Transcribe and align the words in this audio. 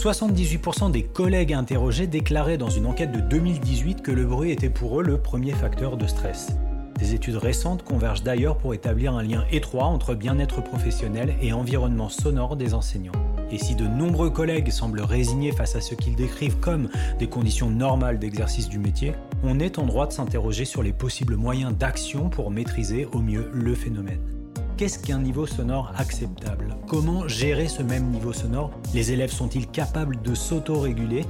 78% 0.00 0.90
des 0.90 1.02
collègues 1.02 1.52
interrogés 1.52 2.06
déclaraient 2.06 2.56
dans 2.56 2.70
une 2.70 2.86
enquête 2.86 3.12
de 3.12 3.20
2018 3.20 4.00
que 4.00 4.10
le 4.10 4.24
bruit 4.24 4.50
était 4.50 4.70
pour 4.70 4.98
eux 4.98 5.04
le 5.04 5.18
premier 5.18 5.52
facteur 5.52 5.98
de 5.98 6.06
stress. 6.06 6.56
Des 6.98 7.12
études 7.12 7.36
récentes 7.36 7.82
convergent 7.82 8.22
d'ailleurs 8.22 8.56
pour 8.56 8.72
établir 8.72 9.12
un 9.12 9.22
lien 9.22 9.44
étroit 9.52 9.84
entre 9.84 10.14
bien-être 10.14 10.62
professionnel 10.62 11.34
et 11.42 11.52
environnement 11.52 12.08
sonore 12.08 12.56
des 12.56 12.72
enseignants. 12.72 13.12
Et 13.50 13.58
si 13.58 13.74
de 13.74 13.86
nombreux 13.86 14.30
collègues 14.30 14.70
semblent 14.70 15.02
résignés 15.02 15.52
face 15.52 15.76
à 15.76 15.82
ce 15.82 15.94
qu'ils 15.94 16.16
décrivent 16.16 16.60
comme 16.60 16.88
des 17.18 17.28
conditions 17.28 17.68
normales 17.68 18.18
d'exercice 18.18 18.70
du 18.70 18.78
métier, 18.78 19.12
on 19.44 19.60
est 19.60 19.78
en 19.78 19.84
droit 19.84 20.06
de 20.06 20.14
s'interroger 20.14 20.64
sur 20.64 20.82
les 20.82 20.94
possibles 20.94 21.36
moyens 21.36 21.76
d'action 21.76 22.30
pour 22.30 22.50
maîtriser 22.50 23.06
au 23.12 23.18
mieux 23.18 23.50
le 23.52 23.74
phénomène. 23.74 24.39
Qu'est-ce 24.80 24.98
qu'un 24.98 25.18
niveau 25.18 25.44
sonore 25.44 25.92
acceptable? 25.98 26.74
Comment 26.88 27.28
gérer 27.28 27.68
ce 27.68 27.82
même 27.82 28.06
niveau 28.06 28.32
sonore? 28.32 28.70
Les 28.94 29.12
élèves 29.12 29.30
sont-ils 29.30 29.66
capables 29.66 30.22
de 30.22 30.34
s'auto-réguler? 30.34 31.26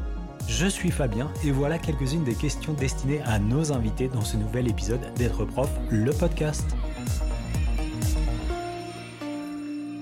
Je 0.46 0.68
suis 0.68 0.93
Fabien 0.93 1.32
et 1.45 1.50
voilà 1.50 1.81
quelques-unes 1.81 2.23
des 2.23 2.36
questions 2.36 2.75
destinées 2.75 3.21
à 3.23 3.40
nos 3.40 3.73
invités 3.73 4.07
dans 4.07 4.21
ce 4.21 4.36
nouvel 4.36 4.68
épisode 4.68 5.00
d'être 5.17 5.45
prof, 5.45 5.68
le 5.90 6.13
podcast. 6.13 6.64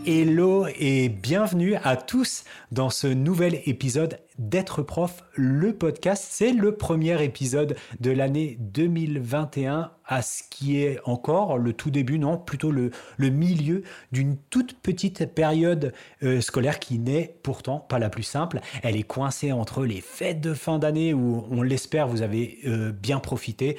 Hello 0.04 0.66
et 0.78 1.08
bienvenue 1.08 1.76
à 1.76 1.96
tous 1.96 2.44
dans 2.70 2.90
ce 2.90 3.06
nouvel 3.06 3.62
épisode 3.64 4.18
d'être 4.38 4.82
prof, 4.82 5.24
le 5.34 5.72
podcast. 5.72 6.26
C'est 6.28 6.52
le 6.52 6.76
premier 6.76 7.24
épisode 7.24 7.76
de 8.00 8.10
l'année 8.10 8.58
2021 8.60 9.90
à 10.08 10.22
ce 10.22 10.42
qui 10.50 10.82
est 10.82 10.98
encore 11.04 11.58
le 11.58 11.72
tout 11.72 11.90
début, 11.90 12.18
non, 12.18 12.38
plutôt 12.38 12.72
le, 12.72 12.90
le 13.18 13.28
milieu 13.28 13.82
d'une 14.10 14.36
toute 14.50 14.74
petite 14.74 15.34
période 15.34 15.92
euh, 16.22 16.40
scolaire 16.40 16.80
qui 16.80 16.98
n'est 16.98 17.36
pourtant 17.42 17.78
pas 17.78 17.98
la 17.98 18.10
plus 18.10 18.22
simple. 18.22 18.60
Elle 18.82 18.96
est 18.96 19.02
coincée 19.02 19.52
entre 19.52 19.84
les 19.84 20.00
fêtes 20.00 20.40
de 20.40 20.54
fin 20.54 20.78
d'année 20.78 21.14
où 21.14 21.46
on 21.50 21.62
l'espère 21.62 22.08
vous 22.08 22.22
avez 22.22 22.58
euh, 22.66 22.90
bien 22.90 23.20
profité 23.20 23.76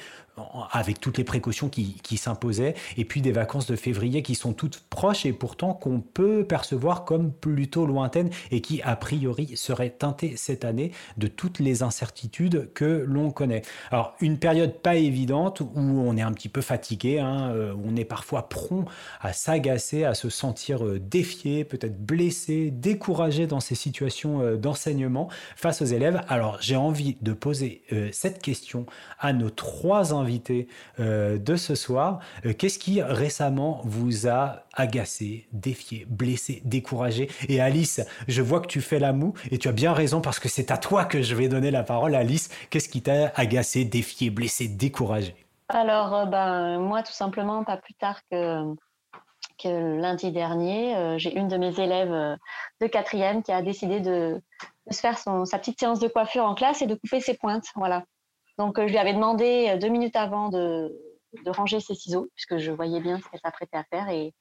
avec 0.72 1.00
toutes 1.00 1.18
les 1.18 1.24
précautions 1.24 1.68
qui, 1.68 1.94
qui 2.02 2.16
s'imposaient, 2.16 2.74
et 2.96 3.04
puis 3.04 3.20
des 3.20 3.32
vacances 3.32 3.66
de 3.66 3.76
février 3.76 4.22
qui 4.22 4.34
sont 4.34 4.52
toutes 4.52 4.80
proches 4.90 5.26
et 5.26 5.32
pourtant 5.32 5.74
qu'on 5.74 6.00
peut 6.00 6.44
percevoir 6.44 7.04
comme 7.04 7.32
plutôt 7.32 7.86
lointaines 7.86 8.30
et 8.50 8.60
qui 8.60 8.80
a 8.82 8.96
priori 8.96 9.56
seraient 9.56 9.90
teintées 9.90 10.34
cette 10.36 10.64
année 10.64 10.92
de 11.16 11.26
toutes 11.26 11.58
les 11.58 11.82
incertitudes 11.82 12.70
que 12.74 13.04
l'on 13.06 13.30
connaît. 13.30 13.62
Alors 13.90 14.14
une 14.20 14.38
période 14.38 14.78
pas 14.78 14.96
évidente 14.96 15.60
où 15.60 15.68
on 15.76 16.16
est 16.16 16.19
un 16.22 16.32
petit 16.32 16.48
peu 16.48 16.60
fatigué, 16.60 17.18
hein, 17.18 17.50
euh, 17.54 17.74
on 17.84 17.96
est 17.96 18.04
parfois 18.04 18.48
prompt 18.48 18.86
à 19.20 19.32
s'agacer, 19.32 20.04
à 20.04 20.14
se 20.14 20.28
sentir 20.28 20.84
euh, 20.84 20.98
défié, 20.98 21.64
peut-être 21.64 22.00
blessé, 22.04 22.70
découragé 22.70 23.46
dans 23.46 23.60
ces 23.60 23.74
situations 23.74 24.40
euh, 24.40 24.56
d'enseignement 24.56 25.28
face 25.56 25.82
aux 25.82 25.86
élèves. 25.86 26.22
Alors 26.28 26.58
j'ai 26.60 26.76
envie 26.76 27.16
de 27.20 27.32
poser 27.32 27.82
cette 28.12 28.40
question 28.40 28.86
à 29.18 29.32
nos 29.32 29.50
trois 29.50 30.14
invités 30.14 30.68
de 30.98 31.56
ce 31.56 31.74
soir. 31.74 32.20
Qu'est-ce 32.58 32.78
qui 32.78 33.02
récemment 33.02 33.80
vous 33.84 34.28
a 34.28 34.64
agacé, 34.74 35.46
défié, 35.52 36.06
blessé, 36.08 36.62
découragé? 36.64 37.28
Et 37.48 37.60
Alice, 37.60 38.00
je 38.28 38.42
vois 38.42 38.60
que 38.60 38.66
tu 38.66 38.80
fais 38.80 38.98
la 38.98 39.12
moue 39.12 39.34
et 39.50 39.58
tu 39.58 39.68
as 39.68 39.72
bien 39.72 39.92
raison 39.92 40.20
parce 40.20 40.38
que 40.38 40.48
c'est 40.48 40.70
à 40.70 40.78
toi 40.78 41.04
que 41.04 41.22
je 41.22 41.34
vais 41.34 41.48
donner 41.48 41.70
la 41.70 41.82
parole. 41.82 42.14
Alice, 42.14 42.48
qu'est-ce 42.70 42.88
qui 42.88 43.02
t'a 43.02 43.32
agacé, 43.34 43.84
défié, 43.84 44.30
blessé, 44.30 44.68
découragé? 44.68 45.34
Alors, 45.72 46.14
euh, 46.14 46.26
ben, 46.26 46.80
moi, 46.80 47.02
tout 47.04 47.12
simplement, 47.12 47.62
pas 47.62 47.76
plus 47.76 47.94
tard 47.94 48.20
que, 48.30 48.74
lundi 49.64 50.32
dernier, 50.32 50.96
euh, 50.96 51.16
j'ai 51.18 51.36
une 51.36 51.46
de 51.46 51.56
mes 51.56 51.78
élèves 51.78 52.12
euh, 52.12 52.36
de 52.80 52.86
quatrième 52.88 53.42
qui 53.44 53.52
a 53.52 53.62
décidé 53.62 54.00
de, 54.00 54.42
se 54.90 54.98
faire 54.98 55.16
sa 55.18 55.58
petite 55.58 55.78
séance 55.78 56.00
de 56.00 56.08
coiffure 56.08 56.44
en 56.44 56.54
classe 56.54 56.82
et 56.82 56.86
de 56.86 56.96
couper 56.96 57.20
ses 57.20 57.34
pointes. 57.34 57.66
Voilà. 57.76 58.02
Donc, 58.58 58.80
je 58.80 58.86
lui 58.86 58.98
avais 58.98 59.14
demandé 59.14 59.78
deux 59.80 59.88
minutes 59.88 60.16
avant 60.16 60.48
de, 60.48 60.92
de 61.44 61.50
ranger 61.50 61.80
ses 61.80 61.94
ciseaux, 61.94 62.28
puisque 62.34 62.58
je 62.58 62.70
voyais 62.70 63.00
bien 63.00 63.18
ce 63.18 63.28
qu'elle 63.28 63.40
s'apprêtait 63.40 63.76
à 63.76 63.84
faire. 63.84 64.08
Et, 64.08 64.32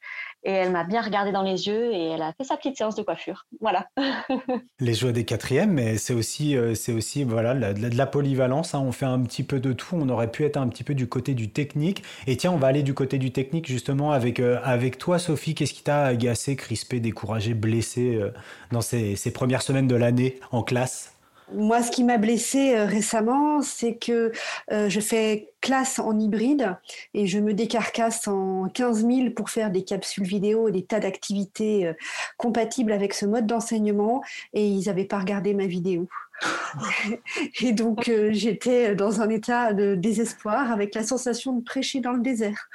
elle 0.43 0.71
m'a 0.71 0.85
bien 0.85 1.01
regardé 1.01 1.31
dans 1.31 1.41
les 1.41 1.67
yeux 1.67 1.91
et 1.91 2.11
elle 2.11 2.21
a 2.21 2.31
fait 2.33 2.45
sa 2.45 2.55
petite 2.55 2.77
séance 2.77 2.95
de 2.95 3.03
coiffure. 3.03 3.45
Voilà. 3.59 3.89
les 4.79 4.93
joies 4.93 5.11
des 5.11 5.25
quatrièmes, 5.25 5.73
mais 5.73 5.97
c'est 5.97 6.13
aussi, 6.13 6.55
euh, 6.55 6.75
c'est 6.75 6.93
aussi 6.93 7.25
voilà, 7.25 7.53
de 7.53 7.97
la, 7.97 8.05
polyvalence. 8.05 8.73
Hein. 8.73 8.79
On 8.79 8.93
fait 8.93 9.05
un 9.05 9.19
petit 9.21 9.43
peu 9.43 9.59
de 9.59 9.73
tout. 9.73 9.95
On 9.95 10.07
aurait 10.07 10.31
pu 10.31 10.45
être 10.45 10.55
un 10.55 10.69
petit 10.69 10.85
peu 10.85 10.95
du 10.95 11.07
côté 11.07 11.33
du 11.33 11.51
technique. 11.51 12.03
Et 12.25 12.37
tiens, 12.37 12.51
on 12.51 12.57
va 12.57 12.67
aller 12.67 12.83
du 12.83 12.93
côté 12.93 13.17
du 13.17 13.31
technique 13.31 13.67
justement 13.67 14.11
avec, 14.11 14.39
euh, 14.39 14.59
toi, 14.97 15.19
Sophie. 15.19 15.55
Qu'est-ce 15.55 15.73
qui 15.73 15.83
t'a 15.83 16.05
agacé, 16.05 16.55
crispé, 16.55 16.99
découragé, 16.99 17.53
blessé 17.53 18.15
euh, 18.15 18.31
dans 18.71 18.81
ces 18.81 19.31
premières 19.33 19.61
semaines 19.61 19.87
de 19.87 19.95
l'année 19.95 20.39
en 20.51 20.63
classe? 20.63 21.18
Moi, 21.53 21.81
ce 21.81 21.91
qui 21.91 22.03
m'a 22.03 22.17
blessée 22.17 22.75
euh, 22.75 22.85
récemment, 22.85 23.61
c'est 23.61 23.95
que 23.95 24.31
euh, 24.71 24.89
je 24.89 24.99
fais 24.99 25.51
classe 25.61 25.99
en 25.99 26.17
hybride 26.17 26.77
et 27.13 27.27
je 27.27 27.39
me 27.39 27.53
décarcasse 27.53 28.27
en 28.27 28.69
15 28.69 29.05
000 29.05 29.29
pour 29.31 29.49
faire 29.49 29.71
des 29.71 29.83
capsules 29.83 30.23
vidéo 30.23 30.67
et 30.67 30.71
des 30.71 30.85
tas 30.85 30.99
d'activités 30.99 31.87
euh, 31.87 31.93
compatibles 32.37 32.91
avec 32.91 33.13
ce 33.13 33.25
mode 33.25 33.45
d'enseignement 33.45 34.21
et 34.53 34.65
ils 34.67 34.85
n'avaient 34.85 35.05
pas 35.05 35.19
regardé 35.19 35.53
ma 35.53 35.65
vidéo. 35.65 36.07
et 37.61 37.73
donc, 37.73 38.09
j'étais 38.31 38.95
dans 38.95 39.19
un 39.19 39.29
état 39.29 39.73
de 39.73 39.95
désespoir 39.95 40.71
avec 40.71 40.95
la 40.95 41.03
sensation 41.03 41.53
de 41.53 41.63
prêcher 41.63 41.99
dans 41.99 42.13
le 42.13 42.21
désert 42.21 42.69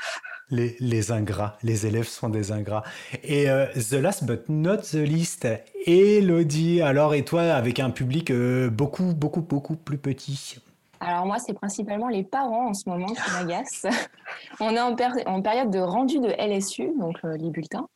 les, 0.50 1.12
ingrats, 1.12 1.56
les 1.62 1.86
élèves 1.86 2.06
sont 2.06 2.28
des 2.28 2.52
ingrats. 2.52 2.82
Et 3.22 3.48
euh, 3.48 3.66
the 3.74 3.94
last 3.94 4.24
but 4.24 4.48
not 4.48 4.78
the 4.78 4.94
least, 4.94 5.46
Elodie, 5.86 6.82
alors 6.82 7.14
et 7.14 7.24
toi 7.24 7.42
avec 7.42 7.80
un 7.80 7.90
public 7.90 8.30
euh, 8.30 8.70
beaucoup, 8.70 9.14
beaucoup, 9.14 9.42
beaucoup 9.42 9.76
plus 9.76 9.98
petit? 9.98 10.58
Alors 11.00 11.26
moi, 11.26 11.38
c'est 11.38 11.52
principalement 11.52 12.08
les 12.08 12.24
parents 12.24 12.68
en 12.68 12.74
ce 12.74 12.88
moment 12.88 13.06
qui 13.06 13.30
m'agacent. 13.32 13.86
on 14.60 14.74
est 14.74 14.80
en, 14.80 14.94
période 14.94 15.70
de 15.70 15.78
rendu 15.78 16.18
de 16.18 16.28
LSU, 16.28 16.92
donc 16.98 17.18
euh, 17.24 17.36
les 17.36 17.50
bulletins, 17.50 17.88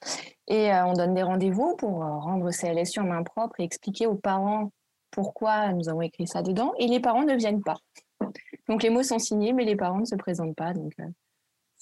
et 0.47 0.71
on 0.73 0.93
donne 0.93 1.15
des 1.15 1.23
rendez-vous 1.23 1.77
pour 1.77 1.99
rendre 2.01 2.51
ces 2.51 2.73
LSU 2.73 3.01
en 3.01 3.05
main 3.05 3.23
propre 3.23 3.61
et 3.61 3.65
expliquer 3.65 4.07
aux 4.07 4.15
parents 4.15 4.71
pourquoi 5.11 5.73
nous 5.73 5.89
avons 5.89 6.03
écrit 6.03 6.27
ça 6.27 6.43
dedans, 6.43 6.73
et 6.79 6.87
les 6.87 7.01
parents 7.01 7.25
ne 7.25 7.35
viennent 7.35 7.63
pas. 7.63 7.79
Donc 8.69 8.83
les 8.83 8.91
mots 8.91 9.03
sont 9.03 9.19
signés, 9.19 9.53
mais 9.53 9.65
les 9.65 9.77
parents 9.77 10.01
ne 10.01 10.05
se 10.05 10.17
présentent 10.17 10.57
pas, 10.57 10.73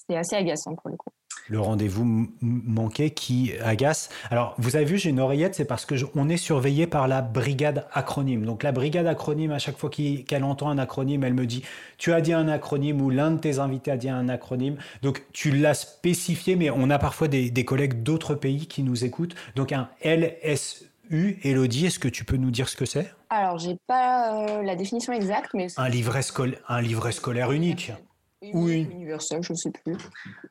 c'est 0.09 0.17
assez 0.17 0.35
agaçant 0.35 0.75
pour 0.75 0.89
le 0.89 0.97
coup. 0.97 1.09
Le 1.49 1.61
rendez-vous 1.61 2.27
manqué 2.41 3.11
qui 3.11 3.53
agace. 3.63 4.09
Alors, 4.31 4.53
vous 4.57 4.75
avez 4.75 4.83
vu, 4.83 4.97
j'ai 4.97 5.09
une 5.09 5.19
oreillette, 5.19 5.55
c'est 5.55 5.65
parce 5.65 5.85
que 5.85 5.95
on 6.13 6.27
est 6.27 6.37
surveillé 6.37 6.87
par 6.87 7.07
la 7.07 7.21
brigade 7.21 7.85
acronyme. 7.93 8.45
Donc, 8.45 8.63
la 8.63 8.73
brigade 8.73 9.07
acronyme, 9.07 9.51
à 9.51 9.59
chaque 9.59 9.77
fois 9.77 9.89
qu'elle 9.89 10.43
entend 10.43 10.69
un 10.69 10.77
acronyme, 10.77 11.23
elle 11.23 11.33
me 11.33 11.45
dit 11.45 11.63
Tu 11.97 12.11
as 12.11 12.19
dit 12.19 12.33
un 12.33 12.49
acronyme 12.49 13.01
ou 13.01 13.09
l'un 13.09 13.31
de 13.31 13.39
tes 13.39 13.59
invités 13.59 13.91
a 13.91 13.97
dit 13.97 14.09
un 14.09 14.27
acronyme. 14.27 14.77
Donc, 15.03 15.23
tu 15.31 15.51
l'as 15.51 15.73
spécifié, 15.73 16.57
mais 16.57 16.69
on 16.69 16.89
a 16.89 16.99
parfois 16.99 17.29
des, 17.29 17.65
collègues 17.65 18.03
d'autres 18.03 18.35
pays 18.35 18.67
qui 18.67 18.83
nous 18.83 19.05
écoutent. 19.05 19.35
Donc, 19.55 19.71
un 19.71 19.89
LSU, 20.03 21.39
Elodie, 21.43 21.85
est-ce 21.85 21.99
que 21.99 22.09
tu 22.09 22.25
peux 22.25 22.37
nous 22.37 22.51
dire 22.51 22.67
ce 22.67 22.75
que 22.75 22.85
c'est? 22.85 23.13
Alors, 23.29 23.57
j'ai 23.57 23.77
pas 23.87 24.35
euh, 24.35 24.63
la 24.63 24.75
définition 24.75 25.13
exacte, 25.13 25.51
mais. 25.53 25.67
Un 25.77 25.87
livret, 25.87 26.21
un 26.67 26.81
livret 26.81 27.13
scolaire 27.13 27.53
unique. 27.53 27.93
Oui, 28.41 28.87
universel, 28.91 29.41
je 29.41 29.53
ne 29.53 29.57
sais 29.57 29.71
plus. 29.71 29.95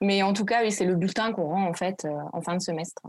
Mais 0.00 0.22
en 0.22 0.32
tout 0.32 0.44
cas, 0.44 0.62
oui, 0.62 0.72
c'est 0.72 0.84
le 0.84 0.96
bulletin 0.96 1.32
qu'on 1.32 1.46
rend 1.46 1.68
en 1.68 1.74
fait 1.74 2.04
euh, 2.04 2.10
en 2.32 2.40
fin 2.40 2.56
de 2.56 2.62
semestre. 2.62 3.02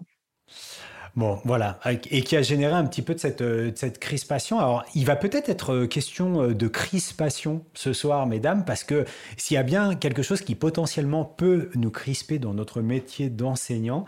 Bon, 1.18 1.40
voilà, 1.46 1.80
et 2.12 2.22
qui 2.22 2.36
a 2.36 2.44
généré 2.44 2.74
un 2.74 2.86
petit 2.86 3.02
peu 3.02 3.16
de 3.16 3.20
cette, 3.20 3.42
euh, 3.42 3.72
crispation. 4.00 4.60
Alors, 4.60 4.86
il 4.94 5.04
va 5.04 5.16
peut-être 5.16 5.50
être 5.50 5.74
euh, 5.74 5.88
question 5.88 6.44
euh, 6.44 6.54
de 6.54 6.68
crispation 6.68 7.64
ce 7.74 7.92
soir, 7.92 8.28
mesdames, 8.28 8.64
parce 8.66 8.84
que 8.84 9.04
s'il 9.36 9.56
y 9.56 9.58
a 9.58 9.64
bien 9.64 9.96
quelque 9.96 10.22
chose 10.22 10.42
qui 10.42 10.54
potentiellement 10.54 11.26
peut 11.26 11.72
nous 11.74 11.90
crisper 11.90 12.38
dans 12.38 12.54
notre 12.54 12.82
métier 12.82 13.32
d'enseignant, 13.32 14.06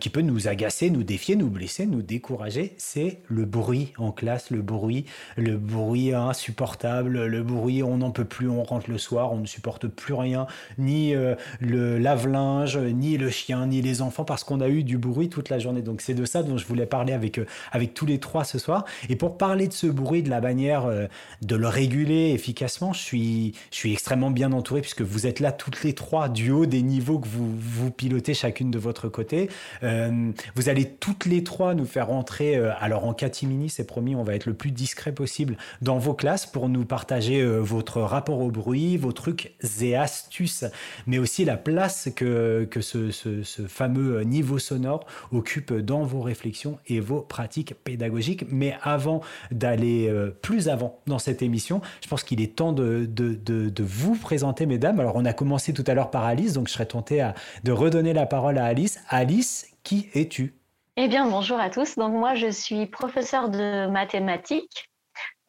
qui 0.00 0.08
peut 0.08 0.22
nous 0.22 0.48
agacer, 0.48 0.88
nous 0.88 1.02
défier, 1.02 1.36
nous 1.36 1.50
blesser, 1.50 1.84
nous 1.84 2.00
décourager, 2.00 2.74
c'est 2.78 3.20
le 3.28 3.44
bruit 3.44 3.92
en 3.98 4.10
classe, 4.10 4.50
le 4.50 4.62
bruit, 4.62 5.04
le 5.36 5.58
bruit 5.58 6.14
insupportable, 6.14 7.26
le 7.26 7.42
bruit, 7.42 7.82
on 7.82 7.98
n'en 7.98 8.10
peut 8.10 8.24
plus, 8.24 8.48
on 8.48 8.62
rentre 8.62 8.90
le 8.90 8.96
soir, 8.96 9.32
on 9.32 9.38
ne 9.38 9.46
supporte 9.46 9.86
plus 9.88 10.14
rien, 10.14 10.46
ni 10.78 11.14
le 11.60 11.98
lave-linge, 11.98 12.78
ni 12.78 13.18
le 13.18 13.28
chien, 13.28 13.66
ni 13.66 13.82
les 13.82 14.00
enfants, 14.00 14.24
parce 14.24 14.44
qu'on 14.44 14.60
a 14.60 14.68
eu 14.68 14.82
du 14.82 14.96
bruit 14.96 15.28
toute 15.28 15.50
la 15.50 15.58
journée. 15.58 15.82
Donc, 15.82 16.00
c'est 16.00 16.14
de 16.14 16.24
ça 16.24 16.37
dont 16.42 16.56
je 16.56 16.66
voulais 16.66 16.86
parler 16.86 17.12
avec, 17.12 17.38
euh, 17.38 17.46
avec 17.72 17.94
tous 17.94 18.06
les 18.06 18.18
trois 18.18 18.44
ce 18.44 18.58
soir. 18.58 18.84
Et 19.08 19.16
pour 19.16 19.38
parler 19.38 19.68
de 19.68 19.72
ce 19.72 19.86
bruit, 19.86 20.22
de 20.22 20.30
la 20.30 20.40
manière 20.40 20.86
euh, 20.86 21.06
de 21.42 21.56
le 21.56 21.68
réguler 21.68 22.32
efficacement, 22.32 22.92
je 22.92 23.00
suis, 23.00 23.54
je 23.70 23.76
suis 23.76 23.92
extrêmement 23.92 24.30
bien 24.30 24.52
entouré 24.52 24.80
puisque 24.80 25.02
vous 25.02 25.26
êtes 25.26 25.40
là 25.40 25.52
toutes 25.52 25.82
les 25.82 25.94
trois 25.94 26.28
du 26.28 26.50
haut 26.50 26.66
des 26.66 26.82
niveaux 26.82 27.18
que 27.18 27.28
vous, 27.28 27.54
vous 27.56 27.90
pilotez 27.90 28.34
chacune 28.34 28.70
de 28.70 28.78
votre 28.78 29.08
côté. 29.08 29.48
Euh, 29.82 30.30
vous 30.54 30.68
allez 30.68 30.84
toutes 30.86 31.26
les 31.26 31.44
trois 31.44 31.74
nous 31.74 31.86
faire 31.86 32.08
rentrer, 32.08 32.56
alors 32.56 33.04
en 33.04 33.14
catimini, 33.14 33.68
c'est 33.68 33.86
promis, 33.86 34.14
on 34.14 34.22
va 34.22 34.34
être 34.34 34.46
le 34.46 34.54
plus 34.54 34.70
discret 34.70 35.12
possible 35.12 35.56
dans 35.82 35.98
vos 35.98 36.14
classes 36.14 36.46
pour 36.46 36.68
nous 36.68 36.84
partager 36.84 37.44
votre 37.44 38.00
rapport 38.00 38.40
au 38.40 38.50
bruit, 38.50 38.96
vos 38.96 39.12
trucs 39.12 39.54
et 39.80 39.96
astuces, 39.96 40.64
mais 41.06 41.18
aussi 41.18 41.44
la 41.44 41.56
place 41.56 42.08
que, 42.14 42.66
que 42.70 42.80
ce, 42.80 43.10
ce, 43.10 43.42
ce 43.42 43.62
fameux 43.62 44.22
niveau 44.22 44.58
sonore 44.58 45.06
occupe 45.32 45.72
dans 45.72 46.02
vos 46.02 46.20
réflexions 46.28 46.78
et 46.86 47.00
vos 47.00 47.20
pratiques 47.20 47.74
pédagogiques. 47.84 48.44
Mais 48.48 48.76
avant 48.82 49.20
d'aller 49.50 50.08
euh, 50.08 50.30
plus 50.30 50.68
avant 50.68 51.00
dans 51.06 51.18
cette 51.18 51.42
émission, 51.42 51.80
je 52.02 52.08
pense 52.08 52.22
qu'il 52.22 52.40
est 52.40 52.54
temps 52.54 52.72
de, 52.72 53.06
de, 53.06 53.34
de, 53.34 53.82
vous 53.82 54.14
présenter, 54.16 54.66
mesdames. 54.66 55.00
Alors, 55.00 55.16
on 55.16 55.24
a 55.24 55.32
commencé 55.32 55.72
tout 55.72 55.84
à 55.86 55.94
l'heure 55.94 56.10
par 56.10 56.24
Alice, 56.24 56.52
donc 56.52 56.68
je 56.68 56.72
serais 56.72 56.86
tenté 56.86 57.28
de 57.64 57.72
redonner 57.72 58.12
la 58.12 58.26
parole 58.26 58.58
à 58.58 58.64
Alice. 58.64 59.00
Alice, 59.08 59.66
qui 59.82 60.08
es-tu? 60.14 60.54
Eh 60.96 61.08
bien, 61.08 61.28
bonjour 61.28 61.58
à 61.58 61.70
tous. 61.70 61.96
Donc, 61.96 62.12
moi, 62.12 62.34
je 62.34 62.50
suis 62.50 62.86
professeure 62.86 63.48
de 63.48 63.86
mathématiques. 63.88 64.90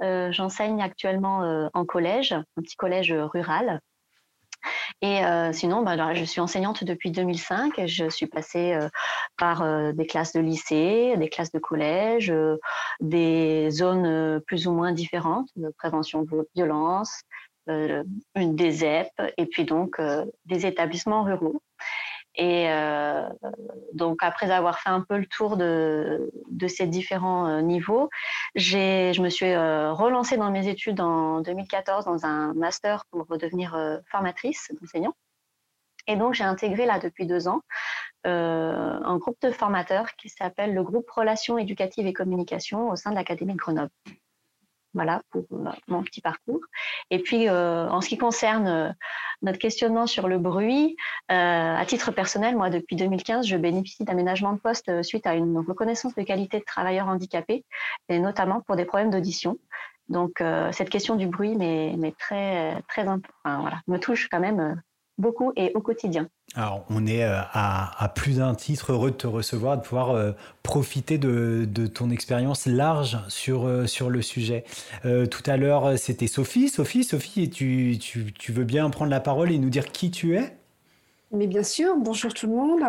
Euh, 0.02 0.32
j'enseigne 0.32 0.82
actuellement 0.82 1.44
euh, 1.44 1.68
en 1.74 1.86
collège, 1.86 2.34
un 2.34 2.62
petit 2.62 2.76
collège 2.76 3.12
rural. 3.12 3.80
Et 5.02 5.24
euh, 5.24 5.54
sinon, 5.54 5.82
bah, 5.82 6.14
je 6.14 6.24
suis 6.26 6.42
enseignante 6.42 6.84
depuis 6.84 7.12
2005. 7.12 7.86
Je 7.86 8.10
suis 8.10 8.28
passée 8.28 8.78
par 9.38 9.94
des 9.94 10.06
classes 10.06 10.34
de 10.34 10.42
lycée, 10.42 11.16
des 11.18 11.30
classes 11.30 11.52
de 11.52 11.60
collège, 11.60 12.34
des 13.00 13.70
zones 13.72 14.42
plus 14.46 14.68
ou 14.68 14.74
moins 14.74 14.92
différentes 14.92 15.50
de 15.56 15.74
prévention 15.78 16.24
de 16.24 16.50
violence, 16.54 17.22
une 17.68 18.56
des 18.56 18.84
EP, 18.84 19.10
et 19.38 19.46
puis 19.46 19.64
donc 19.64 20.02
des 20.46 20.66
établissements 20.66 21.24
ruraux. 21.24 21.62
Et 22.40 22.70
euh, 22.70 23.28
donc, 23.94 24.20
après 24.22 24.50
avoir 24.50 24.80
fait 24.80 24.90
un 24.90 25.02
peu 25.02 25.18
le 25.18 25.26
tour 25.26 25.58
de, 25.58 26.32
ces 26.70 26.88
différents 26.88 27.48
euh, 27.48 27.62
niveaux, 27.62 28.10
je 28.56 29.22
me 29.22 29.28
suis 29.28 29.52
euh, 29.52 29.92
relancée 29.92 30.38
dans 30.38 30.50
mes 30.50 30.70
études 30.70 31.02
en 31.02 31.42
2014 31.42 32.06
dans 32.06 32.26
un 32.26 32.54
master 32.54 33.04
pour 33.12 33.26
devenir 33.38 33.78
formatrice 34.10 34.72
d'enseignant. 34.80 35.14
Et 36.08 36.16
donc, 36.16 36.34
j'ai 36.34 36.46
intégré 36.46 36.86
là 36.86 36.98
depuis 36.98 37.28
deux 37.28 37.50
ans 37.50 37.62
un 38.26 39.18
groupe 39.18 39.38
de 39.42 39.52
formateurs 39.52 40.16
qui 40.16 40.30
s'appelle 40.30 40.74
le 40.74 40.84
groupe 40.84 41.10
Relations 41.10 41.58
éducatives 41.58 42.08
et 42.08 42.14
communication 42.14 42.90
au 42.90 42.96
sein 42.96 43.12
de 43.12 43.16
l'Académie 43.16 43.54
de 43.54 43.58
Grenoble. 43.58 43.92
Voilà 44.94 45.22
pour 45.30 45.46
euh, 45.52 45.70
mon 45.88 46.04
petit 46.04 46.22
parcours. 46.22 46.62
Et 47.12 47.20
puis, 47.20 47.48
euh, 47.48 47.88
en 47.90 48.02
ce 48.02 48.10
qui 48.10 48.18
concerne 48.18 48.68
euh, 48.68 48.90
notre 49.42 49.60
questionnement 49.60 50.08
sur 50.08 50.28
le 50.28 50.40
bruit, 50.40 50.96
à 51.30 51.84
titre 51.86 52.12
personnel, 52.12 52.56
moi, 52.56 52.70
depuis 52.70 52.96
2015, 52.96 53.46
je 53.46 53.56
bénéficie 53.56 54.04
d'aménagement 54.04 54.54
de 54.54 54.60
poste 54.60 55.04
suite 55.04 55.28
à 55.28 55.36
une 55.36 55.60
reconnaissance 55.60 56.16
de 56.16 56.24
qualité 56.24 56.60
de 56.60 56.66
travailleurs 56.66 57.08
handicapés, 57.08 57.64
et 58.10 58.20
notamment 58.20 58.62
pour 58.62 58.76
des 58.76 58.86
problèmes 58.86 59.12
d'audition. 59.12 59.58
Donc, 60.10 60.44
cette 60.72 60.90
question 60.90 61.16
du 61.16 61.28
bruit 61.28 61.56
mais, 61.56 62.14
très, 62.20 62.82
très, 62.90 63.06
voilà, 63.06 63.80
me 63.88 63.98
touche 63.98 64.28
quand 64.28 64.42
même 64.42 64.82
beaucoup 65.20 65.52
et 65.56 65.72
au 65.76 65.82
quotidien. 65.82 66.28
Alors, 66.56 66.84
on 66.90 67.06
est 67.06 67.24
euh, 67.24 67.40
à, 67.54 68.12
plus 68.16 68.38
d'un 68.38 68.56
titre 68.56 68.94
heureux 68.94 69.12
de 69.12 69.16
te 69.16 69.28
recevoir, 69.28 69.78
de 69.78 69.84
pouvoir 69.84 70.12
euh, 70.12 70.32
profiter 70.64 71.20
de, 71.20 71.68
ton 71.88 72.10
expérience 72.10 72.66
large 72.66 73.20
sur, 73.28 73.68
euh, 73.68 73.86
sur 73.86 74.10
le 74.10 74.22
sujet. 74.22 74.64
tout 75.04 75.44
à 75.46 75.58
l'heure, 75.58 75.98
c'était 75.98 76.28
Sophie. 76.28 76.70
Sophie, 76.70 77.04
Sophie, 77.04 77.50
tu, 77.50 77.98
tu 78.00 78.52
veux 78.52 78.64
bien 78.64 78.90
prendre 78.90 79.12
la 79.12 79.20
parole 79.20 79.52
et 79.52 79.60
nous 79.60 79.70
dire 79.70 79.92
qui 79.92 80.10
tu 80.10 80.36
es? 80.36 80.59
Mais 81.32 81.46
bien 81.46 81.64
sûr, 81.64 81.96
bonjour 81.96 82.34
tout 82.34 82.48
le 82.48 82.54
monde. 82.54 82.82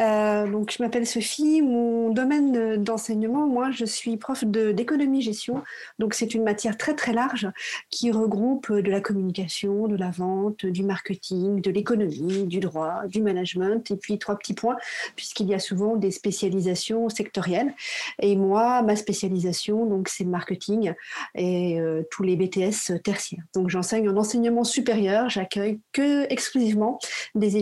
Euh, 0.00 0.50
donc, 0.50 0.70
je 0.70 0.82
m'appelle 0.82 1.06
Sophie. 1.06 1.62
Mon 1.62 2.10
domaine 2.10 2.82
d'enseignement, 2.82 3.46
moi, 3.46 3.70
je 3.70 3.86
suis 3.86 4.18
prof 4.18 4.44
d'économie-gestion. 4.44 5.62
Donc, 5.98 6.12
c'est 6.12 6.34
une 6.34 6.42
matière 6.42 6.76
très, 6.76 6.94
très 6.94 7.12
large 7.12 7.48
qui 7.90 8.10
regroupe 8.10 8.70
de 8.70 8.90
la 8.90 9.00
communication, 9.00 9.88
de 9.88 9.96
la 9.96 10.10
vente, 10.10 10.66
du 10.66 10.82
marketing, 10.82 11.62
de 11.62 11.70
l'économie, 11.70 12.44
du 12.44 12.60
droit, 12.60 13.06
du 13.06 13.22
management. 13.22 13.90
Et 13.90 13.96
puis, 13.96 14.18
trois 14.18 14.36
petits 14.36 14.54
points, 14.54 14.76
puisqu'il 15.16 15.48
y 15.48 15.54
a 15.54 15.58
souvent 15.58 15.96
des 15.96 16.10
spécialisations 16.10 17.08
sectorielles. 17.08 17.74
Et 18.20 18.36
moi, 18.36 18.82
ma 18.82 18.96
spécialisation, 18.96 19.86
donc, 19.86 20.08
c'est 20.08 20.24
le 20.24 20.30
marketing 20.30 20.92
et 21.34 21.80
euh, 21.80 22.02
tous 22.10 22.24
les 22.24 22.36
BTS 22.36 23.02
tertiaires. 23.02 23.44
Donc, 23.54 23.70
j'enseigne 23.70 24.10
en 24.10 24.16
enseignement 24.18 24.64
supérieur. 24.64 25.30
J'accueille 25.30 25.80
que 25.92 26.30
exclusivement 26.30 26.98
des 27.34 27.56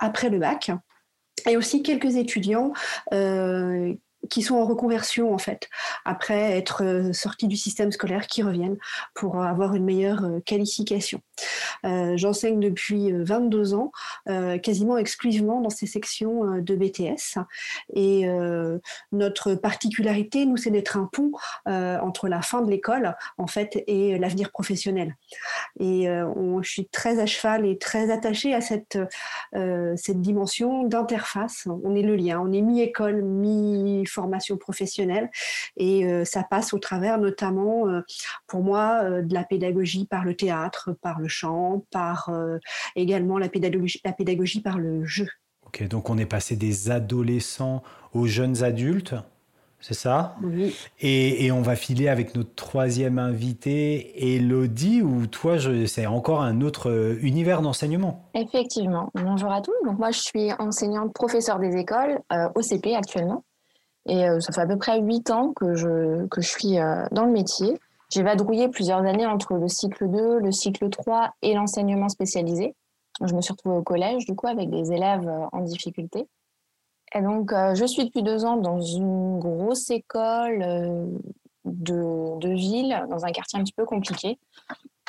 après 0.00 0.30
le 0.30 0.38
bac. 0.38 0.70
Et 1.48 1.56
aussi 1.56 1.82
quelques 1.82 2.16
étudiants 2.16 2.72
euh, 3.12 3.94
qui 4.30 4.42
sont 4.42 4.56
en 4.56 4.64
reconversion 4.64 5.32
en 5.32 5.38
fait, 5.38 5.68
après 6.04 6.56
être 6.56 6.82
euh, 6.84 7.12
sortis 7.12 7.48
du 7.48 7.56
système 7.56 7.92
scolaire, 7.92 8.26
qui 8.26 8.42
reviennent 8.42 8.78
pour 9.14 9.42
avoir 9.42 9.74
une 9.74 9.84
meilleure 9.84 10.24
euh, 10.24 10.40
qualification. 10.40 11.20
Euh, 11.84 12.16
j'enseigne 12.16 12.60
depuis 12.60 13.12
22 13.12 13.74
ans, 13.74 13.90
quasiment 14.62 14.96
exclusivement 14.96 15.60
dans 15.60 15.70
ces 15.70 15.86
sections 15.86 16.58
de 16.60 16.76
BTS. 16.76 17.38
Et 17.94 18.26
notre 19.12 19.54
particularité, 19.54 20.46
nous, 20.46 20.56
c'est 20.56 20.70
d'être 20.70 20.96
un 20.96 21.08
pont 21.12 21.32
entre 21.66 22.28
la 22.28 22.40
fin 22.42 22.62
de 22.62 22.70
l'école, 22.70 23.16
en 23.38 23.46
fait, 23.46 23.82
et 23.86 24.18
l'avenir 24.18 24.50
professionnel. 24.50 25.16
Et 25.80 26.06
je 26.06 26.68
suis 26.68 26.86
très 26.86 27.18
à 27.18 27.26
cheval 27.26 27.66
et 27.66 27.78
très 27.78 28.10
attachée 28.10 28.54
à 28.54 28.60
cette, 28.60 28.98
cette 29.96 30.20
dimension 30.20 30.84
d'interface. 30.84 31.66
On 31.84 31.94
est 31.94 32.02
le 32.02 32.16
lien, 32.16 32.40
on 32.40 32.52
est 32.52 32.62
mi-école, 32.62 33.22
mi 33.22 34.04
formation 34.14 34.56
professionnelle. 34.56 35.30
Et 35.76 36.04
euh, 36.04 36.24
ça 36.24 36.42
passe 36.42 36.72
au 36.72 36.78
travers 36.78 37.18
notamment, 37.18 37.88
euh, 37.88 38.00
pour 38.46 38.62
moi, 38.62 39.00
euh, 39.02 39.22
de 39.22 39.34
la 39.34 39.44
pédagogie 39.44 40.06
par 40.06 40.24
le 40.24 40.34
théâtre, 40.34 40.96
par 41.02 41.20
le 41.20 41.28
chant, 41.28 41.84
par 41.90 42.30
également 42.96 43.38
la 43.38 43.48
pédagogie, 43.48 44.00
la 44.04 44.12
pédagogie 44.12 44.60
par 44.60 44.78
le 44.78 45.04
jeu. 45.04 45.28
Ok, 45.66 45.86
donc 45.88 46.10
on 46.10 46.18
est 46.18 46.26
passé 46.26 46.56
des 46.56 46.90
adolescents 46.90 47.82
aux 48.12 48.26
jeunes 48.26 48.62
adultes. 48.62 49.14
C'est 49.80 49.94
ça? 49.94 50.36
Oui. 50.42 50.74
Et, 51.00 51.44
et, 51.44 51.52
on 51.52 51.60
va 51.60 51.76
filer 51.76 52.08
avec 52.08 52.34
notre 52.34 52.54
troisième 52.54 53.18
invité, 53.18 54.34
Elodie, 54.34 55.02
où 55.02 55.26
toi, 55.26 55.56
c'est 55.86 56.06
encore 56.06 56.40
un 56.40 56.62
autre 56.62 57.18
univers 57.20 57.60
d'enseignement? 57.60 58.24
Effectivement. 58.32 59.10
Bonjour 59.14 59.52
à 59.52 59.60
tous. 59.60 59.74
Donc 59.84 59.98
moi, 59.98 60.10
je 60.10 60.20
suis 60.20 60.52
enseignante 60.58 61.12
professeur 61.12 61.58
des 61.58 61.76
écoles 61.76 62.18
au 62.54 62.62
CP 62.62 62.94
actuellement. 62.94 63.44
Et 64.06 64.28
euh, 64.28 64.40
ça 64.40 64.52
fait 64.52 64.60
à 64.60 64.66
peu 64.66 64.76
près 64.76 65.00
huit 65.00 65.30
ans 65.30 65.52
que 65.52 65.74
je, 65.74 66.26
que 66.26 66.40
je 66.40 66.48
suis 66.48 66.78
euh, 66.78 67.04
dans 67.12 67.24
le 67.24 67.32
métier. 67.32 67.78
J'ai 68.10 68.22
vadrouillé 68.22 68.68
plusieurs 68.68 69.04
années 69.04 69.26
entre 69.26 69.54
le 69.54 69.68
cycle 69.68 70.08
2, 70.08 70.38
le 70.40 70.52
cycle 70.52 70.90
3 70.90 71.34
et 71.42 71.54
l'enseignement 71.54 72.08
spécialisé. 72.08 72.74
Je 73.24 73.34
me 73.34 73.40
suis 73.40 73.52
retrouvée 73.52 73.76
au 73.76 73.82
collège, 73.82 74.26
du 74.26 74.34
coup, 74.34 74.46
avec 74.46 74.70
des 74.70 74.92
élèves 74.92 75.26
euh, 75.26 75.46
en 75.52 75.60
difficulté. 75.60 76.26
Et 77.14 77.22
donc, 77.22 77.52
je 77.74 77.84
suis 77.84 78.06
depuis 78.06 78.24
deux 78.24 78.44
ans 78.44 78.56
dans 78.56 78.80
une 78.80 79.38
grosse 79.38 79.88
école 79.90 80.58
de, 81.64 82.38
de 82.40 82.48
ville, 82.48 83.06
dans 83.08 83.24
un 83.24 83.30
quartier 83.30 83.56
un 83.56 83.62
petit 83.62 83.72
peu 83.72 83.84
compliqué. 83.84 84.36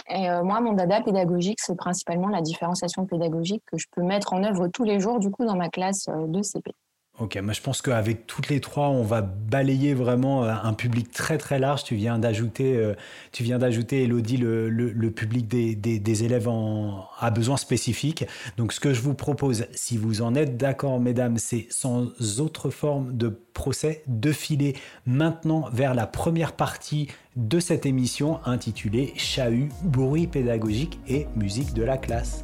Et 0.08 0.30
moi, 0.44 0.62
mon 0.62 0.74
dada 0.74 1.02
pédagogique, 1.02 1.60
c'est 1.62 1.76
principalement 1.76 2.28
la 2.28 2.42
différenciation 2.42 3.08
pédagogique 3.08 3.64
que 3.66 3.80
je 3.80 3.88
peux 3.90 4.04
mettre 4.04 4.34
en 4.34 4.44
œuvre 4.44 4.68
tous 4.68 4.84
les 4.84 5.00
jours, 5.00 5.18
du 5.18 5.32
coup, 5.32 5.46
dans 5.46 5.56
ma 5.56 5.70
classe 5.70 6.08
de 6.08 6.44
CP. 6.44 6.76
Ok, 7.18 7.38
moi 7.42 7.54
je 7.54 7.62
pense 7.62 7.82
qu'avec 7.82 8.28
toutes 8.28 8.50
les 8.50 8.60
trois, 8.60 8.90
on 8.90 9.02
va 9.02 9.22
balayer 9.22 9.94
vraiment 9.94 10.44
euh, 10.44 10.54
un 10.64 10.74
public 10.74 11.12
très 11.12 11.38
très 11.38 11.60
large. 11.60 11.86
Tu 11.86 11.96
viens 11.96 12.20
d'ajouter, 12.20 12.76
euh, 12.76 12.94
tu 13.32 13.44
viens 13.44 13.58
d'ajouter, 13.58 14.04
Elodie, 14.04 14.36
le, 14.36 14.70
le, 14.70 15.12
public 15.12 15.48
des, 15.48 15.76
des, 15.76 16.24
élèves 16.26 16.50
en, 16.50 17.08
à 17.18 17.32
besoins 17.32 17.56
spécifiques. 17.56 18.26
Donc 18.58 18.74
ce 18.74 18.82
que 18.82 18.94
je 18.94 19.00
vous 19.00 19.14
propose, 19.14 19.66
si 19.74 19.96
vous 19.96 20.22
en 20.22 20.36
êtes 20.36 20.58
d'accord, 20.58 21.00
mesdames, 21.00 21.38
c'est 21.38 21.68
sans 21.70 22.10
autre 22.42 22.70
forme 22.70 23.16
de 23.16 23.30
procès, 23.54 24.04
de 24.08 24.34
filer 24.34 24.76
maintenant 25.06 25.70
vers 25.72 25.94
la 25.94 26.08
première 26.08 26.52
partie 26.52 27.08
de 27.38 27.62
cette 27.62 27.86
émission 27.86 28.40
intitulée 28.46 29.14
Chahut, 29.16 29.70
bruit 29.84 30.28
pédagogique 30.28 31.00
et 31.08 31.28
musique 31.38 31.74
de 31.74 31.84
la 31.84 31.98
classe. 31.98 32.44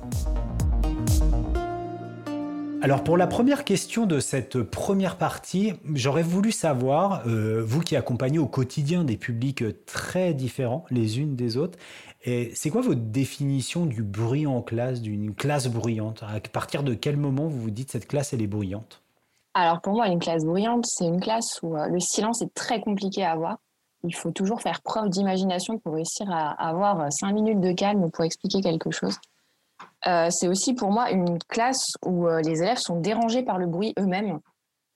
Alors 2.84 3.04
pour 3.04 3.16
la 3.16 3.28
première 3.28 3.64
question 3.64 4.08
de 4.08 4.20
cette 4.20 4.64
première 4.64 5.18
partie, 5.18 5.74
j'aurais 5.94 6.24
voulu 6.24 6.52
savoir, 6.52 7.22
euh, 7.28 7.64
vous 7.64 7.82
qui 7.82 7.96
accompagnez 7.96 8.40
au 8.40 8.48
quotidien 8.48 9.04
des 9.04 9.18
publics 9.18 9.64
très 9.86 10.34
différents 10.34 10.86
les 10.90 11.20
unes 11.20 11.36
des 11.36 11.58
autres, 11.58 11.78
c'est 12.26 12.70
quoi 12.72 12.82
votre 12.82 13.02
définition 13.02 13.86
du 13.86 14.02
bruit 14.02 14.48
en 14.48 14.64
classe, 14.64 15.02
d'une 15.02 15.36
classe 15.36 15.68
bruyante? 15.68 16.24
À 16.24 16.40
partir 16.40 16.82
de 16.82 16.96
quel 16.96 17.18
moment 17.18 17.48
vous 17.48 17.60
vous 17.60 17.70
dites 17.70 17.92
cette 17.92 18.08
classe 18.08 18.34
elle 18.34 18.42
est 18.42 18.48
bruyante? 18.48 19.04
Alors 19.54 19.80
pour 19.82 19.94
moi 19.94 20.08
une 20.08 20.20
classe 20.20 20.44
bruyante 20.44 20.86
c'est 20.88 21.06
une 21.06 21.20
classe 21.20 21.60
où 21.62 21.76
euh, 21.78 21.88
le 21.88 22.00
silence 22.00 22.42
est 22.42 22.54
très 22.56 22.82
compliqué 22.82 23.24
à 23.24 23.34
avoir. 23.34 23.58
Il 24.04 24.16
faut 24.16 24.32
toujours 24.32 24.60
faire 24.60 24.82
preuve 24.82 25.10
d'imagination 25.10 25.78
pour 25.78 25.94
réussir 25.94 26.32
à 26.32 26.50
avoir 26.68 27.00
euh, 27.00 27.08
cinq 27.12 27.34
minutes 27.34 27.60
de 27.60 27.74
calme 27.74 28.10
pour 28.10 28.26
expliquer 28.26 28.62
quelque 28.62 28.90
chose. 28.90 29.20
Euh, 30.08 30.30
c'est 30.32 30.48
aussi 30.48 30.74
pour 30.74 30.92
moi 30.92 31.12
une 31.12 31.38
classe 31.48 31.94
où 32.06 32.28
euh, 32.28 32.42
les 32.42 32.62
élèves 32.62 32.78
sont 32.78 33.00
dérangés 33.00 33.44
par 33.44 33.58
le 33.58 33.68
bruit 33.68 33.94
eux-mêmes. 34.00 34.40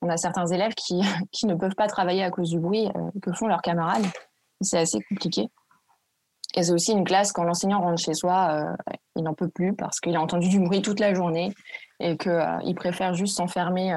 On 0.02 0.10
a 0.10 0.18
certains 0.18 0.48
élèves 0.48 0.74
qui, 0.74 1.02
qui, 1.32 1.46
ne 1.46 1.56
peuvent 1.56 1.76
pas 1.76 1.88
travailler 1.88 2.24
à 2.24 2.32
cause 2.32 2.50
du 2.50 2.60
bruit 2.60 2.88
euh, 2.88 3.12
que 3.22 3.32
font 3.34 3.48
leurs 3.48 3.62
camarades. 3.62 4.06
C'est 4.62 4.80
assez 4.80 5.00
compliqué. 5.10 5.48
Et 6.56 6.64
c'est 6.64 6.72
aussi 6.72 6.94
une 6.94 7.04
classe 7.04 7.32
quand 7.34 7.44
l'enseignant 7.44 7.82
rentre 7.82 8.02
chez 8.02 8.14
soi, 8.14 8.66
il 9.18 9.24
n'en 9.24 9.34
peut 9.34 9.50
plus 9.50 9.76
parce 9.76 10.00
qu'il 10.00 10.16
a 10.16 10.22
entendu 10.22 10.48
du 10.48 10.62
bruit 10.62 10.82
toute 10.82 11.02
la 11.02 11.14
journée 11.14 11.52
et 12.00 12.16
qu'il 12.16 12.76
préfère 12.76 13.14
juste 13.14 13.36
s'enfermer 13.36 13.94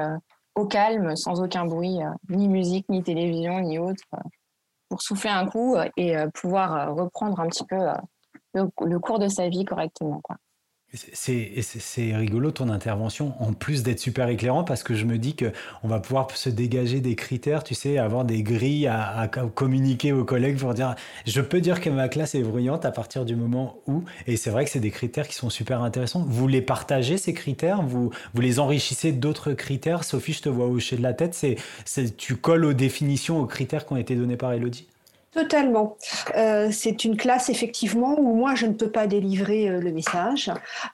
au 0.55 0.65
calme, 0.65 1.15
sans 1.15 1.41
aucun 1.41 1.63
bruit, 1.63 1.99
ni 2.27 2.49
musique, 2.49 2.89
ni 2.89 3.01
télévision, 3.01 3.61
ni 3.61 3.79
autre, 3.79 4.03
pour 4.89 5.01
souffler 5.01 5.29
un 5.29 5.47
coup 5.47 5.77
et 5.95 6.17
pouvoir 6.33 6.93
reprendre 6.93 7.39
un 7.39 7.47
petit 7.47 7.63
peu 7.63 7.77
le, 8.53 8.99
cours 8.99 9.19
de 9.19 9.29
sa 9.29 9.47
vie 9.47 9.63
correctement. 9.63 10.21
C'est 10.93 12.15
rigolo 12.15 12.49
ton 12.49 12.67
intervention, 12.69 13.35
en 13.39 13.53
plus 13.53 13.83
d'être 13.83 13.99
super 13.99 14.27
éclairant, 14.27 14.63
parce 14.63 14.81
que 14.81 14.95
je 14.95 15.05
me 15.05 15.19
dis 15.19 15.35
qu'on 15.35 15.87
va 15.87 15.99
pouvoir 15.99 16.31
se 16.35 16.49
dégager 16.49 16.99
des 16.99 17.15
critères, 17.15 17.63
tu 17.63 17.75
sais, 17.75 17.99
avoir 17.99 18.25
des 18.25 18.41
grilles 18.41 18.87
à, 18.87 19.29
communiquer 19.53 20.13
aux 20.13 20.25
collègues 20.25 20.57
pour 20.57 20.73
dire 20.73 20.95
je 21.27 21.41
peux 21.41 21.61
dire 21.61 21.79
que 21.79 21.91
ma 21.91 22.09
classe 22.09 22.33
est 22.33 22.41
bruyante 22.41 22.85
à 22.85 22.91
partir 22.91 23.23
du 23.23 23.35
moment 23.35 23.77
où, 23.85 24.03
et 24.25 24.35
c'est 24.35 24.49
vrai 24.49 24.65
que 24.65 24.71
c'est 24.71 24.79
des 24.79 24.89
critères 24.89 25.27
qui 25.27 25.35
sont 25.35 25.51
super 25.51 25.83
intéressants. 25.83 26.25
Vous 26.27 26.47
les 26.47 26.61
partagez, 26.61 27.19
ces 27.19 27.33
critères? 27.33 27.83
Vous, 27.83 28.09
vous 28.33 28.41
les 28.41 28.59
enrichissez 28.59 29.11
d'autres 29.11 29.53
critères? 29.53 30.03
Sophie, 30.03 30.33
je 30.33 30.41
te 30.41 30.49
vois 30.49 30.65
hocher 30.65 30.97
de 30.97 31.03
la 31.03 31.13
tête, 31.13 31.35
c'est 31.35 32.17
tu 32.17 32.35
colles 32.35 32.65
aux 32.65 32.73
définitions, 32.73 33.39
aux 33.39 33.45
critères 33.45 33.85
qui 33.85 33.93
ont 33.93 33.97
été 33.97 34.15
donnés 34.15 34.37
par 34.37 34.53
Elodie? 34.53 34.87
Totalement. 35.31 35.95
Euh, 36.35 36.69
c'est 36.71 37.05
une 37.05 37.15
classe 37.15 37.49
effectivement 37.49 38.19
où 38.19 38.33
moi 38.33 38.55
je 38.55 38.65
ne 38.65 38.73
peux 38.73 38.89
pas 38.89 39.05
délivrer 39.05 39.69
euh, 39.69 39.79
le 39.79 39.91
message. 39.91 40.51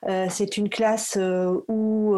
Euh, 0.10 0.28
c'est 0.30 0.58
une 0.58 0.70
classe 0.70 1.18
où 1.68 2.18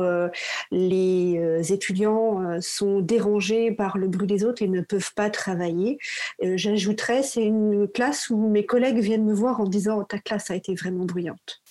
les 0.71 1.73
étudiants 1.73 2.59
sont 2.61 3.01
dérangés 3.01 3.71
par 3.71 3.97
le 3.97 4.07
bruit 4.07 4.27
des 4.27 4.43
autres 4.43 4.61
et 4.61 4.67
ne 4.67 4.81
peuvent 4.81 5.13
pas 5.13 5.29
travailler. 5.29 5.97
J'ajouterais, 6.41 7.23
c'est 7.23 7.43
une 7.43 7.87
classe 7.87 8.29
où 8.29 8.37
mes 8.37 8.65
collègues 8.65 8.99
viennent 8.99 9.25
me 9.25 9.33
voir 9.33 9.59
en 9.59 9.65
disant 9.65 10.03
ta 10.03 10.19
classe 10.19 10.51
a 10.51 10.55
été 10.55 10.75
vraiment 10.75 11.05
bruyante. 11.05 11.61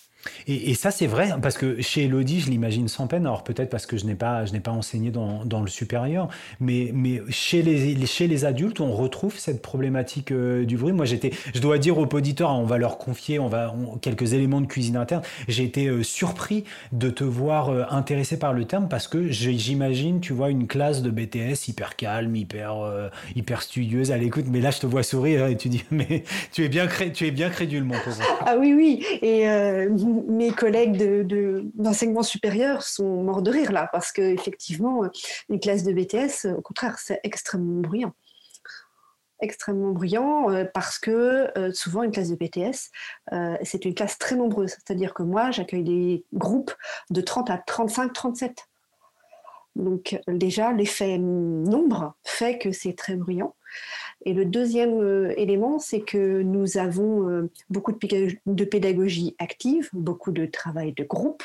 Et, 0.46 0.74
ça, 0.74 0.90
c'est 0.90 1.06
vrai, 1.06 1.30
parce 1.42 1.58
que 1.58 1.80
chez 1.80 2.04
Elodie, 2.04 2.40
je 2.40 2.50
l'imagine 2.50 2.88
sans 2.88 3.06
peine, 3.06 3.26
alors 3.26 3.44
peut-être 3.44 3.70
parce 3.70 3.86
que 3.86 3.96
je 3.96 4.06
n'ai 4.06 4.14
pas, 4.14 4.44
pas 4.62 4.70
enseigné 4.70 5.10
dans, 5.10 5.44
dans, 5.44 5.60
le 5.60 5.68
supérieur, 5.68 6.28
mais, 6.60 6.90
mais 6.94 7.22
chez, 7.28 7.62
les, 7.62 8.04
chez 8.06 8.26
les 8.26 8.44
adultes, 8.44 8.80
on 8.80 8.92
retrouve 8.92 9.38
cette 9.38 9.62
problématique 9.62 10.32
euh, 10.32 10.64
du 10.64 10.76
bruit. 10.76 10.92
Moi, 10.92 11.04
j'étais, 11.04 11.30
je 11.54 11.60
dois 11.60 11.78
dire 11.78 11.98
aux 11.98 12.06
auditeurs, 12.06 12.50
on 12.50 12.64
va 12.64 12.78
leur 12.78 12.98
confier 12.98 13.38
on 13.38 13.48
va, 13.48 13.74
quelques 14.00 14.32
éléments 14.32 14.60
de 14.60 14.66
cuisine 14.66 14.96
interne. 14.96 15.22
J'ai 15.48 15.64
été 15.64 15.86
euh, 15.86 16.02
surpris 16.02 16.64
de 16.92 17.10
te 17.10 17.24
voir 17.24 17.70
euh, 17.70 17.84
intéressé 17.90 18.38
par 18.38 18.52
le 18.52 18.64
terme 18.64 18.88
parce 18.88 19.08
que 19.08 19.28
j'imagine, 19.28 20.20
tu 20.20 20.32
vois, 20.32 20.50
une 20.50 20.66
classe 20.66 21.02
de 21.02 21.10
BTS 21.10 21.68
hyper 21.68 21.96
calme, 21.96 22.34
hyper, 22.36 22.74
hyper 23.34 23.62
studieuse 23.62 24.12
à 24.12 24.16
l'écoute, 24.16 24.46
mais 24.48 24.60
là, 24.60 24.70
je 24.70 24.80
te 24.80 24.86
vois 24.86 25.02
sourire 25.02 25.46
et 25.46 25.56
tu 25.56 25.68
dis, 25.68 25.84
mais 25.90 26.24
tu 26.52 26.64
es 26.64 26.68
bien, 26.68 26.86
tu 27.12 27.26
es 27.26 27.30
bien 27.30 27.50
crédule, 27.50 27.84
mon 27.84 27.98
pauvre. 27.98 28.22
Ah 28.46 28.56
oui, 28.58 28.74
oui, 28.74 29.04
et 29.22 29.46
mes 30.28 30.50
collègues 30.50 30.96
d'enseignement 31.74 32.20
de, 32.20 32.26
supérieur 32.26 32.82
sont 32.82 33.22
morts 33.22 33.42
de 33.42 33.50
rire 33.50 33.72
là, 33.72 33.88
parce 33.92 34.12
qu'effectivement, 34.12 35.02
une 35.48 35.60
classe 35.60 35.82
de 35.84 35.92
BTS, 35.92 36.56
au 36.56 36.62
contraire, 36.62 36.98
c'est 36.98 37.20
extrêmement 37.24 37.80
bruyant. 37.80 38.12
Extrêmement 39.40 39.90
bruyant 39.90 40.50
euh, 40.50 40.64
parce 40.64 40.98
que 40.98 41.50
euh, 41.58 41.70
souvent 41.72 42.02
une 42.02 42.10
classe 42.10 42.30
de 42.30 42.36
BTS, 42.36 42.90
euh, 43.32 43.56
c'est 43.62 43.84
une 43.84 43.94
classe 43.94 44.18
très 44.18 44.34
nombreuse. 44.34 44.70
C'est-à-dire 44.70 45.12
que 45.12 45.22
moi, 45.22 45.50
j'accueille 45.50 45.84
des 45.84 46.24
groupes 46.32 46.72
de 47.10 47.20
30 47.20 47.50
à 47.50 47.58
35, 47.58 48.12
37. 48.14 48.66
Donc 49.74 50.18
déjà, 50.26 50.72
l'effet 50.72 51.18
nombre 51.18 52.14
fait 52.24 52.58
que 52.58 52.72
c'est 52.72 52.94
très 52.94 53.14
bruyant. 53.14 53.54
Et 54.24 54.32
le 54.32 54.44
deuxième 54.44 55.00
euh, 55.00 55.34
élément, 55.36 55.78
c'est 55.78 56.00
que 56.00 56.42
nous 56.42 56.78
avons 56.78 57.28
euh, 57.28 57.50
beaucoup 57.70 57.92
de 57.92 58.64
pédagogie 58.64 59.36
active, 59.38 59.88
beaucoup 59.92 60.32
de 60.32 60.46
travail 60.46 60.92
de 60.92 61.04
groupe, 61.04 61.44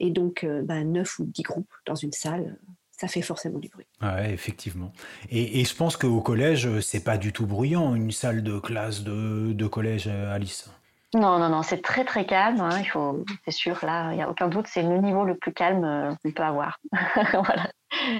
et 0.00 0.10
donc 0.10 0.44
euh, 0.44 0.62
bah, 0.62 0.82
neuf 0.84 1.18
ou 1.18 1.24
dix 1.24 1.42
groupes 1.42 1.72
dans 1.86 1.94
une 1.94 2.12
salle, 2.12 2.58
ça 2.90 3.08
fait 3.08 3.22
forcément 3.22 3.58
du 3.58 3.68
bruit. 3.68 3.86
Oui, 4.02 4.08
effectivement. 4.28 4.92
Et, 5.30 5.64
je 5.64 5.74
pense 5.74 5.96
qu'au 5.96 6.20
collège, 6.20 6.80
c'est 6.80 7.02
pas 7.02 7.16
du 7.16 7.32
tout 7.32 7.46
bruyant, 7.46 7.94
une 7.94 8.12
salle 8.12 8.42
de 8.42 8.58
classe 8.58 9.02
de, 9.02 9.52
de 9.52 9.66
collège, 9.66 10.06
Alice. 10.06 10.68
Non, 11.14 11.38
non, 11.38 11.48
non, 11.48 11.62
c'est 11.62 11.82
très 11.82 12.04
très 12.04 12.24
calme. 12.24 12.60
Hein, 12.60 12.78
il 12.78 12.84
faut, 12.88 13.24
c'est 13.44 13.50
sûr, 13.50 13.84
là, 13.84 14.12
il 14.12 14.16
n'y 14.16 14.22
a 14.22 14.30
aucun 14.30 14.48
doute, 14.48 14.66
c'est 14.68 14.82
le 14.82 14.98
niveau 14.98 15.24
le 15.24 15.36
plus 15.36 15.52
calme 15.52 16.16
qu'on 16.22 16.30
peut 16.30 16.42
avoir. 16.42 16.78
voilà 17.32 17.70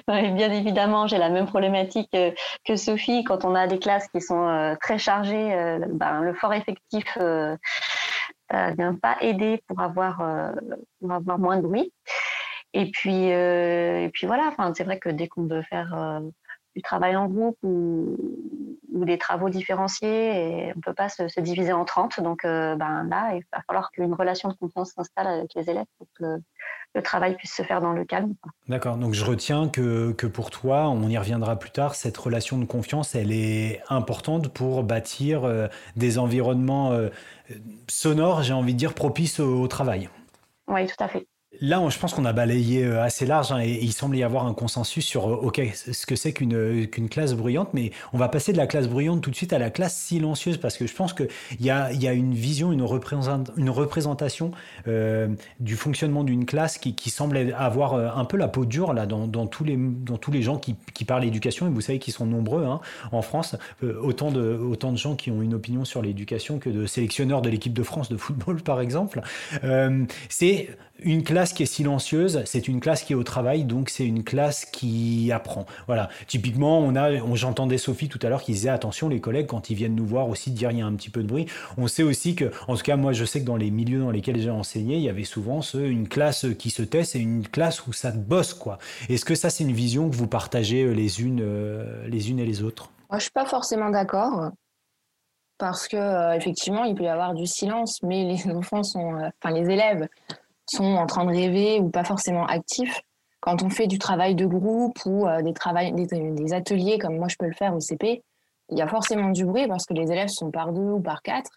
bien 0.06 0.52
évidemment, 0.52 1.06
j'ai 1.06 1.18
la 1.18 1.30
même 1.30 1.46
problématique 1.46 2.16
que 2.64 2.76
Sophie. 2.76 3.24
Quand 3.24 3.44
on 3.44 3.54
a 3.54 3.66
des 3.66 3.78
classes 3.78 4.08
qui 4.08 4.20
sont 4.20 4.48
euh, 4.48 4.74
très 4.80 4.98
chargées, 4.98 5.54
euh, 5.54 5.78
ben, 5.88 6.22
le 6.22 6.34
fort 6.34 6.52
effectif 6.52 7.04
ne 7.16 7.56
euh, 8.54 8.70
vient 8.76 8.94
pas 8.94 9.16
aider 9.20 9.62
pour 9.66 9.80
avoir, 9.80 10.22
avoir 11.08 11.38
moins 11.38 11.56
de 11.56 11.62
bruit. 11.62 11.92
Et 12.72 12.90
puis, 12.90 13.26
et 13.26 14.10
puis 14.12 14.26
voilà, 14.26 14.52
c'est 14.74 14.84
vrai 14.84 14.98
que 14.98 15.08
dès 15.08 15.26
qu'on 15.26 15.46
veut 15.46 15.62
faire 15.62 16.20
du 16.74 16.82
travail 16.82 17.16
en 17.16 17.28
groupe 17.28 17.58
ou, 17.62 18.16
des 18.92 19.18
travaux 19.18 19.48
différenciés 19.48 20.08
et 20.08 20.72
on 20.74 20.76
ne 20.76 20.82
peut 20.82 20.94
pas 20.94 21.08
se, 21.08 21.40
diviser 21.40 21.72
en 21.72 21.84
30. 21.84 22.20
Donc 22.20 22.42
ben, 22.44 22.76
là, 22.76 23.34
il 23.34 23.42
va 23.52 23.62
falloir 23.66 23.90
qu'une 23.90 24.12
relation 24.12 24.50
de 24.50 24.54
confiance 24.54 24.92
s'installe 24.92 25.26
avec 25.26 25.54
les 25.54 25.70
élèves 25.70 25.86
pour 25.96 26.06
que 26.14 26.38
le 26.94 27.02
travail 27.02 27.36
puisse 27.36 27.54
se 27.54 27.62
faire 27.62 27.80
dans 27.80 27.92
le 27.92 28.04
calme. 28.04 28.34
D'accord, 28.68 28.96
donc 28.96 29.14
je 29.14 29.24
retiens 29.24 29.68
que, 29.68 30.12
que, 30.12 30.26
pour 30.26 30.50
toi, 30.50 30.88
on 30.88 31.08
y 31.08 31.16
reviendra 31.16 31.56
plus 31.56 31.70
tard, 31.70 31.94
cette 31.94 32.16
relation 32.16 32.58
de 32.58 32.64
confiance, 32.64 33.14
elle 33.14 33.32
est 33.32 33.80
importante 33.88 34.52
pour 34.52 34.82
bâtir 34.82 35.44
euh, 35.44 35.68
des 35.96 36.18
environnements 36.18 36.92
euh, 36.92 37.08
sonores, 37.88 38.42
j'ai 38.42 38.52
envie 38.52 38.74
de 38.74 38.78
dire, 38.78 38.94
propices 38.94 39.40
au 39.40 39.66
travail. 39.68 40.08
Oui, 40.66 40.86
tout 40.86 41.02
à 41.02 41.08
fait. 41.08 41.26
Là, 41.58 41.84
je 41.88 41.98
pense 41.98 42.14
qu'on 42.14 42.26
a 42.26 42.32
balayé 42.32 42.84
euh, 42.84 43.02
assez 43.02 43.26
large 43.26 43.50
hein, 43.50 43.58
et 43.60 43.80
il 43.82 43.92
semble 43.92 44.16
y 44.16 44.22
avoir 44.22 44.46
un 44.46 44.54
consensus 44.54 45.04
sur 45.04 45.28
euh, 45.28 45.72
ce 45.74 46.06
que 46.06 46.14
c'est 46.14 46.32
qu'une 46.32 46.54
euh, 46.54 46.86
qu'une 46.86 47.08
classe 47.08 47.34
bruyante, 47.34 47.74
mais 47.74 47.90
on 48.12 48.18
va 48.18 48.28
passer 48.28 48.52
de 48.52 48.56
la 48.56 48.68
classe 48.68 48.86
bruyante 48.88 49.20
tout 49.20 49.30
de 49.30 49.34
suite 49.34 49.52
à 49.52 49.58
la 49.58 49.68
classe 49.68 49.96
silencieuse 49.96 50.58
parce 50.58 50.78
que 50.78 50.86
je 50.86 50.94
pense 50.94 51.12
qu'il 51.12 51.26
y 51.58 51.70
a, 51.70 51.90
une 52.12 52.34
vision, 52.34 52.70
une, 52.70 52.82
représentation 52.82 54.52
du 55.58 55.76
fonctionnement 55.76 56.22
d'une 56.22 56.46
classe 56.46 56.78
qui, 56.78 56.94
qui, 56.94 57.10
semble 57.10 57.52
avoir 57.56 57.94
un 57.94 58.24
peu 58.24 58.36
la 58.36 58.46
peau 58.46 58.64
dure 58.64 58.92
là 58.92 59.06
dans, 59.06 59.46
tous 59.46 59.64
les 59.64 59.76
dans 59.76 60.18
tous 60.18 60.30
les 60.30 60.42
gens 60.42 60.56
qui, 60.56 60.76
qui 60.94 61.04
parlent 61.04 61.24
éducation 61.24 61.66
et 61.66 61.70
vous 61.70 61.80
savez 61.80 61.98
qu'ils 61.98 62.14
sont 62.14 62.26
nombreux 62.26 62.64
hein, 62.64 62.80
en 63.10 63.22
France, 63.22 63.56
autant 63.82 64.30
de 64.30 64.56
autant 64.56 64.92
de 64.92 64.98
gens 64.98 65.16
qui 65.16 65.30
ont 65.32 65.42
une 65.42 65.54
opinion 65.54 65.84
sur 65.84 66.00
l'éducation 66.00 66.58
que 66.58 66.70
de 66.70 66.86
sélectionneurs 66.86 67.42
de 67.42 67.50
l'équipe 67.50 67.74
de 67.74 67.82
France 67.82 68.08
de 68.08 68.16
football 68.16 68.62
par 68.62 68.80
exemple. 68.80 69.20
c'est 70.28 70.68
une 71.02 71.22
classe 71.22 71.39
qui 71.46 71.62
est 71.62 71.66
silencieuse, 71.66 72.42
c'est 72.44 72.68
une 72.68 72.80
classe 72.80 73.02
qui 73.02 73.12
est 73.12 73.16
au 73.16 73.24
travail, 73.24 73.64
donc 73.64 73.88
c'est 73.88 74.06
une 74.06 74.24
classe 74.24 74.64
qui 74.64 75.30
apprend. 75.32 75.66
Voilà. 75.86 76.08
Typiquement, 76.26 76.78
on 76.78 76.94
a, 76.96 77.16
j'entendais 77.34 77.78
Sophie 77.78 78.08
tout 78.08 78.18
à 78.22 78.28
l'heure 78.28 78.42
qui 78.42 78.52
disait 78.52 78.68
attention, 78.68 79.08
les 79.08 79.20
collègues 79.20 79.46
quand 79.46 79.70
ils 79.70 79.74
viennent 79.74 79.94
nous 79.94 80.06
voir 80.06 80.28
aussi 80.28 80.50
dire 80.50 80.70
il 80.70 80.78
y 80.78 80.82
a 80.82 80.86
un 80.86 80.94
petit 80.94 81.10
peu 81.10 81.22
de 81.22 81.28
bruit. 81.28 81.46
On 81.78 81.86
sait 81.86 82.02
aussi 82.02 82.34
que, 82.34 82.50
en 82.68 82.76
tout 82.76 82.82
cas, 82.82 82.96
moi 82.96 83.12
je 83.12 83.24
sais 83.24 83.40
que 83.40 83.46
dans 83.46 83.56
les 83.56 83.70
milieux 83.70 84.00
dans 84.00 84.10
lesquels 84.10 84.40
j'ai 84.40 84.50
enseigné, 84.50 84.96
il 84.96 85.02
y 85.02 85.08
avait 85.08 85.24
souvent 85.24 85.62
ce, 85.62 85.78
une 85.78 86.08
classe 86.08 86.46
qui 86.58 86.70
se 86.70 86.82
tait, 86.82 87.04
c'est 87.04 87.20
une 87.20 87.46
classe 87.46 87.86
où 87.86 87.92
ça 87.92 88.10
bosse 88.10 88.54
quoi. 88.54 88.78
Est-ce 89.08 89.24
que 89.24 89.34
ça 89.34 89.50
c'est 89.50 89.64
une 89.64 89.72
vision 89.72 90.10
que 90.10 90.16
vous 90.16 90.26
partagez 90.26 90.84
euh, 90.84 90.92
les 90.92 91.22
unes, 91.22 91.40
euh, 91.42 92.06
les 92.06 92.30
unes 92.30 92.38
et 92.38 92.46
les 92.46 92.62
autres? 92.62 92.90
Moi, 93.10 93.18
je 93.18 93.24
suis 93.24 93.32
pas 93.32 93.46
forcément 93.46 93.90
d'accord 93.90 94.50
parce 95.58 95.88
que 95.88 95.96
euh, 95.96 96.32
effectivement, 96.34 96.84
il 96.84 96.94
peut 96.94 97.04
y 97.04 97.08
avoir 97.08 97.34
du 97.34 97.46
silence, 97.46 98.02
mais 98.02 98.24
les 98.24 98.50
enfants 98.54 98.82
sont, 98.82 99.14
enfin 99.14 99.54
les 99.54 99.70
élèves 99.70 100.08
sont 100.70 100.84
en 100.84 101.06
train 101.06 101.24
de 101.24 101.30
rêver 101.30 101.80
ou 101.80 101.90
pas 101.90 102.04
forcément 102.04 102.46
actifs. 102.46 103.00
Quand 103.40 103.62
on 103.62 103.70
fait 103.70 103.86
du 103.86 103.98
travail 103.98 104.34
de 104.34 104.46
groupe 104.46 104.98
ou 105.06 105.26
euh, 105.26 105.42
des, 105.42 105.52
des, 106.32 106.52
ateliers 106.52 106.98
comme 106.98 107.16
moi 107.16 107.28
je 107.28 107.36
peux 107.38 107.46
le 107.46 107.54
faire 107.54 107.74
au 107.74 107.80
CP, 107.80 108.22
il 108.68 108.78
y 108.78 108.82
a 108.82 108.86
forcément 108.86 109.30
du 109.30 109.44
bruit 109.44 109.66
parce 109.66 109.86
que 109.86 109.94
les 109.94 110.12
élèves 110.12 110.28
sont 110.28 110.50
par 110.50 110.72
deux 110.72 110.92
ou 110.92 111.00
par 111.00 111.22
quatre. 111.22 111.50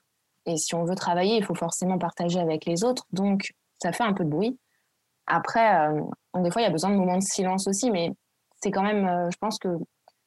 Et 0.45 0.57
si 0.57 0.75
on 0.75 0.83
veut 0.83 0.95
travailler, 0.95 1.37
il 1.37 1.43
faut 1.43 1.55
forcément 1.55 1.97
partager 1.97 2.39
avec 2.39 2.65
les 2.65 2.83
autres. 2.83 3.05
Donc, 3.11 3.53
ça 3.81 3.91
fait 3.91 4.03
un 4.03 4.13
peu 4.13 4.23
de 4.23 4.29
bruit. 4.29 4.57
Après, 5.27 5.87
euh, 5.87 6.01
des 6.41 6.51
fois, 6.51 6.61
il 6.61 6.65
y 6.65 6.67
a 6.67 6.71
besoin 6.71 6.89
de 6.89 6.95
moments 6.95 7.17
de 7.17 7.23
silence 7.23 7.67
aussi, 7.67 7.91
mais 7.91 8.11
c'est 8.61 8.71
quand 8.71 8.81
même, 8.81 9.05
euh, 9.05 9.29
je 9.31 9.37
pense 9.37 9.59
que 9.59 9.69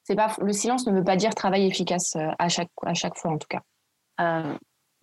c'est 0.05 0.15
pas, 0.15 0.35
le 0.41 0.53
silence 0.53 0.87
ne 0.87 0.93
veut 0.93 1.05
pas 1.05 1.17
dire 1.17 1.35
travail 1.35 1.67
efficace 1.67 2.17
à, 2.39 2.49
chaque, 2.49 2.71
à 2.85 2.95
chaque 2.95 3.17
fois, 3.19 3.33
en 3.33 3.39
tout 3.39 3.49
cas. 3.49 3.63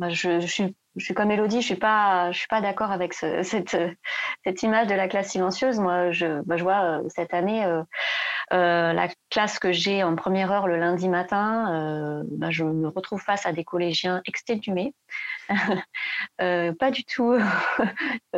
Je, 0.10 0.40
suis 0.40 0.76
je 0.96 1.06
suis 1.06 1.14
comme 1.14 1.32
Elodie, 1.32 1.62
je 1.62 1.66
suis 1.66 1.76
pas, 1.76 2.32
je 2.32 2.38
suis 2.38 2.48
pas 2.48 2.62
d'accord 2.62 2.92
avec 2.92 3.14
ce, 3.14 3.44
cette, 3.44 3.78
cette 4.46 4.64
image 4.64 4.88
de 4.88 4.96
la 4.96 5.08
classe 5.08 5.30
silencieuse. 5.30 5.80
Moi, 5.80 6.12
je, 6.12 6.42
bah, 6.44 6.58
je 6.58 6.64
vois 6.64 7.00
euh, 7.00 7.10
cette 7.10 7.34
année 7.34 7.66
euh, 7.66 7.84
euh, 8.52 8.94
la 8.94 9.08
classe 9.30 9.58
que 9.58 9.72
j'ai 9.72 10.04
en 10.04 10.16
première 10.16 10.52
heure 10.52 10.68
le 10.68 10.78
lundi 10.78 11.10
matin, 11.10 11.74
euh, 11.74 12.24
bah, 12.28 12.52
je 12.52 12.64
me 12.64 12.88
retrouve 12.88 13.22
face 13.22 13.46
à 13.46 13.54
des 13.54 13.64
collégiens 13.64 14.22
exténués, 14.26 14.94
euh, 16.42 16.74
pas 16.74 16.92
du 16.92 17.04
tout 17.06 17.34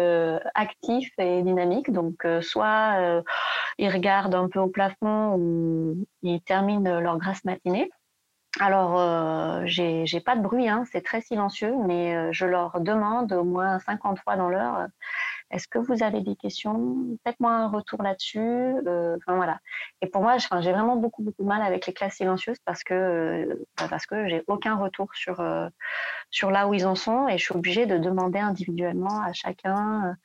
actifs 0.56 1.12
et 1.18 1.42
dynamiques. 1.42 1.92
Donc, 1.92 2.26
soit 2.42 3.24
ils 3.78 3.90
regardent 3.90 4.36
un 4.36 4.48
peu 4.48 4.60
au 4.60 4.68
plafond 4.68 5.36
ou 5.38 6.06
ils 6.22 6.42
terminent 6.42 7.00
leur 7.00 7.18
grasse 7.18 7.44
matinée. 7.44 7.90
Alors, 8.62 8.98
euh, 9.00 9.64
j'ai 9.66 10.20
pas 10.22 10.36
de 10.36 10.42
bruit, 10.42 10.70
hein, 10.70 10.86
c'est 10.92 11.02
très 11.02 11.20
silencieux, 11.22 11.74
mais 11.86 12.16
euh, 12.16 12.30
je 12.32 12.46
leur 12.46 12.80
demande 12.80 13.34
au 13.34 13.44
moins 13.44 13.80
50 13.80 14.20
fois 14.20 14.38
dans 14.38 14.48
l'heure 14.48 14.88
Est-ce 15.52 15.68
que 15.68 15.78
vous 15.78 16.04
avez 16.04 16.22
des 16.22 16.38
questions? 16.38 17.18
Faites-moi 17.26 17.52
un 17.52 17.68
retour 17.68 18.02
là-dessus. 18.02 18.40
Euh, 18.40 19.18
enfin 19.18 19.36
voilà. 19.36 19.60
Et 20.02 20.08
pour 20.08 20.22
moi, 20.22 20.38
j'ai 20.38 20.72
vraiment 20.72 20.96
beaucoup 20.96 21.22
beaucoup 21.22 21.44
de 21.44 21.48
mal 21.48 21.62
avec 21.64 21.86
les 21.86 21.94
classes 21.94 22.16
silencieuses 22.16 22.60
parce 22.66 22.84
que 22.84 23.66
bah, 23.78 23.88
parce 23.90 24.06
que 24.06 24.28
j'ai 24.30 24.44
aucun 24.48 24.76
retour 24.76 25.10
sur 25.14 25.44
sur 26.32 26.52
là 26.52 26.68
où 26.68 26.74
ils 26.74 26.88
en 26.88 26.96
sont 26.96 27.28
et 27.28 27.38
je 27.38 27.44
suis 27.44 27.56
obligée 27.56 27.86
de 27.86 27.98
demander 27.98 28.40
individuellement 28.40 29.22
à 29.22 29.34
chacun 29.34 30.16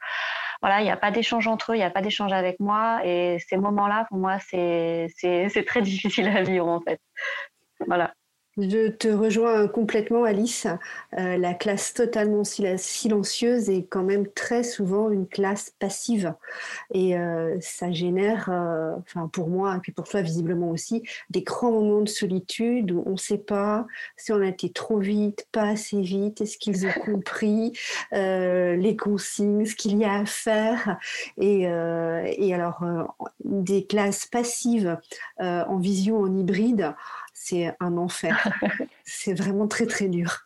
voilà, 0.63 0.81
il 0.81 0.85
n'y 0.85 0.91
a 0.91 0.97
pas 0.97 1.11
d'échange 1.11 1.47
entre 1.47 1.73
eux, 1.73 1.77
il 1.77 1.79
n'y 1.79 1.85
a 1.85 1.91
pas 1.91 2.03
d'échange 2.03 2.33
avec 2.33 2.61
moi. 2.61 3.01
Et 3.05 3.39
ces 3.49 3.57
moments-là, 3.57 4.05
pour 4.11 4.19
moi, 4.19 4.39
c'est 4.39 5.09
très 5.67 5.83
difficile 5.83 6.29
à 6.29 6.43
vivre, 6.43 6.69
en 6.69 6.81
fait. 6.81 7.01
Voilà. 7.87 8.13
Je 8.63 8.89
te 8.89 9.09
rejoins 9.09 9.69
complètement, 9.69 10.25
Alice. 10.25 10.67
Euh, 11.19 11.39
la 11.39 11.55
classe 11.55 11.95
totalement 11.95 12.45
silencieuse 12.45 13.71
est 13.71 13.85
quand 13.85 14.03
même 14.03 14.27
très 14.27 14.63
souvent 14.63 15.11
une 15.11 15.27
classe 15.27 15.73
passive. 15.79 16.35
Et 16.93 17.17
euh, 17.17 17.57
ça 17.61 17.91
génère, 17.91 18.51
euh, 18.51 18.97
pour 19.33 19.49
moi, 19.49 19.77
et 19.77 19.81
puis 19.81 19.93
pour 19.93 20.09
toi 20.09 20.21
visiblement 20.21 20.71
aussi, 20.71 21.03
des 21.31 21.43
grands 21.43 21.73
moments 21.73 22.03
de 22.03 22.09
solitude 22.09 22.93
où 22.93 23.03
on 23.07 23.13
ne 23.13 23.17
sait 23.17 23.39
pas 23.39 23.87
si 24.17 24.33
on 24.33 24.43
a 24.43 24.49
été 24.49 24.71
trop 24.71 24.99
vite, 24.99 25.47
pas 25.53 25.69
assez 25.69 26.01
vite, 26.01 26.43
est-ce 26.43 26.59
qu'ils 26.59 26.87
ont 26.87 27.01
compris 27.05 27.73
les 28.13 28.97
consignes, 28.99 29.65
ce 29.65 29.75
qu'il 29.75 29.97
y 29.97 30.05
a 30.05 30.21
à 30.21 30.27
faire. 30.27 30.99
Et, 31.39 31.63
et 31.63 32.55
alors, 32.55 32.85
des 33.45 33.87
classes 33.87 34.27
passives 34.27 34.99
en 35.39 35.79
vision, 35.79 36.21
en 36.21 36.37
hybride, 36.37 36.95
c'est 37.43 37.75
un 37.81 37.97
enfer. 37.97 38.53
c'est 39.05 39.33
vraiment 39.33 39.67
très 39.67 39.87
très 39.87 40.09
dur. 40.09 40.45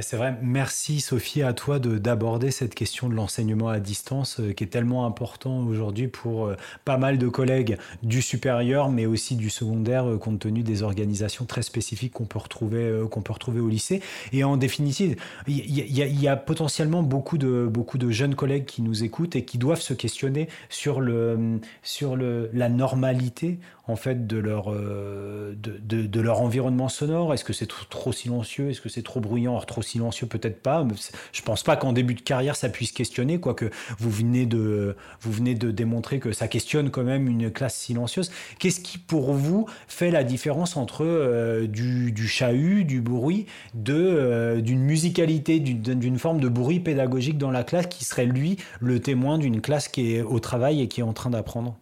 C'est 0.00 0.16
vrai. 0.16 0.38
Merci 0.40 1.00
Sophie 1.00 1.42
à 1.42 1.52
toi 1.52 1.78
d'aborder 1.78 2.50
cette 2.50 2.74
question 2.74 3.10
de 3.10 3.14
l'enseignement 3.14 3.68
à 3.68 3.78
distance 3.78 4.40
euh, 4.40 4.54
qui 4.54 4.64
est 4.64 4.68
tellement 4.68 5.04
important 5.04 5.66
aujourd'hui 5.66 6.08
pour 6.08 6.46
euh, 6.46 6.56
pas 6.86 6.96
mal 6.96 7.18
de 7.18 7.28
collègues 7.28 7.76
du 8.02 8.22
supérieur 8.22 8.88
mais 8.88 9.04
aussi 9.04 9.36
du 9.36 9.50
secondaire 9.50 10.08
euh, 10.08 10.16
compte 10.16 10.38
tenu 10.38 10.62
des 10.62 10.82
organisations 10.82 11.44
très 11.44 11.60
spécifiques 11.60 12.14
qu'on 12.14 12.24
peut 12.24 12.38
retrouver 12.38 13.02
qu'on 13.10 13.20
peut 13.20 13.34
retrouver 13.34 13.60
au 13.60 13.68
lycée. 13.68 14.00
Et 14.32 14.44
en 14.44 14.56
définitive, 14.56 15.16
il 15.46 15.68
y, 15.68 16.28
a 16.28 16.36
potentiellement 16.36 17.02
beaucoup 17.02 17.36
de 17.36 17.68
beaucoup 17.70 17.98
de 17.98 18.10
jeunes 18.10 18.34
collègues 18.34 18.64
qui 18.64 18.80
nous 18.80 19.04
écoutent 19.04 19.36
et 19.36 19.44
qui 19.44 19.58
doivent 19.58 19.82
se 19.82 19.92
questionner 19.92 20.48
sur 20.70 21.02
le 21.02 21.60
sur 21.82 22.16
le 22.16 22.48
la 22.54 22.70
normalité 22.70 23.58
en 23.88 23.96
fait 23.96 24.26
de 24.26 24.38
leur, 24.38 24.70
de, 24.70 26.20
leur 26.20 26.40
environnement 26.40 26.88
sonore 26.88 27.34
Est-ce 27.34 27.44
que 27.44 27.52
c'est 27.52 27.66
trop, 27.66 28.12
silencieux? 28.12 28.70
Est-ce 28.70 28.80
que 28.80 28.88
c'est 28.88 29.02
trop 29.02 29.18
bruyant? 29.20 29.56
Silencieux, 29.82 30.26
peut-être 30.26 30.62
pas. 30.62 30.86
Je 31.32 31.42
pense 31.42 31.62
pas 31.62 31.76
qu'en 31.76 31.92
début 31.92 32.14
de 32.14 32.20
carrière, 32.20 32.56
ça 32.56 32.68
puisse 32.68 32.92
questionner, 32.92 33.38
quoique 33.38 33.70
vous 33.98 34.10
venez, 34.10 34.46
de, 34.46 34.96
vous 35.20 35.32
venez 35.32 35.54
de 35.54 35.70
démontrer 35.70 36.18
que 36.18 36.32
ça 36.32 36.48
questionne 36.48 36.90
quand 36.90 37.04
même 37.04 37.28
une 37.28 37.50
classe 37.50 37.76
silencieuse. 37.76 38.30
Qu'est-ce 38.58 38.80
qui, 38.80 38.98
pour 38.98 39.32
vous, 39.32 39.66
fait 39.88 40.10
la 40.10 40.24
différence 40.24 40.76
entre 40.76 41.04
euh, 41.04 41.66
du, 41.66 42.12
du, 42.12 42.28
chahut, 42.28 42.84
du 42.84 43.00
bruit, 43.00 43.46
de, 43.74 43.94
euh, 43.94 44.60
d'une 44.60 44.80
musicalité, 44.80 45.60
d'une 45.60 46.18
forme 46.18 46.40
de 46.40 46.48
bruit 46.48 46.80
pédagogique 46.80 47.38
dans 47.38 47.50
la 47.50 47.64
classe 47.64 47.86
qui 47.86 48.04
serait, 48.04 48.26
lui, 48.26 48.56
le 48.80 49.00
témoin 49.00 49.38
d'une 49.38 49.60
classe 49.60 49.88
qui 49.88 50.14
est 50.14 50.22
au 50.22 50.40
travail 50.40 50.80
et 50.80 50.88
qui 50.88 51.00
est 51.00 51.04
en 51.04 51.12
train 51.12 51.30
d'apprendre? 51.30 51.76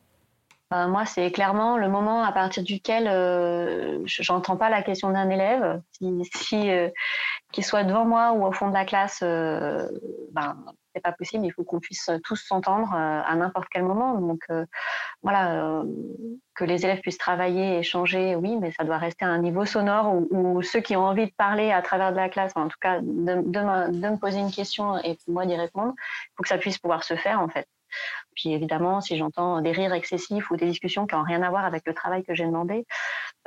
Euh, 0.72 0.86
moi, 0.86 1.04
c'est 1.04 1.32
clairement 1.32 1.76
le 1.76 1.88
moment 1.88 2.22
à 2.22 2.30
partir 2.30 2.62
duquel 2.62 3.08
euh, 3.08 3.98
j'entends 4.04 4.56
pas 4.56 4.70
la 4.70 4.82
question 4.82 5.10
d'un 5.10 5.28
élève. 5.28 5.82
Si, 5.90 6.70
euh, 6.70 6.88
qu'il 7.50 7.64
soit 7.64 7.82
devant 7.82 8.04
moi 8.04 8.32
ou 8.32 8.46
au 8.46 8.52
fond 8.52 8.68
de 8.68 8.74
la 8.74 8.84
classe, 8.84 9.20
ben 9.20 10.56
c'est 10.94 11.02
pas 11.02 11.10
possible. 11.12 11.44
Il 11.44 11.52
faut 11.52 11.64
qu'on 11.64 11.80
puisse 11.80 12.08
tous 12.22 12.36
s'entendre 12.36 12.94
à 12.94 13.34
n'importe 13.34 13.68
quel 13.70 13.82
moment. 13.82 14.14
Donc 14.14 14.46
voilà, 15.22 15.82
que 16.54 16.64
les 16.64 16.84
élèves 16.84 17.00
puissent 17.00 17.18
travailler, 17.18 17.78
échanger, 17.78 18.36
oui, 18.36 18.56
mais 18.56 18.70
ça 18.70 18.84
doit 18.84 18.98
rester 18.98 19.24
à 19.24 19.28
un 19.28 19.38
niveau 19.38 19.64
sonore 19.64 20.14
où, 20.30 20.62
ceux 20.62 20.80
qui 20.80 20.96
ont 20.96 21.04
envie 21.04 21.26
de 21.26 21.34
parler 21.36 21.72
à 21.72 21.82
travers 21.82 22.12
de 22.12 22.16
la 22.16 22.28
classe, 22.28 22.52
en 22.54 22.68
tout 22.68 22.78
cas 22.80 23.00
de 23.00 23.34
me 23.34 24.16
poser 24.16 24.38
une 24.38 24.52
question 24.52 24.98
et 24.98 25.18
moi 25.26 25.46
d'y 25.46 25.56
répondre, 25.56 25.94
il 25.96 26.30
faut 26.36 26.42
que 26.44 26.48
ça 26.48 26.58
puisse 26.58 26.78
pouvoir 26.78 27.02
se 27.02 27.16
faire 27.16 27.40
en 27.40 27.48
fait. 27.48 27.66
Puis 28.40 28.54
évidemment, 28.54 29.02
si 29.02 29.18
j'entends 29.18 29.60
des 29.60 29.70
rires 29.70 29.92
excessifs 29.92 30.50
ou 30.50 30.56
des 30.56 30.64
discussions 30.64 31.06
qui 31.06 31.14
n'ont 31.14 31.22
rien 31.22 31.42
à 31.42 31.50
voir 31.50 31.66
avec 31.66 31.82
le 31.86 31.92
travail 31.92 32.22
que 32.22 32.34
j'ai 32.34 32.46
demandé, 32.46 32.86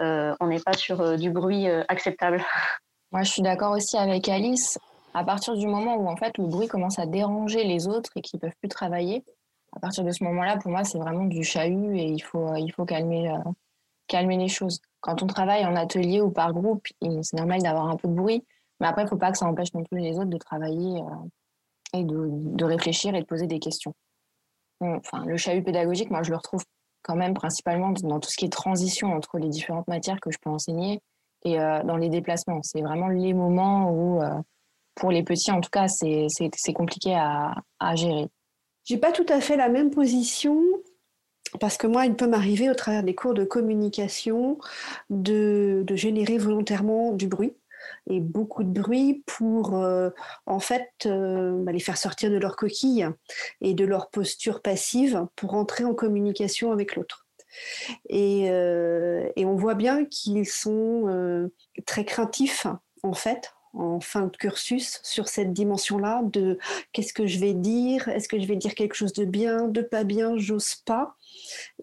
euh, 0.02 0.36
on 0.40 0.48
n'est 0.48 0.60
pas 0.60 0.74
sur 0.74 1.02
euh, 1.02 1.18
du 1.18 1.32
bruit 1.32 1.68
euh, 1.68 1.84
acceptable. 1.88 2.44
Moi, 3.12 3.24
je 3.24 3.32
suis 3.32 3.42
d'accord 3.42 3.72
aussi 3.72 3.98
avec 3.98 4.30
Alice. 4.30 4.78
À 5.16 5.24
partir 5.24 5.56
du 5.56 5.66
moment 5.66 5.96
où 5.96 6.08
en 6.08 6.16
fait 6.16 6.38
le 6.38 6.46
bruit 6.46 6.68
commence 6.68 7.00
à 7.00 7.08
déranger 7.08 7.64
les 7.64 7.88
autres 7.88 8.12
et 8.16 8.22
qu'ils 8.22 8.40
peuvent 8.40 8.56
plus 8.60 8.70
travailler, 8.70 9.24
à 9.76 9.80
partir 9.80 10.04
de 10.04 10.12
ce 10.12 10.24
moment-là, 10.26 10.58
pour 10.58 10.72
moi, 10.72 10.84
c'est 10.84 11.00
vraiment 11.00 11.26
du 11.26 11.44
chahut 11.44 11.96
et 11.96 12.06
il 12.06 12.20
faut, 12.20 12.56
il 12.56 12.72
faut 12.72 12.86
calmer, 12.86 13.32
calmer 14.08 14.38
les 14.38 14.48
choses. 14.48 14.80
Quand 15.02 15.22
on 15.22 15.28
travaille 15.28 15.66
en 15.66 15.76
atelier 15.76 16.22
ou 16.22 16.32
par 16.32 16.54
groupe, 16.54 16.88
c'est 17.02 17.38
normal 17.38 17.62
d'avoir 17.62 17.88
un 17.90 17.96
peu 17.96 18.08
de 18.08 18.14
bruit, 18.14 18.44
mais 18.80 18.88
après, 18.88 19.04
il 19.04 19.06
ne 19.06 19.10
faut 19.10 19.18
pas 19.18 19.32
que 19.32 19.38
ça 19.38 19.46
empêche 19.46 19.74
non 19.76 19.84
plus 19.84 20.00
les 20.00 20.18
autres 20.18 20.30
de 20.32 20.38
travailler 20.38 21.04
et 21.94 22.04
de, 22.04 22.28
de 22.30 22.66
réfléchir 22.66 23.14
et 23.14 23.22
de 23.22 23.26
poser 23.26 23.46
des 23.46 23.60
questions 23.60 23.94
enfin, 24.80 25.26
le 25.26 25.38
chahut 25.38 25.64
pédagogique, 25.64 26.10
moi, 26.10 26.24
je 26.24 26.32
le 26.32 26.38
retrouve 26.38 26.64
quand 27.04 27.16
même 27.16 27.34
principalement 27.34 27.92
dans 27.92 28.20
tout 28.20 28.30
ce 28.30 28.38
qui 28.38 28.46
est 28.46 28.50
transition 28.50 29.14
entre 29.14 29.38
les 29.38 29.50
différentes 29.50 29.88
matières 29.88 30.20
que 30.22 30.32
je 30.32 30.38
peux 30.42 30.50
enseigner 30.50 31.02
et 31.44 31.60
euh, 31.60 31.84
dans 31.84 31.98
les 31.98 32.10
déplacements. 32.10 32.62
C'est 32.64 32.82
vraiment 32.82 33.10
les 33.10 33.34
moments 33.34 33.92
où, 33.92 34.22
euh, 34.22 34.42
pour 34.96 35.12
les 35.12 35.24
petits, 35.24 35.52
en 35.52 35.62
tout 35.62 35.70
cas, 35.70 35.88
c'est 35.88 36.74
compliqué 36.74 37.14
à, 37.14 37.56
à 37.80 37.96
gérer. 37.96 38.30
J'ai 38.86 38.98
pas 38.98 39.12
tout 39.12 39.26
à 39.30 39.42
fait 39.42 39.58
la 39.58 39.70
même 39.70 39.92
position 39.92 40.62
parce 41.60 41.78
que 41.78 41.88
moi, 41.88 42.06
il 42.06 42.16
peut 42.16 42.28
m'arriver 42.28 42.70
au 42.70 42.74
travers 42.74 43.04
des 43.04 43.16
cours 43.16 43.34
de 43.34 43.44
communication 43.44 44.58
de, 45.10 45.84
de 45.86 45.96
générer 45.96 46.38
volontairement 46.38 47.12
du 47.12 47.28
bruit 47.28 47.54
et 48.10 48.20
beaucoup 48.20 48.64
de 48.64 48.70
bruit 48.82 49.24
pour 49.26 49.76
euh, 49.76 50.10
en 50.46 50.60
fait 50.60 50.90
euh, 51.06 51.64
bah, 51.64 51.72
les 51.72 51.80
faire 51.80 51.98
sortir 51.98 52.30
de 52.30 52.38
leur 52.38 52.56
coquille 52.56 53.08
et 53.62 53.74
de 53.74 53.86
leur 53.86 54.10
posture 54.10 54.62
passive 54.62 55.26
pour 55.36 55.54
entrer 55.54 55.86
en 55.86 55.94
communication 55.94 56.72
avec 56.72 56.96
l'autre. 56.96 57.28
Et, 58.10 58.50
euh, 58.50 59.30
on 59.38 59.56
voit 59.56 59.76
bien 59.76 60.06
qu'ils 60.06 60.48
sont 60.48 61.50
très 61.86 62.06
craintifs 62.06 62.66
en 63.04 63.14
fait 63.14 63.54
en 63.74 64.00
fin 64.00 64.28
de 64.28 64.38
cursus 64.38 65.00
sur 65.04 65.28
cette 65.28 65.52
dimension-là 65.52 66.22
de 66.24 66.60
qu'est-ce 66.92 67.14
que 67.14 67.28
je 67.28 67.40
vais 67.40 67.54
dire, 67.54 68.08
est-ce 68.08 68.28
que 68.28 68.40
je 68.40 68.46
vais 68.46 68.56
dire 68.56 68.76
quelque 68.76 68.94
chose 68.94 69.14
de 69.14 69.26
bien, 69.26 69.68
de 69.68 69.82
pas 69.82 70.04
bien, 70.04 70.38
j'ose 70.38 70.76
pas. 70.86 71.16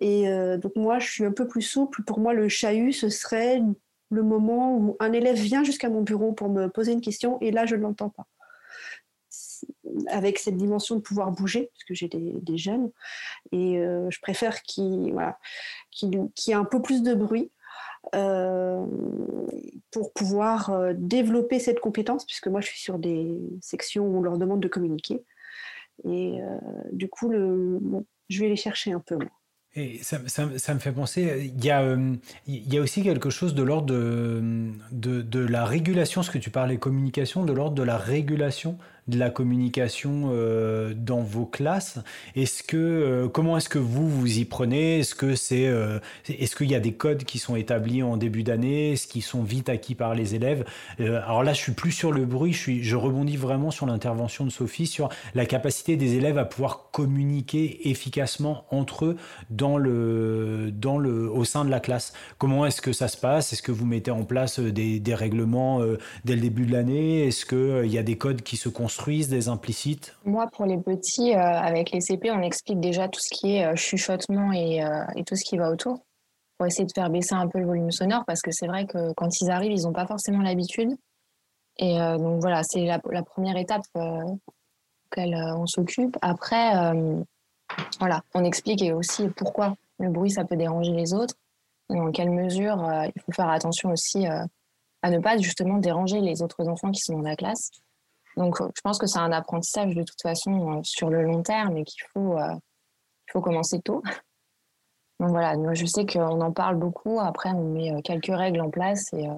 Et 0.00 0.24
donc 0.58 0.74
moi, 0.76 0.98
je 0.98 1.10
suis 1.10 1.24
un 1.24 1.32
peu 1.32 1.46
plus 1.48 1.62
souple. 1.62 2.02
Pour 2.04 2.20
moi, 2.20 2.32
le 2.32 2.48
chahut, 2.48 2.92
ce 2.92 3.08
serait 3.08 3.60
le 4.10 4.22
moment 4.22 4.76
où 4.76 4.96
un 5.00 5.12
élève 5.12 5.36
vient 5.36 5.64
jusqu'à 5.64 5.88
mon 5.88 6.02
bureau 6.02 6.32
pour 6.32 6.48
me 6.48 6.66
poser 6.68 6.92
une 6.92 7.00
question 7.00 7.38
et 7.40 7.50
là, 7.50 7.64
je 7.64 7.76
ne 7.76 7.82
l'entends 7.82 8.10
pas. 8.10 8.26
Avec 10.08 10.38
cette 10.38 10.56
dimension 10.56 10.96
de 10.96 11.00
pouvoir 11.00 11.30
bouger, 11.30 11.70
parce 11.72 11.84
que 11.84 11.94
j'ai 11.94 12.08
des, 12.08 12.58
jeunes, 12.58 12.90
et 13.52 13.78
euh, 13.78 14.08
je 14.10 14.20
préfère 14.20 14.62
qu'il 14.62 15.14
y 16.02 16.50
ait 16.50 16.54
un 16.54 16.64
peu 16.64 16.82
plus 16.82 17.02
de 17.02 17.14
bruit 17.14 17.50
euh, 18.14 18.84
pour 19.90 20.12
pouvoir 20.12 20.70
euh, 20.70 20.92
développer 20.96 21.58
cette 21.58 21.80
compétence, 21.80 22.24
puisque 22.24 22.48
moi, 22.48 22.60
je 22.60 22.68
suis 22.68 22.80
sur 22.80 22.98
des 22.98 23.38
sections 23.60 24.06
où 24.06 24.18
on 24.18 24.22
leur 24.22 24.38
demande 24.38 24.60
de 24.60 24.68
communiquer. 24.68 25.24
Et 26.04 26.38
du 26.92 27.10
coup, 27.10 27.30
je 27.30 28.40
vais 28.40 28.48
les 28.48 28.56
chercher 28.56 28.92
un 28.92 29.00
peu, 29.00 29.16
moi. 29.16 29.39
Et 29.76 30.00
ça, 30.02 30.18
me 30.18 30.80
fait 30.80 30.90
penser, 30.90 31.52
il 31.56 31.64
y, 31.64 31.70
a, 31.70 31.82
euh, 31.82 32.16
il 32.48 32.74
y 32.74 32.76
a 32.76 32.80
aussi 32.80 33.04
quelque 33.04 33.30
chose 33.30 33.54
de 33.54 33.62
l'ordre 33.62 33.94
de, 33.94 35.38
la 35.38 35.64
régulation, 35.64 36.24
ce 36.24 36.30
que 36.32 36.38
tu 36.38 36.50
parlais 36.50 36.76
communication, 36.76 37.44
de 37.44 37.52
l'ordre 37.52 37.76
de 37.76 37.84
la 37.84 37.96
régulation 37.96 38.78
de 39.10 39.18
la 39.18 39.28
communication 39.28 40.30
euh, 40.32 40.94
dans 40.96 41.20
vos 41.20 41.44
classes. 41.44 41.98
Est-ce 42.36 42.62
que 42.62 42.76
euh, 42.76 43.28
comment 43.28 43.56
est-ce 43.58 43.68
que 43.68 43.78
vous 43.78 44.08
vous 44.08 44.38
y 44.38 44.44
prenez? 44.44 45.00
Est-ce 45.00 45.14
que 45.14 45.34
c'est 45.34 45.66
euh, 45.66 45.98
est-ce 46.28 46.56
qu'il 46.56 46.70
y 46.70 46.74
a 46.74 46.80
des 46.80 46.92
codes 46.92 47.24
qui 47.24 47.38
sont 47.38 47.56
établis 47.56 48.02
en 48.02 48.16
début 48.16 48.44
d'année? 48.44 48.92
Est-ce 48.92 49.06
qu'ils 49.06 49.22
sont 49.22 49.42
vite 49.42 49.68
acquis 49.68 49.94
par 49.94 50.14
les 50.14 50.34
élèves? 50.34 50.64
Alors 50.98 51.42
là, 51.42 51.52
je 51.52 51.60
suis 51.60 51.72
plus 51.72 51.92
sur 51.92 52.12
le 52.12 52.24
bruit. 52.24 52.52
Je 52.52 52.58
suis 52.58 52.82
je 52.82 52.96
rebondis 52.96 53.36
vraiment 53.36 53.70
sur 53.70 53.86
l'intervention 53.86 54.44
de 54.44 54.50
Sophie 54.50 54.86
sur 54.86 55.08
la 55.34 55.44
capacité 55.44 55.96
des 55.96 56.14
élèves 56.14 56.38
à 56.38 56.44
pouvoir 56.44 56.90
communiquer 56.92 57.90
efficacement 57.90 58.64
entre 58.70 59.06
eux 59.06 59.16
dans 59.50 59.76
le 59.76 60.70
dans 60.72 60.98
le 60.98 61.28
au 61.30 61.44
sein 61.44 61.64
de 61.64 61.70
la 61.70 61.80
classe. 61.80 62.12
Comment 62.38 62.64
est-ce 62.64 62.80
que 62.80 62.92
ça 62.92 63.08
se 63.08 63.16
passe? 63.16 63.52
Est-ce 63.52 63.62
que 63.62 63.72
vous 63.72 63.86
mettez 63.86 64.12
en 64.12 64.24
place 64.24 64.60
des, 64.60 65.00
des 65.00 65.14
règlements 65.14 65.80
dès 66.24 66.36
le 66.36 66.40
début 66.40 66.66
de 66.66 66.72
l'année? 66.72 67.26
Est-ce 67.26 67.44
que 67.44 67.82
il 67.84 67.92
y 67.92 67.98
a 67.98 68.02
des 68.04 68.16
codes 68.16 68.42
qui 68.42 68.56
se 68.56 68.68
construisent 68.68 68.99
des 69.06 69.48
implicites 69.48 70.16
Moi, 70.24 70.46
pour 70.52 70.66
les 70.66 70.78
petits, 70.78 71.34
euh, 71.34 71.38
avec 71.38 71.90
les 71.90 72.00
CP, 72.00 72.30
on 72.30 72.42
explique 72.42 72.80
déjà 72.80 73.08
tout 73.08 73.20
ce 73.20 73.30
qui 73.30 73.56
est 73.56 73.66
euh, 73.66 73.76
chuchotement 73.76 74.52
et, 74.52 74.84
euh, 74.84 75.04
et, 75.16 75.24
tout 75.24 75.36
ce 75.36 75.44
qui 75.44 75.56
va 75.56 75.70
autour 75.70 76.04
pour 76.58 76.66
essayer 76.66 76.84
de 76.84 76.92
faire 76.94 77.08
baisser 77.08 77.34
un 77.34 77.48
peu 77.48 77.58
le 77.58 77.66
volume 77.66 77.90
sonore 77.90 78.24
parce 78.26 78.42
que 78.42 78.50
c'est 78.52 78.66
vrai 78.66 78.86
que 78.86 79.12
quand 79.14 79.40
ils 79.40 79.50
arrivent, 79.50 79.72
ils 79.72 79.84
n'ont 79.84 79.92
pas 79.92 80.06
forcément 80.06 80.42
l'habitude. 80.42 80.90
Et 81.78 81.96
donc 81.96 82.42
voilà, 82.42 82.62
c'est 82.62 82.84
la, 82.84 82.98
première 82.98 83.56
étape 83.56 83.80
auquel 83.94 85.34
on 85.56 85.66
s'occupe. 85.66 86.18
Après, 86.20 86.92
voilà, 87.98 88.20
on 88.34 88.44
explique 88.44 88.82
aussi 88.92 89.28
pourquoi 89.28 89.74
le 89.98 90.10
bruit, 90.10 90.30
ça 90.30 90.44
peut 90.44 90.56
déranger 90.56 90.92
les 90.92 91.14
autres, 91.14 91.34
dans 91.88 92.10
quelle 92.10 92.28
mesure 92.28 92.76
il 93.16 93.22
faut 93.22 93.32
faire 93.32 93.48
attention 93.48 93.90
aussi 93.90 94.26
à 94.26 95.10
ne 95.10 95.18
pas 95.18 95.38
justement 95.38 95.78
déranger 95.78 96.20
les 96.20 96.42
autres 96.42 96.68
enfants 96.68 96.90
qui 96.90 97.00
sont 97.00 97.16
dans 97.16 97.26
la 97.26 97.36
classe. 97.36 97.70
Donc, 98.40 98.58
je 98.60 98.80
pense 98.82 98.98
que 98.98 99.06
c'est 99.06 99.18
un 99.18 99.32
apprentissage 99.32 99.94
de 99.94 100.02
toute 100.02 100.20
façon 100.20 100.82
sur 100.82 101.10
le 101.10 101.22
long 101.22 101.42
terme 101.42 101.76
et 101.76 101.84
qu'il 101.84 102.02
faut, 102.12 102.38
il 102.38 103.32
faut 103.32 103.40
commencer 103.40 103.80
tôt. 103.80 104.02
Donc 105.20 105.28
voilà, 105.28 105.54
moi 105.54 105.74
je 105.74 105.84
sais 105.84 106.06
qu'on 106.06 106.40
en 106.40 106.50
parle 106.50 106.76
beaucoup. 106.76 107.20
Après, 107.20 107.50
on 107.50 107.64
met 107.64 107.92
euh, 107.92 108.00
quelques 108.00 108.34
règles 108.34 108.62
en 108.62 108.70
place 108.70 109.12
et 109.12 109.28
euh, 109.28 109.34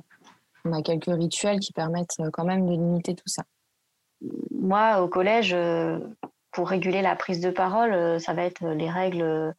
on 0.64 0.72
a 0.72 0.80
quelques 0.80 1.12
rituels 1.12 1.58
qui 1.58 1.72
permettent 1.72 2.20
euh, 2.20 2.30
quand 2.32 2.44
même 2.44 2.66
de 2.66 2.70
limiter 2.70 3.16
tout 3.16 3.26
ça. 3.26 3.42
Moi, 4.52 5.02
au 5.02 5.08
collège, 5.08 5.56
pour 6.52 6.68
réguler 6.68 7.02
la 7.02 7.16
prise 7.16 7.40
de 7.40 7.50
parole, 7.50 8.20
ça 8.20 8.32
va 8.32 8.44
être 8.44 8.64
les 8.64 8.88
règles 8.88 9.52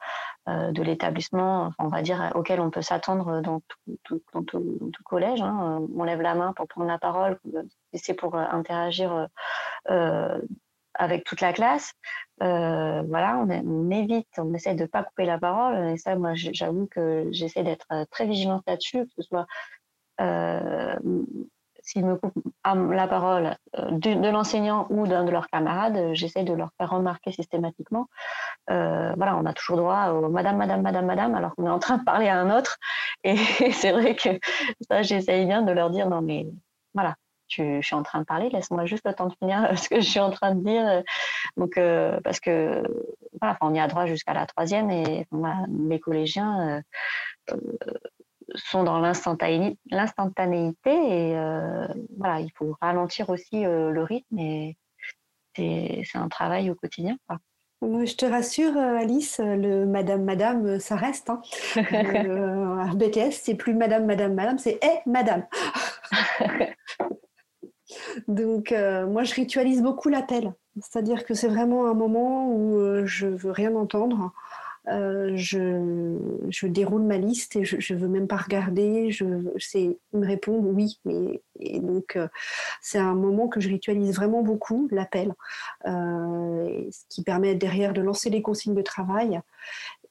de 0.48 0.82
l'établissement, 0.82 1.74
on 1.80 1.88
va 1.88 2.02
dire, 2.02 2.32
auxquelles 2.36 2.62
on 2.62 2.70
peut 2.70 2.82
s'attendre 2.82 3.42
dans 3.42 3.62
tout, 4.04 4.22
collège. 5.04 5.42
Hein. 5.42 5.86
On 5.94 6.06
lève 6.06 6.22
la 6.22 6.34
main 6.34 6.54
pour 6.54 6.70
prendre 6.70 6.88
la 6.88 6.98
parole, 6.98 7.38
c'est 7.98 8.14
pour 8.14 8.36
interagir 8.36 9.28
avec 10.96 11.24
toute 11.24 11.42
la 11.42 11.54
classe. 11.54 11.94
Euh, 12.42 13.04
voilà, 13.08 13.38
on, 13.38 13.92
évite, 13.92 14.28
on 14.38 14.54
essaie 14.54 14.76
de 14.76 14.84
ne 14.84 14.88
pas 14.88 15.04
couper 15.04 15.26
la 15.26 15.38
parole. 15.38 15.90
Et 15.90 15.98
ça, 15.98 16.16
moi, 16.16 16.34
j'avoue 16.36 16.88
que 16.88 17.28
j'essaie 17.32 17.64
d'être 17.64 17.86
euh, 17.92 18.06
très 18.12 18.26
vigilante 18.26 18.64
là-dessus, 18.68 19.06
que 19.06 19.12
ce 19.18 19.22
soit 19.22 19.46
euh, 20.22 20.96
s'ils 21.82 22.06
me 22.06 22.16
coupent 22.16 22.34
la 22.64 23.08
parole 23.08 23.58
de, 23.74 24.30
l'enseignant 24.30 24.88
ou 24.90 25.06
d'un 25.06 25.26
de 25.26 25.32
leurs 25.32 25.48
camarades, 25.48 26.14
j'essaie 26.14 26.44
de 26.44 26.54
leur 26.54 26.70
faire 26.78 26.92
remarquer 26.92 27.34
systématiquement. 27.34 28.08
voilà, 28.70 29.36
on 29.36 29.46
a 29.46 29.54
toujours 29.54 29.78
droit 29.78 30.12
au 30.12 30.30
madame, 30.30 30.56
madame, 30.56 30.82
madame, 30.82 31.06
madame, 31.06 31.36
alors 31.36 31.56
qu'on 31.56 31.66
est 31.66 31.70
en 31.70 31.80
train 31.80 31.98
de 31.98 32.06
parler 32.06 32.30
à 32.30 32.40
un 32.40 32.58
autre. 32.58 32.78
Et 33.26 33.36
c'est 33.74 33.92
vrai 33.92 34.16
que 34.16 34.30
ça, 34.90 35.02
j'essaye 35.02 35.46
bien 35.46 35.62
de 35.62 35.74
leur 35.74 35.90
dire 35.90 36.10
non, 36.10 36.22
mais 36.22 36.48
voilà, 36.94 37.16
je, 37.56 37.82
suis 37.82 37.96
en 37.96 38.04
train 38.04 38.20
de 38.20 38.26
parler, 38.26 38.50
laisse-moi 38.50 38.86
juste 38.86 39.06
le 39.06 39.14
temps 39.14 39.28
de 39.28 39.36
finir 39.36 39.78
ce 39.78 39.90
que 39.90 40.02
je 40.02 40.10
suis 40.10 40.20
en 40.20 40.32
train 40.32 40.56
de 40.56 40.64
dire. 40.64 41.04
Donc, 41.58 41.78
euh, 41.78 42.20
parce 42.24 42.40
que 42.40 42.84
voilà, 43.40 43.58
on 43.62 43.74
y 43.74 43.80
a 43.80 43.88
droit 43.88 44.06
jusqu'à 44.06 44.34
la 44.34 44.46
troisième 44.46 44.90
et 44.90 45.28
mes 45.70 46.00
collégiens 46.00 46.82
euh, 47.50 47.56
euh, 47.56 47.58
sont 48.56 48.84
dans 48.84 49.00
l'instantanéité 49.00 50.92
et 50.92 51.34
voilà, 52.18 52.42
il 52.42 52.52
faut 52.56 52.76
ralentir 52.82 53.30
aussi 53.30 53.64
le 53.64 54.04
rythme 54.04 54.38
et 54.38 54.78
c'est 55.56 56.18
un 56.18 56.30
travail 56.30 56.70
au 56.70 56.76
quotidien. 56.76 57.18
Je 57.82 58.16
te 58.16 58.26
rassure, 58.26 58.78
Alice, 58.78 59.42
le 59.44 59.86
Madame, 59.86 60.24
Madame, 60.24 60.80
ça 60.80 60.96
reste. 60.96 61.30
Hein. 61.30 61.42
BTS, 62.96 63.32
c'est 63.32 63.56
plus 63.56 63.74
Madame, 63.74 64.06
Madame, 64.06 64.34
Madame, 64.34 64.58
c'est 64.58 64.80
Eh, 64.82 65.10
Madame. 65.10 65.46
Donc, 68.28 68.72
euh, 68.72 69.08
moi, 69.08 69.24
je 69.24 69.34
ritualise 69.34 69.82
beaucoup 69.82 70.10
l'appel. 70.10 70.54
C'est-à-dire 70.82 71.26
que 71.26 71.34
c'est 71.34 71.48
vraiment 71.48 71.88
un 71.88 71.94
moment 71.94 72.48
où 72.50 72.78
euh, 72.78 73.06
je 73.06 73.28
veux 73.28 73.52
rien 73.52 73.76
entendre. 73.76 74.32
Euh, 74.90 75.32
je, 75.36 76.68
déroule 76.68 77.04
ma 77.04 77.18
liste 77.18 77.56
et 77.56 77.64
je 77.64 77.94
ne 77.94 78.00
veux 78.00 78.10
même 78.10 78.28
pas 78.28 78.38
regarder. 78.38 79.12
Je, 79.12 79.24
ils 79.76 79.98
me 80.14 80.26
répondent 80.26 80.66
oui. 80.66 81.00
Mais, 81.06 81.42
donc, 81.80 82.18
c'est 82.82 82.98
un 82.98 83.14
moment 83.14 83.48
que 83.48 83.60
je 83.60 83.70
ritualise 83.70 84.16
vraiment 84.16 84.42
beaucoup, 84.42 84.88
l'appel. 84.92 85.34
ce 85.86 87.06
qui 87.10 87.24
permet 87.24 87.56
derrière 87.56 87.94
de 87.94 88.02
lancer 88.02 88.30
les 88.30 88.42
consignes 88.42 88.76
de 88.76 88.82
travail. 88.82 89.40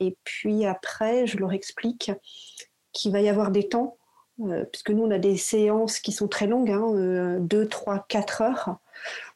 Et 0.01 0.16
puis 0.25 0.64
après, 0.64 1.27
je 1.27 1.38
leur 1.38 1.53
explique 1.53 2.12
qu'il 2.92 3.12
va 3.12 3.21
y 3.21 3.29
avoir 3.29 3.51
des 3.51 3.68
temps 3.68 3.97
euh, 4.50 4.64
puisque 4.64 4.90
nous, 4.90 5.05
on 5.05 5.11
a 5.11 5.18
des 5.18 5.37
séances 5.37 5.98
qui 5.98 6.12
sont 6.12 6.28
très 6.28 6.46
longues, 6.46 6.70
2, 7.40 7.68
3, 7.68 8.07
4 8.09 8.42
heures. 8.42 8.76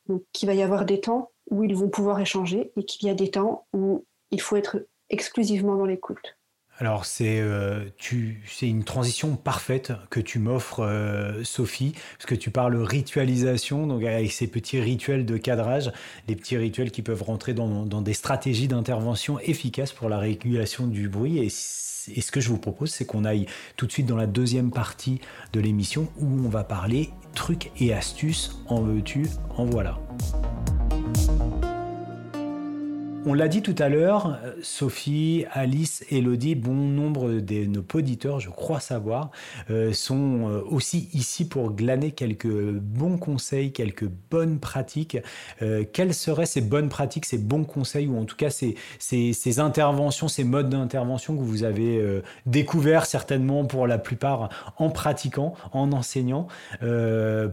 Donc, 0.09 0.23
il 0.40 0.47
va 0.47 0.55
y 0.55 0.62
avoir 0.62 0.85
des 0.85 1.01
temps 1.01 1.31
où 1.51 1.64
ils 1.64 1.77
vont 1.77 1.88
pouvoir 1.88 2.21
échanger 2.21 2.73
et 2.77 2.85
qu'il 2.85 3.07
y 3.07 3.11
a 3.11 3.14
des 3.14 3.31
temps 3.31 3.66
où 3.73 4.05
il 4.31 4.40
faut 4.40 4.57
être 4.57 4.87
exclusivement 5.11 5.77
dans 5.77 5.87
l'écoute. 5.87 6.36
Alors 6.79 7.07
c'est 7.07 7.41
euh, 7.41 7.85
c'est 8.47 8.69
une 8.69 8.85
transition 8.85 9.37
parfaite 9.37 9.93
que 10.11 10.21
tu 10.21 10.39
m'offres 10.39 10.85
euh, 10.85 11.43
Sophie 11.43 11.95
parce 12.19 12.27
que 12.27 12.35
tu 12.35 12.51
parles 12.51 12.77
ritualisation 12.77 13.87
donc 13.87 14.05
avec 14.05 14.31
ces 14.31 14.47
petits 14.47 14.81
rituels 14.81 15.25
de 15.25 15.39
cadrage, 15.39 15.91
les 16.29 16.37
petits 16.37 16.59
rituels 16.59 16.91
qui 16.91 17.01
peuvent 17.01 17.23
rentrer 17.23 17.55
dans, 17.55 17.87
dans 17.87 18.03
des 18.03 18.12
stratégies 18.12 18.69
d'intervention 18.69 19.39
efficaces 19.41 19.93
pour 19.93 20.11
la 20.11 20.19
régulation 20.19 20.87
du 20.87 21.09
bruit 21.09 21.39
et 21.39 21.51
et 22.15 22.21
ce 22.21 22.31
que 22.31 22.41
je 22.41 22.49
vous 22.49 22.59
propose, 22.59 22.91
c'est 22.91 23.05
qu'on 23.05 23.25
aille 23.25 23.47
tout 23.77 23.87
de 23.87 23.93
suite 23.93 24.07
dans 24.07 24.17
la 24.17 24.27
deuxième 24.27 24.71
partie 24.71 25.21
de 25.53 25.61
l'émission 25.61 26.09
où 26.19 26.27
on 26.27 26.49
va 26.49 26.65
parler 26.65 27.11
trucs 27.35 27.71
et 27.81 27.93
astuces. 27.93 28.59
En 28.69 28.83
veux-tu, 28.83 29.27
en 29.57 29.65
voilà. 29.65 29.99
On 33.29 33.35
l'a 33.35 33.49
dit 33.49 33.61
tout 33.61 33.75
à 33.81 33.89
l'heure, 33.89 34.39
Sophie, 34.62 35.47
Alice, 35.51 36.05
Elodie, 36.12 36.55
bon 36.55 36.75
nombre 36.75 37.41
de 37.41 37.65
nos 37.65 37.83
auditeurs, 37.93 38.39
je 38.39 38.51
crois 38.51 38.79
savoir, 38.79 39.33
euh, 39.69 39.93
sont 39.93 40.49
euh, 40.49 40.62
aussi 40.71 41.09
ici 41.12 41.49
pour 41.49 41.73
glaner 41.73 42.12
quelques 42.12 42.47
bons 42.47 43.19
conseils, 43.19 43.73
quelques 43.73 44.09
bonnes 44.31 44.61
pratiques. 44.61 45.19
Euh, 45.61 45.83
quelles 45.93 46.15
seraient 46.15 46.47
ces 46.47 46.61
bonnes 46.61 46.89
pratiques, 46.89 47.25
ces 47.25 47.39
bons 47.39 47.65
conseils, 47.65 48.07
ou 48.07 48.17
en 48.17 48.27
tout 48.27 48.37
cas 48.37 48.49
ces, 48.49 48.77
ces, 49.01 49.59
interventions, 49.59 50.29
ces 50.29 50.45
modes 50.45 50.69
d'intervention 50.69 51.37
que 51.37 51.43
vous 51.43 51.65
avez 51.65 52.23
découverts 52.45 53.07
certainement 53.07 53.65
pour 53.65 53.89
la 53.89 53.99
plupart 53.99 54.51
en 54.77 54.89
pratiquant, 54.89 55.55
en 55.73 55.91
enseignant, 55.91 56.47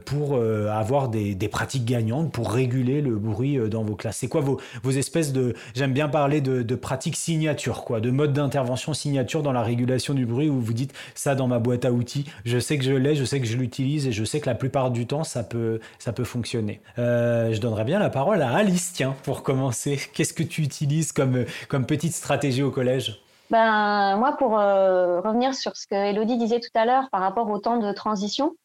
pour 0.06 0.36
avoir 0.38 1.10
des, 1.10 1.36
pratiques 1.48 1.86
gagnantes, 1.86 2.32
pour 2.32 2.52
réguler 2.52 3.02
le 3.02 3.16
bruit 3.16 3.58
dans 3.70 3.84
vos 3.84 3.96
classes? 3.96 4.18
C'est 4.18 4.28
quoi 4.28 4.42
vos, 4.42 4.60
vos 4.84 4.92
espèces 4.92 5.34
de 5.34 5.56
j'aime 5.76 5.94
bien 5.94 6.08
parler 6.08 6.42
de, 6.42 6.76
pratiques 6.76 7.16
signature, 7.16 7.84
quoi, 7.84 8.00
de 8.00 8.12
mode 8.12 8.34
d'intervention 8.34 8.94
signature 8.94 9.44
dans 9.44 9.52
la 9.52 9.62
régulation 9.62 10.14
du 10.14 10.26
bruit 10.26 10.50
où 10.50 10.60
vous 10.60 10.74
dites 10.74 10.94
ça 11.16 11.36
dans 11.36 11.48
ma 11.48 11.60
boîte 11.60 11.86
à 11.86 11.92
outils, 11.92 12.26
je 12.46 12.58
sais 12.60 12.78
que 12.78 12.84
je 12.84 12.94
l'ai, 12.94 13.16
je 13.16 13.24
sais 13.24 13.40
que 13.40 13.48
je 13.48 13.58
l'utilise 13.58 14.08
et 14.08 14.12
je 14.12 14.24
sais 14.24 14.40
que 14.40 14.48
la 14.48 14.56
plupart 14.56 14.92
du 14.92 15.06
temps 15.08 15.24
ça 15.24 15.44
peut, 15.44 15.80
ça 16.00 16.14
peut 16.14 16.24
fonctionner. 16.24 16.82
Euh, 17.00 17.54
je 17.54 17.62
donnerais 17.62 17.86
bien 17.86 18.00
la 18.00 18.10
parole 18.10 18.42
à 18.42 18.54
Alice, 18.56 18.92
tiens, 18.94 19.16
pour 19.24 19.44
commencer. 19.44 20.00
Qu'est-ce 20.14 20.34
que 20.34 20.44
tu 20.44 20.62
utilises 20.62 21.12
comme, 21.12 21.46
comme 21.68 21.86
petite 21.86 22.14
stratégie 22.14 22.64
au 22.64 22.72
collège? 22.72 23.20
Ben, 23.50 24.16
moi, 24.18 24.36
pour 24.38 24.60
euh, 24.60 25.22
revenir 25.22 25.54
sur 25.54 25.76
ce 25.76 25.86
que 25.86 25.96
Elodie 25.96 26.38
disait 26.38 26.60
tout 26.60 26.72
à 26.74 26.86
l'heure 26.86 27.10
par 27.12 27.22
rapport 27.22 27.50
au 27.50 27.60
temps 27.60 27.78
de 27.78 27.92
transition, 27.92 28.56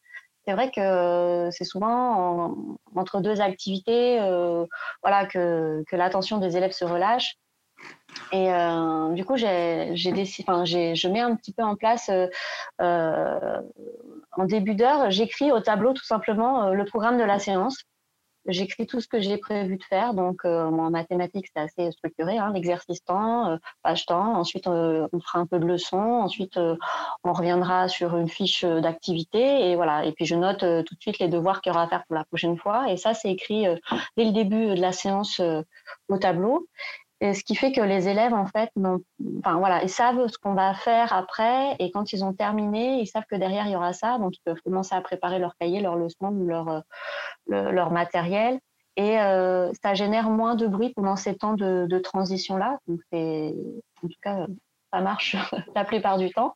c'est 0.49 0.55
vrai 0.55 0.71
que 0.71 1.49
c'est 1.51 1.63
souvent 1.63 2.55
entre 2.95 3.21
deux 3.21 3.39
activités 3.39 4.19
euh, 4.19 4.65
voilà, 5.03 5.27
que, 5.27 5.83
l'attention 5.91 6.39
des 6.39 6.57
élèves 6.57 6.71
se 6.71 6.85
relâche. 6.85 7.35
Et 8.31 8.51
euh, 8.51 9.13
du 9.13 9.23
coup, 9.25 9.37
j'ai, 9.37 9.95
je 9.95 11.07
mets 11.07 11.19
un 11.19 11.35
petit 11.35 11.53
peu 11.53 11.61
en 11.61 11.75
place, 11.75 12.09
euh, 12.81 13.61
en 14.31 14.45
début 14.45 14.73
d'heure, 14.73 15.11
j'écris 15.11 15.51
au 15.51 15.59
tableau 15.59 15.93
tout 15.93 16.03
simplement 16.03 16.71
le 16.71 16.83
programme 16.85 17.19
de 17.19 17.23
la 17.23 17.37
séance 17.37 17.83
j'écris 18.51 18.87
tout 18.87 19.01
ce 19.01 19.07
que 19.07 19.19
j'ai 19.19 19.37
prévu 19.37 19.77
de 19.77 19.83
faire. 19.83 20.13
Donc, 20.13 20.41
euh, 20.45 20.65
en 20.65 20.89
mathématiques, 20.89 21.47
c'est 21.53 21.61
assez 21.61 21.91
structuré. 21.91 22.37
Hein, 22.37 22.51
L'exercice 22.53 23.03
temps, 23.03 23.51
euh, 23.51 23.57
page 23.83 24.05
temps. 24.05 24.35
Ensuite, 24.35 24.67
euh, 24.67 25.07
on 25.13 25.19
fera 25.19 25.39
un 25.39 25.45
peu 25.45 25.59
de 25.59 25.65
leçons. 25.65 25.97
Ensuite, 25.97 26.57
on 27.23 27.33
reviendra 27.33 27.87
sur 27.87 28.17
une 28.17 28.29
fiche 28.29 28.63
d'activité. 28.63 29.69
Et 29.69 29.75
voilà. 29.75 30.05
Et 30.05 30.11
puis, 30.11 30.25
je 30.25 30.35
note 30.35 30.59
tout 30.59 30.95
de 30.95 31.01
suite 31.01 31.19
les 31.19 31.27
devoirs 31.27 31.61
qu'il 31.61 31.71
y 31.71 31.75
aura 31.75 31.83
à 31.83 31.87
faire 31.87 32.03
pour 32.07 32.15
la 32.15 32.25
prochaine 32.25 32.57
fois. 32.57 32.91
Et 32.91 32.97
ça, 32.97 33.13
c'est 33.13 33.31
écrit 33.31 33.65
dès 34.17 34.25
le 34.25 34.31
début 34.31 34.75
de 34.75 34.81
la 34.81 34.91
séance 34.91 35.41
au 36.09 36.17
tableau. 36.17 36.67
Et 37.21 37.33
ce 37.33 37.43
qui 37.43 37.55
fait 37.55 37.71
que 37.73 37.81
les 37.81 38.07
élèves, 38.07 38.33
en 38.33 38.45
fait, 38.45 38.71
enfin, 39.39 39.57
voilà, 39.57 39.83
ils 39.83 39.89
savent 39.89 40.27
ce 40.27 40.37
qu'on 40.37 40.53
va 40.53 40.73
faire 40.73 41.11
après. 41.11 41.75
Et 41.79 41.91
quand 41.91 42.13
ils 42.13 42.23
ont 42.23 42.33
terminé, 42.33 43.01
ils 43.01 43.07
savent 43.07 43.25
que 43.29 43.35
derrière, 43.35 43.67
il 43.67 43.73
y 43.73 43.75
aura 43.75 43.91
ça. 43.91 44.17
Donc, 44.19 44.37
ils 44.37 44.41
peuvent 44.45 44.61
commencer 44.61 44.95
à 44.95 45.01
préparer 45.01 45.37
leur 45.37 45.55
cahier, 45.57 45.81
leur 45.81 45.97
leçon 45.97 46.27
ou 46.27 46.47
leur, 46.47 46.83
leur 47.47 47.91
matériel. 47.91 48.59
Et 48.95 49.19
euh, 49.19 49.71
ça 49.83 49.93
génère 49.93 50.29
moins 50.29 50.55
de 50.55 50.67
bruit 50.67 50.93
pendant 50.93 51.15
ces 51.17 51.35
temps 51.35 51.53
de, 51.53 51.99
transition-là. 51.99 52.79
Donc, 52.87 53.01
en 53.11 54.07
tout 54.07 54.19
cas, 54.21 54.47
ça 54.93 55.01
marche 55.01 55.35
la 55.75 55.83
plupart 55.83 56.17
du 56.17 56.29
temps. 56.31 56.55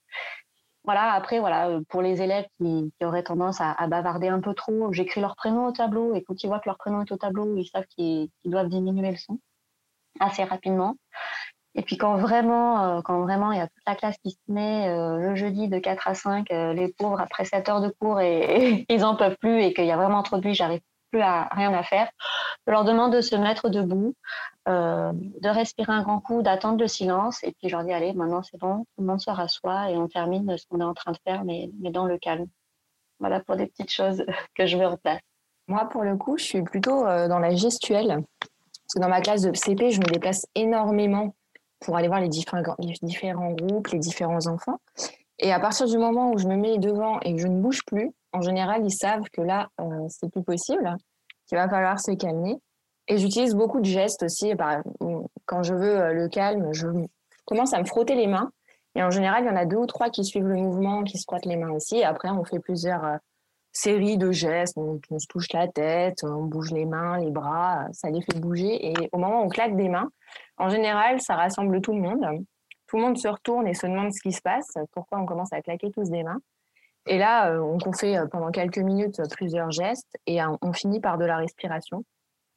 Voilà, 0.86 1.14
après, 1.14 1.40
voilà, 1.40 1.80
pour 1.88 2.02
les 2.02 2.22
élèves 2.22 2.46
qui, 2.58 2.92
auraient 3.02 3.24
tendance 3.24 3.60
à, 3.62 3.88
bavarder 3.88 4.28
un 4.28 4.42
peu 4.42 4.54
trop, 4.54 4.92
j'écris 4.92 5.22
leur 5.22 5.36
prénom 5.36 5.68
au 5.68 5.72
tableau 5.72 6.14
et 6.14 6.24
quand 6.24 6.44
ils 6.44 6.48
voient 6.48 6.60
que 6.60 6.68
leur 6.68 6.78
prénom 6.78 7.02
est 7.02 7.12
au 7.12 7.18
tableau, 7.18 7.56
ils 7.58 7.68
savent 7.68 7.86
qu'ils 7.88 8.30
doivent 8.44 8.68
diminuer 8.68 9.12
le 9.12 9.18
son 9.18 9.40
assez 10.20 10.44
rapidement. 10.44 10.96
Et 11.76 11.82
puis 11.82 11.98
quand 11.98 12.18
vraiment, 12.18 12.98
euh, 12.98 13.02
quand 13.02 13.22
vraiment 13.22 13.52
il 13.52 13.58
y 13.58 13.62
a 13.62 13.68
toute 13.68 13.84
la 13.88 13.96
classe 13.96 14.18
qui 14.24 14.32
se 14.32 14.52
met 14.52 14.88
euh, 14.90 15.18
le 15.18 15.36
jeudi 15.36 15.68
de 15.68 15.80
4 15.80 16.08
à 16.08 16.14
5, 16.14 16.52
euh, 16.52 16.74
les 16.74 16.90
pauvres 16.90 17.20
après 17.20 17.46
7 17.46 17.68
heures 17.70 17.82
de 17.82 17.90
cours 17.90 18.20
et, 18.22 18.86
ils 18.90 19.04
en 19.04 19.16
peuvent 19.16 19.38
plus 19.38 19.62
et 19.62 19.74
qu'il 19.74 19.86
y 19.86 19.92
a 19.92 19.98
vraiment 19.98 20.22
trop 20.24 20.38
de 20.38 20.42
bruit, 20.42 20.54
j'arrive 20.54 20.82
plus 21.12 21.22
à, 21.22 21.48
rien 21.52 21.74
à 21.74 21.84
faire, 21.84 22.10
je 22.66 22.72
leur 22.72 22.86
demande 22.86 23.14
de 23.14 23.22
se 23.22 23.36
mettre 23.36 23.70
debout, 23.70 24.16
de 24.66 25.48
respirer 25.48 25.92
un 25.92 26.02
grand 26.02 26.20
coup, 26.20 26.42
d'attendre 26.42 26.80
le 26.80 26.88
silence. 26.88 27.44
Et 27.44 27.52
puis 27.52 27.70
je 27.70 27.76
leur 27.76 27.86
dis, 27.86 27.94
allez, 27.94 28.14
maintenant 28.14 28.42
c'est 28.42 28.58
bon, 28.58 28.80
tout 28.80 29.02
le 29.02 29.06
monde 29.06 29.22
se 29.22 29.30
rassoit 29.30 29.92
et 29.92 29.96
on 29.96 30.08
termine 30.08 30.58
ce 30.58 30.66
qu'on 30.68 30.80
est 30.80 30.86
en 30.86 30.96
train 30.96 31.12
de 31.12 31.20
faire, 31.24 31.44
mais, 31.44 31.70
mais 31.80 31.92
dans 31.92 32.06
le 32.06 32.18
calme. 32.18 32.48
Voilà 33.20 33.42
pour 33.42 33.58
des 33.58 33.68
petites 33.68 33.92
choses 33.92 34.26
que 34.56 34.66
je 34.66 34.76
mets 34.76 34.86
en 34.86 34.98
place. 34.98 35.22
Moi, 35.68 35.88
pour 35.90 36.04
le 36.04 36.18
coup, 36.18 36.38
je 36.40 36.44
suis 36.46 36.64
plutôt 36.64 37.04
dans 37.04 37.40
la 37.40 37.56
gestuelle. 37.56 38.24
Parce 38.84 38.96
que 38.96 39.00
dans 39.00 39.10
ma 39.10 39.22
classe 39.22 39.42
de 39.42 39.54
CP, 39.54 39.92
je 39.92 40.00
me 40.00 40.06
déplace 40.06 40.46
énormément 40.56 41.36
pour 41.80 41.98
aller 41.98 42.08
voir 42.08 42.20
les 42.20 42.30
différents, 42.30 42.62
groupes, 43.52 43.88
les 43.90 44.00
différents 44.00 44.48
enfants. 44.48 44.80
Et 45.40 45.52
à 45.52 45.60
partir 45.60 45.88
du 45.88 45.98
moment 45.98 46.32
où 46.32 46.38
je 46.38 46.48
me 46.48 46.56
mets 46.56 46.78
devant 46.78 47.20
et 47.22 47.36
que 47.36 47.42
je 47.42 47.48
ne 47.48 47.60
bouge 47.60 47.84
plus, 47.86 48.12
en 48.32 48.42
général, 48.42 48.86
ils 48.86 48.92
savent 48.92 49.30
que 49.32 49.42
là, 49.42 49.70
euh, 49.82 50.08
c'est 50.10 50.30
plus 50.32 50.44
possible, 50.44 50.96
qu'il 51.48 51.58
va 51.58 51.68
falloir 51.68 52.00
se 52.00 52.12
calmer. 52.12 52.58
Et 53.08 53.18
j'utilise 53.18 53.54
beaucoup 53.54 53.80
de 53.80 53.86
gestes 53.86 54.24
aussi. 54.24 54.54
Quand 55.46 55.64
je 55.64 55.74
veux 55.74 56.00
euh, 56.00 56.14
le 56.14 56.30
calme, 56.30 56.74
je 56.74 56.88
commence 57.46 57.74
à 57.74 57.80
me 57.80 57.86
frotter 57.86 58.16
les 58.16 58.28
mains. 58.28 58.52
Et 58.96 59.04
en 59.04 59.10
général, 59.10 59.44
il 59.44 59.48
y 59.48 59.50
en 59.50 59.56
a 59.56 59.66
deux 59.66 59.78
ou 59.78 59.86
trois 59.86 60.10
qui 60.10 60.24
suivent 60.24 60.48
le 60.48 60.56
mouvement, 60.56 61.04
qui 61.04 61.18
se 61.18 61.24
frottent 61.24 61.46
les 61.46 61.58
mains 61.58 61.72
aussi. 61.72 61.98
Et 61.98 62.06
après, 62.06 62.30
on 62.30 62.46
fait 62.46 62.60
plusieurs 62.60 63.04
euh, 63.04 63.18
séries 63.74 64.18
de 64.18 64.32
gestes. 64.32 64.78
On, 64.78 65.00
se 65.20 65.28
touche 65.28 65.52
la 65.52 65.68
tête, 65.68 66.24
on 66.24 66.44
bouge 66.44 66.72
les 66.72 66.86
mains, 66.86 67.18
les 67.18 67.32
bras. 67.32 67.88
Ça 67.92 68.10
les 68.10 68.22
fait 68.22 68.40
bouger. 68.40 68.88
Et 68.88 68.94
au 69.12 69.18
moment 69.18 69.42
où 69.42 69.46
on 69.46 69.50
claque 69.50 69.76
des 69.76 69.90
mains, 69.90 70.10
en 70.58 70.70
général, 70.70 71.20
ça 71.20 71.36
rassemble 71.36 71.82
tout 71.82 71.94
le 71.94 72.02
monde. 72.02 72.46
Tout 72.88 72.98
le 72.98 73.04
monde 73.04 73.18
se 73.18 73.28
retourne 73.28 73.68
et 73.68 73.74
se 73.74 73.88
demande 73.88 74.14
ce 74.14 74.22
qui 74.22 74.32
se 74.32 74.42
passe, 74.42 74.72
pourquoi 74.92 75.20
on 75.20 75.26
commence 75.26 75.52
à 75.52 75.62
claquer 75.62 75.92
tous 75.92 76.10
des 76.10 76.24
mains. 76.24 76.40
Et 77.06 77.18
là, 77.18 77.52
euh, 77.52 77.60
on 77.60 77.92
fait 77.92 78.18
euh, 78.18 78.28
pendant 78.28 78.52
quelques 78.52 78.78
minutes 78.78 79.22
plusieurs 79.32 79.72
gestes 79.72 80.18
et 80.26 80.40
on 80.44 80.74
finit 80.74 81.02
par 81.02 81.18
de 81.18 81.26
la 81.26 81.38
respiration. 81.38 82.06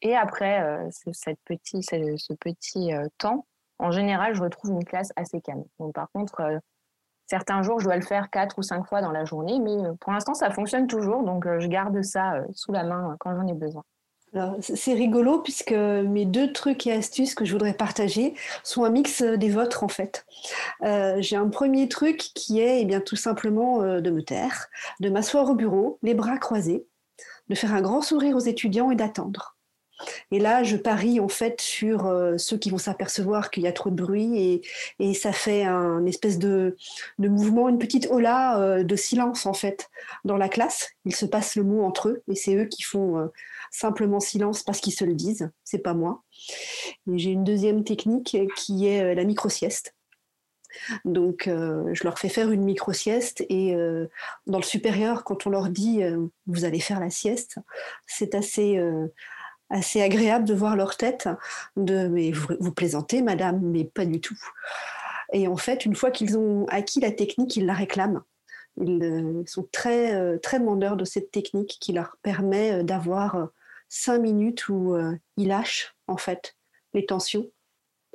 Et 0.02 0.14
après 0.14 0.62
euh, 0.62 0.88
ce, 0.90 1.10
cette 1.12 1.40
petit, 1.44 1.82
ce, 1.82 2.32
petit 2.34 2.90
temps, 3.18 3.46
en 3.78 3.90
général, 3.90 4.34
je 4.34 4.42
retrouve 4.42 4.70
une 4.70 4.84
classe 4.84 5.10
assez 5.16 5.40
calme. 5.40 5.64
Donc, 5.80 5.94
par 5.94 6.10
contre, 6.12 6.60
certains 7.26 7.62
jours, 7.62 7.80
je 7.80 7.84
dois 7.84 7.96
le 7.96 8.02
faire 8.02 8.30
quatre 8.30 8.58
ou 8.58 8.62
cinq 8.62 8.86
fois 8.86 9.00
dans 9.02 9.12
la 9.12 9.24
journée, 9.24 9.58
mais 9.60 9.76
pour 10.00 10.12
l'instant, 10.12 10.34
ça 10.34 10.50
fonctionne 10.50 10.86
toujours. 10.86 11.22
Donc, 11.22 11.46
je 11.58 11.66
garde 11.66 12.02
ça 12.02 12.42
sous 12.54 12.72
la 12.72 12.84
main 12.84 13.16
quand 13.18 13.34
j'en 13.34 13.46
ai 13.46 13.54
besoin. 13.54 13.82
C'est 14.60 14.92
rigolo 14.92 15.40
puisque 15.40 15.72
mes 15.72 16.24
deux 16.24 16.52
trucs 16.52 16.86
et 16.86 16.92
astuces 16.92 17.34
que 17.34 17.44
je 17.44 17.52
voudrais 17.52 17.72
partager 17.72 18.34
sont 18.64 18.84
un 18.84 18.90
mix 18.90 19.22
des 19.22 19.48
vôtres 19.48 19.82
en 19.82 19.88
fait. 19.88 20.26
Euh, 20.82 21.16
j'ai 21.20 21.36
un 21.36 21.48
premier 21.48 21.88
truc 21.88 22.18
qui 22.18 22.60
est 22.60 22.82
eh 22.82 22.84
bien, 22.84 23.00
tout 23.00 23.16
simplement 23.16 23.82
euh, 23.82 24.00
de 24.00 24.10
me 24.10 24.22
taire, 24.22 24.68
de 25.00 25.08
m'asseoir 25.08 25.48
au 25.48 25.54
bureau, 25.54 25.98
les 26.02 26.14
bras 26.14 26.38
croisés, 26.38 26.86
de 27.48 27.54
faire 27.54 27.74
un 27.74 27.80
grand 27.80 28.02
sourire 28.02 28.36
aux 28.36 28.40
étudiants 28.40 28.90
et 28.90 28.96
d'attendre. 28.96 29.55
Et 30.30 30.38
là, 30.38 30.62
je 30.62 30.76
parie 30.76 31.20
en 31.20 31.28
fait 31.28 31.60
sur 31.60 32.06
euh, 32.06 32.36
ceux 32.38 32.58
qui 32.58 32.70
vont 32.70 32.78
s'apercevoir 32.78 33.50
qu'il 33.50 33.62
y 33.62 33.66
a 33.66 33.72
trop 33.72 33.90
de 33.90 33.94
bruit 33.94 34.62
et, 34.98 35.14
ça 35.14 35.32
fait 35.32 35.64
un 35.64 36.04
espèce 36.04 36.38
de, 36.38 36.76
de, 37.18 37.28
mouvement, 37.28 37.68
une 37.68 37.78
petite 37.78 38.08
hola 38.10 38.60
euh, 38.60 38.82
de 38.82 38.96
silence 38.96 39.46
en 39.46 39.54
fait 39.54 39.88
dans 40.24 40.36
la 40.36 40.48
classe. 40.48 40.90
Ils 41.04 41.14
se 41.14 41.24
passent 41.24 41.56
le 41.56 41.62
mot 41.62 41.84
entre 41.84 42.08
eux 42.08 42.22
et 42.28 42.34
c'est 42.34 42.54
eux 42.54 42.66
qui 42.66 42.82
font 42.82 43.18
euh, 43.18 43.26
simplement 43.70 44.20
silence 44.20 44.62
parce 44.62 44.80
qu'ils 44.80 44.92
se 44.92 45.04
le 45.04 45.14
disent, 45.14 45.50
c'est 45.64 45.78
pas 45.78 45.94
moi. 45.94 46.22
J'ai 47.12 47.30
une 47.30 47.44
deuxième 47.44 47.84
technique 47.84 48.36
qui 48.56 48.86
est 48.86 49.14
la 49.14 49.24
micro-sieste. 49.24 49.94
Donc, 51.04 51.44
je 51.46 52.04
leur 52.04 52.18
fais 52.18 52.28
faire 52.28 52.50
une 52.50 52.62
micro-sieste 52.62 53.44
et 53.48 53.74
dans 54.46 54.58
le 54.58 54.64
supérieur, 54.64 55.24
quand 55.24 55.46
on 55.46 55.50
leur 55.50 55.70
dit 55.70 56.02
vous 56.46 56.64
allez 56.64 56.80
faire 56.80 57.00
la 57.00 57.10
sieste, 57.10 57.56
c'est 58.06 58.34
assez 58.34 58.78
assez 59.70 60.00
agréable 60.00 60.44
de 60.44 60.54
voir 60.54 60.76
leur 60.76 60.96
tête 60.96 61.28
de 61.76 62.08
mais 62.08 62.30
vous, 62.30 62.54
vous 62.60 62.72
plaisantez 62.72 63.22
madame 63.22 63.60
mais 63.60 63.84
pas 63.84 64.04
du 64.06 64.20
tout. 64.20 64.38
Et 65.32 65.48
en 65.48 65.56
fait 65.56 65.84
une 65.84 65.94
fois 65.94 66.10
qu'ils 66.10 66.38
ont 66.38 66.66
acquis 66.68 67.00
la 67.00 67.12
technique 67.12 67.56
ils 67.56 67.66
la 67.66 67.74
réclament. 67.74 68.22
Ils 68.78 69.02
euh, 69.02 69.42
sont 69.46 69.66
très 69.72 70.14
euh, 70.14 70.38
très 70.38 70.58
demandeurs 70.60 70.96
de 70.96 71.04
cette 71.04 71.30
technique 71.30 71.78
qui 71.80 71.92
leur 71.92 72.16
permet 72.22 72.80
euh, 72.80 72.82
d'avoir 72.82 73.48
cinq 73.88 74.18
minutes 74.18 74.68
où 74.68 74.96
ils 75.36 75.46
lâchent 75.46 75.94
en 76.08 76.16
fait 76.16 76.56
les 76.92 77.06
tensions. 77.06 77.48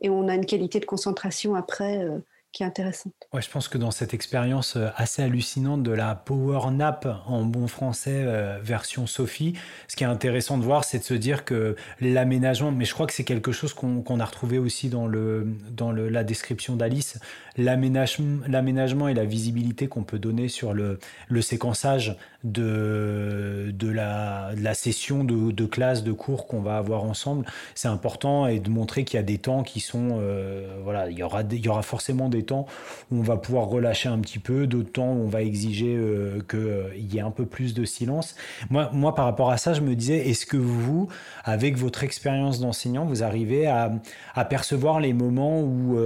Et 0.01 0.09
on 0.09 0.27
a 0.27 0.35
une 0.35 0.45
qualité 0.45 0.81
de 0.81 0.85
concentration 0.85 1.55
après 1.55 2.05
qui 2.51 2.63
est 2.63 2.65
intéressante. 2.65 3.13
Ouais, 3.33 3.41
je 3.41 3.49
pense 3.49 3.67
que 3.67 3.77
dans 3.77 3.91
cette 3.91 4.13
expérience 4.13 4.75
euh, 4.75 4.89
assez 4.95 5.21
hallucinante 5.21 5.83
de 5.83 5.91
la 5.91 6.15
power 6.15 6.71
nap 6.71 7.07
en 7.25 7.43
bon 7.43 7.67
français 7.67 8.23
euh, 8.25 8.59
version 8.61 9.07
Sophie, 9.07 9.53
ce 9.87 9.95
qui 9.95 10.03
est 10.03 10.07
intéressant 10.07 10.57
de 10.57 10.63
voir, 10.63 10.83
c'est 10.83 10.99
de 10.99 11.03
se 11.03 11.13
dire 11.13 11.45
que 11.45 11.75
l'aménagement, 12.01 12.71
mais 12.71 12.85
je 12.85 12.93
crois 12.93 13.07
que 13.07 13.13
c'est 13.13 13.23
quelque 13.23 13.51
chose 13.51 13.73
qu'on 13.73 14.19
a 14.19 14.25
retrouvé 14.25 14.57
aussi 14.57 14.89
dans, 14.89 15.07
le, 15.07 15.47
dans 15.69 15.91
la 15.91 16.23
description 16.23 16.75
d'Alice, 16.75 17.19
l'aménagement 17.57 19.07
et 19.07 19.13
la 19.13 19.25
visibilité 19.25 19.87
qu'on 19.87 20.03
peut 20.03 20.19
donner 20.19 20.47
sur 20.47 20.73
le, 20.73 20.99
le 21.29 21.41
séquençage 21.41 22.17
de, 22.43 23.71
de, 23.73 23.89
la, 23.89 24.51
la 24.57 24.73
session 24.73 25.23
de, 25.23 25.51
de, 25.51 25.65
classe, 25.65 26.03
de 26.03 26.11
cours 26.11 26.47
qu'on 26.47 26.61
va 26.61 26.77
avoir 26.77 27.03
ensemble, 27.03 27.45
c'est 27.75 27.87
important 27.87 28.47
et 28.47 28.59
de 28.59 28.69
montrer 28.69 29.03
qu'il 29.03 29.17
y 29.17 29.19
a 29.19 29.23
des 29.23 29.37
temps 29.37 29.63
qui 29.63 29.79
sont, 29.79 30.19
euh, 30.19 30.77
voilà, 30.83 31.09
il 31.09 31.17
y, 31.17 31.23
aura, 31.23 31.43
il 31.43 31.63
y 31.63 31.69
aura 31.69 31.83
forcément 31.83 32.29
des 32.29 32.43
temps 32.43 32.65
où 33.11 33.19
on 33.19 33.21
va 33.21 33.37
pouvoir 33.37 33.67
relâcher 33.67 34.09
un 34.09 34.19
petit 34.19 34.39
peu, 34.39 34.65
d'autres 34.65 34.91
temps 34.91 35.13
où 35.13 35.23
on 35.25 35.27
va 35.27 35.43
exiger 35.43 35.95
euh, 35.95 36.41
qu'il 36.49 36.59
euh, 36.59 36.89
y 36.97 37.17
ait 37.17 37.21
un 37.21 37.31
peu 37.31 37.45
plus 37.45 37.73
de 37.73 37.85
silence. 37.85 38.35
Moi, 38.69 38.89
moi, 38.93 39.13
par 39.13 39.25
rapport 39.25 39.51
à 39.51 39.57
ça, 39.57 39.73
je 39.73 39.81
me 39.81 39.95
disais, 39.95 40.29
est-ce 40.29 40.45
que 40.45 40.57
vous, 40.57 41.09
avec 41.43 41.77
votre 41.77 42.03
expérience 42.03 42.59
d'enseignant, 42.59 43.05
vous 43.05 43.23
arrivez 43.23 43.67
à, 43.67 43.91
à, 44.33 44.45
percevoir 44.45 44.99
les 44.99 45.13
moments 45.13 45.61
où, 45.61 45.97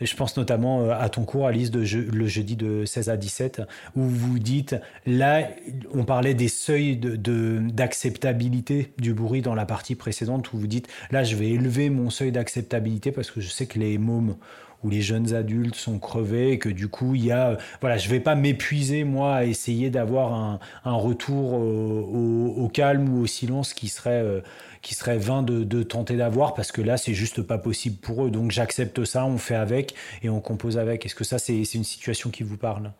je 0.00 0.16
pense 0.16 0.36
notamment 0.36 0.90
à 0.90 1.08
ton 1.08 1.24
cours, 1.24 1.46
Alice, 1.46 1.70
de 1.70 1.80
le 1.80 2.26
jeudi 2.26 2.56
de 2.56 2.84
16 2.84 3.08
à 3.08 3.16
17, 3.16 3.62
où 3.96 4.02
vous 4.02 4.38
dites, 4.38 4.76
là, 5.06 5.48
on 5.92 6.04
parlait 6.04 6.34
des 6.34 6.48
seuils 6.48 6.96
d'acceptabilité 6.96 8.92
de, 8.96 9.02
du 9.02 9.14
bruit 9.14 9.42
dans 9.42 9.54
la 9.54 9.66
partie 9.66 9.94
précédente, 9.94 10.52
où 10.52 10.58
vous 10.58 10.66
dites, 10.66 10.88
là, 11.10 11.24
je 11.24 11.36
vais 11.36 11.50
élever 11.50 11.90
mon 11.90 12.10
seuil 12.10 12.32
d'acceptabilité 12.32 13.12
parce 13.12 13.30
que 13.30 13.40
je 13.40 13.48
sais 13.48 13.66
que 13.66 13.78
les 13.78 13.98
mômes 13.98 14.36
où 14.82 14.90
les 14.90 15.00
jeunes 15.00 15.34
adultes 15.34 15.76
sont 15.76 15.98
crevés 15.98 16.52
et 16.52 16.58
que 16.58 16.68
du 16.68 16.88
coup 16.88 17.14
il 17.14 17.24
y 17.24 17.32
a 17.32 17.56
voilà 17.80 17.96
je 17.96 18.08
vais 18.10 18.20
pas 18.20 18.34
m'épuiser 18.34 19.02
moi 19.04 19.36
à 19.36 19.44
essayer 19.44 19.88
d'avoir 19.88 20.34
un, 20.34 20.60
un, 20.84 20.92
retour 20.92 21.54
au, 21.54 22.54
au, 22.54 22.68
calme 22.68 23.08
ou 23.08 23.22
au 23.22 23.26
silence 23.26 23.72
qui 23.72 23.88
serait 23.88 24.22
euh, 24.22 24.42
qui 24.82 24.94
serait 24.94 25.16
vain 25.16 25.42
de, 25.42 25.64
de 25.64 25.82
tenter 25.82 26.16
d'avoir 26.16 26.54
parce 26.54 26.70
que 26.70 26.82
là 26.82 26.98
c'est 26.98 27.14
juste 27.14 27.42
pas 27.42 27.58
possible 27.58 27.96
pour 27.96 28.26
eux. 28.26 28.30
Donc 28.30 28.50
j'accepte 28.50 29.04
ça 29.04 29.24
on 29.24 29.38
fait 29.38 29.56
avec 29.56 29.94
et 30.22 30.28
on 30.28 30.40
compose 30.40 30.78
avec. 30.78 31.06
Est-ce 31.06 31.14
que 31.14 31.24
ça 31.24 31.38
c'est 31.38 31.62
une 31.74 31.84
situation 31.84 32.30
qui 32.30 32.42
vous 32.42 32.58
parle? 32.58 32.92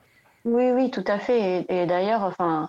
Oui, 0.45 0.71
oui, 0.73 0.91
tout 0.91 1.05
à 1.07 1.19
fait. 1.19 1.65
Et, 1.69 1.87
d'ailleurs, 1.87 2.23
enfin, 2.23 2.69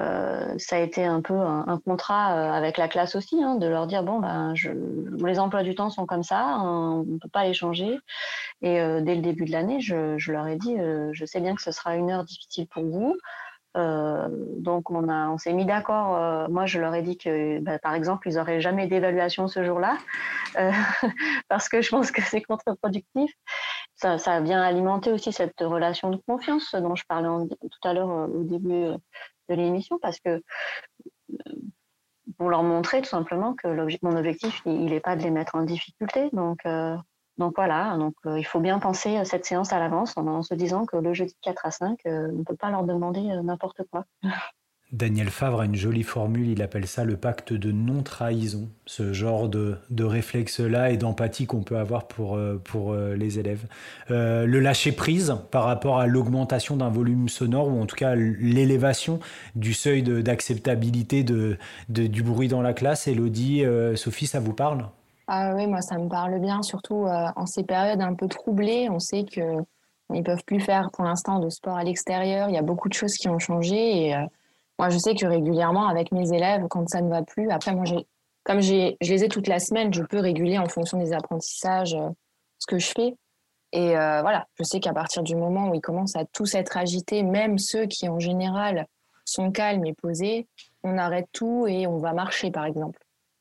euh, 0.00 0.54
ça 0.58 0.76
a 0.76 0.78
été 0.80 1.04
un 1.04 1.20
peu 1.20 1.34
un, 1.34 1.78
contrat 1.84 2.34
euh, 2.34 2.52
avec 2.52 2.78
la 2.78 2.88
classe 2.88 3.14
aussi, 3.14 3.42
hein, 3.42 3.56
de 3.56 3.66
leur 3.66 3.86
dire 3.86 4.02
bon 4.02 4.20
ben 4.20 4.54
les 5.24 5.38
emplois 5.38 5.62
du 5.62 5.74
temps 5.74 5.90
sont 5.90 6.06
comme 6.06 6.22
ça, 6.22 6.58
on 6.60 7.04
ne 7.04 7.18
peut 7.18 7.28
pas 7.28 7.44
les 7.44 7.54
changer. 7.54 7.98
Et 8.62 8.80
euh, 8.80 9.00
dès 9.02 9.14
le 9.14 9.22
début 9.22 9.44
de 9.44 9.52
l'année, 9.52 9.80
je, 9.80 10.16
je, 10.18 10.32
leur 10.32 10.46
ai 10.48 10.56
dit 10.56 10.76
je 11.12 11.24
sais 11.26 11.40
bien 11.40 11.54
que 11.54 11.62
ce 11.62 11.72
sera 11.72 11.94
une 11.96 12.10
heure 12.10 12.24
difficile 12.24 12.66
pour 12.68 12.84
vous. 12.84 13.16
Donc 13.74 14.90
on 14.90 15.38
s'est 15.38 15.52
mis 15.52 15.66
d'accord. 15.66 16.48
moi 16.50 16.66
je 16.66 16.80
leur 16.80 16.94
ai 16.94 17.02
dit 17.02 17.16
que 17.18 17.60
bah, 17.60 17.78
par 17.78 17.94
exemple 17.94 18.28
ils 18.28 18.38
auraient 18.38 18.60
jamais 18.60 18.86
d'évaluation 18.86 19.48
ce 19.48 19.64
jour-là 19.64 19.96
parce 21.48 21.68
que 21.68 21.80
je 21.82 21.90
pense 21.90 22.10
que 22.10 22.22
c'est 22.22 22.42
contre-productif. 22.42 23.32
Ça, 24.02 24.18
ça 24.18 24.40
vient 24.40 24.60
alimenter 24.60 25.12
aussi 25.12 25.32
cette 25.32 25.60
relation 25.60 26.10
de 26.10 26.16
confiance 26.26 26.74
dont 26.74 26.96
je 26.96 27.04
parlais 27.06 27.28
tout 27.48 27.88
à 27.88 27.94
l'heure 27.94 28.28
au 28.34 28.42
début 28.42 28.88
de 29.48 29.54
l'émission 29.54 29.96
parce 30.00 30.18
que 30.18 30.42
euh, 31.30 31.52
pour 32.36 32.50
leur 32.50 32.64
montrer 32.64 33.00
tout 33.00 33.08
simplement 33.08 33.54
que 33.54 33.68
mon 34.02 34.16
objectif, 34.16 34.60
il 34.66 34.86
n'est 34.86 34.98
pas 34.98 35.14
de 35.14 35.22
les 35.22 35.30
mettre 35.30 35.54
en 35.54 35.62
difficulté. 35.62 36.30
Donc, 36.32 36.58
euh, 36.66 36.96
donc 37.38 37.54
voilà, 37.54 37.96
donc, 37.96 38.14
euh, 38.26 38.40
il 38.40 38.44
faut 38.44 38.58
bien 38.58 38.80
penser 38.80 39.24
cette 39.24 39.44
séance 39.44 39.72
à 39.72 39.78
l'avance 39.78 40.16
en, 40.16 40.42
se 40.42 40.54
disant 40.54 40.84
que 40.84 40.96
le 40.96 41.14
jeudi 41.14 41.36
4 41.42 41.66
à 41.66 41.70
5, 41.70 42.00
on 42.04 42.32
ne 42.32 42.42
peut 42.42 42.56
pas 42.56 42.70
leur 42.70 42.82
demander 42.82 43.20
n'importe 43.20 43.82
quoi. 43.88 44.04
Daniel 44.92 45.30
Favre 45.30 45.60
a 45.60 45.64
une 45.64 45.74
jolie 45.74 46.02
formule, 46.02 46.48
il 46.48 46.60
appelle 46.60 46.86
ça 46.86 47.04
le 47.04 47.16
pacte 47.16 47.54
de 47.54 47.72
non-trahison, 47.72 48.68
ce 48.84 49.14
genre 49.14 49.48
de, 49.48 49.78
de 49.88 50.04
réflexe-là 50.04 50.90
et 50.90 50.98
d'empathie 50.98 51.46
qu'on 51.46 51.62
peut 51.62 51.78
avoir 51.78 52.06
pour, 52.06 52.36
euh, 52.36 52.60
pour 52.62 52.92
euh, 52.92 53.16
les 53.16 53.38
élèves. 53.38 53.64
Euh, 54.10 54.44
le 54.44 54.60
lâcher-prise 54.60 55.34
par 55.50 55.64
rapport 55.64 55.98
à 55.98 56.06
l'augmentation 56.06 56.76
d'un 56.76 56.90
volume 56.90 57.30
sonore, 57.30 57.68
ou 57.68 57.80
en 57.80 57.86
tout 57.86 57.96
cas 57.96 58.14
l'élévation 58.14 59.18
du 59.54 59.72
seuil 59.72 60.02
d'acceptabilité 60.02 61.24
de, 61.24 61.56
du 61.88 62.22
bruit 62.22 62.48
dans 62.48 62.60
la 62.60 62.74
classe. 62.74 63.08
Elodie, 63.08 63.64
Sophie, 63.94 64.26
ça 64.26 64.40
vous 64.40 64.52
parle? 64.52 64.84
Ah 65.26 65.54
oui, 65.56 65.66
moi 65.66 65.80
ça 65.80 65.96
me 65.96 66.08
parle 66.08 66.38
bien, 66.38 66.62
surtout 66.62 67.06
en 67.06 67.46
ces 67.46 67.62
périodes 67.62 68.02
un 68.02 68.14
peu 68.14 68.28
troublées. 68.28 68.88
On 68.90 68.98
sait 68.98 69.24
qu'ils 69.24 69.64
ne 70.10 70.20
peuvent 70.20 70.44
plus 70.44 70.60
faire 70.60 70.90
pour 70.90 71.04
l'instant 71.04 71.38
de 71.38 71.48
sport 71.48 71.76
à 71.76 71.84
l'extérieur, 71.84 72.50
il 72.50 72.54
y 72.54 72.58
a 72.58 72.62
beaucoup 72.62 72.90
de 72.90 72.94
choses 72.94 73.14
qui 73.14 73.28
ont 73.28 73.38
changé 73.38 74.08
et 74.08 74.14
Moi, 74.78 74.88
je 74.88 74.98
sais 74.98 75.14
que 75.14 75.26
régulièrement, 75.26 75.86
avec 75.86 76.12
mes 76.12 76.32
élèves, 76.32 76.66
quand 76.68 76.88
ça 76.88 77.00
ne 77.00 77.08
va 77.08 77.22
plus, 77.22 77.50
après, 77.50 77.74
moi, 77.74 77.84
comme 78.44 78.60
je 78.60 78.94
les 79.00 79.24
ai 79.24 79.28
toute 79.28 79.46
la 79.46 79.58
semaine, 79.58 79.92
je 79.94 80.02
peux 80.02 80.18
réguler 80.18 80.58
en 80.58 80.66
fonction 80.66 80.98
des 80.98 81.12
apprentissages 81.12 81.96
ce 82.58 82.66
que 82.66 82.78
je 82.78 82.92
fais. 82.96 83.14
Et 83.72 83.92
voilà, 83.92 84.46
je 84.58 84.64
sais 84.64 84.80
qu'à 84.80 84.92
partir 84.92 85.22
du 85.22 85.36
moment 85.36 85.68
où 85.68 85.74
ils 85.74 85.80
commencent 85.80 86.16
à 86.16 86.24
tous 86.24 86.54
être 86.54 86.76
agités, 86.76 87.22
même 87.22 87.58
ceux 87.58 87.86
qui 87.86 88.08
en 88.08 88.18
général 88.18 88.86
sont 89.24 89.52
calmes 89.52 89.86
et 89.86 89.94
posés, 89.94 90.48
on 90.82 90.98
arrête 90.98 91.28
tout 91.32 91.66
et 91.68 91.86
on 91.86 91.98
va 91.98 92.12
marcher 92.12 92.50
par 92.50 92.64
exemple. 92.64 92.98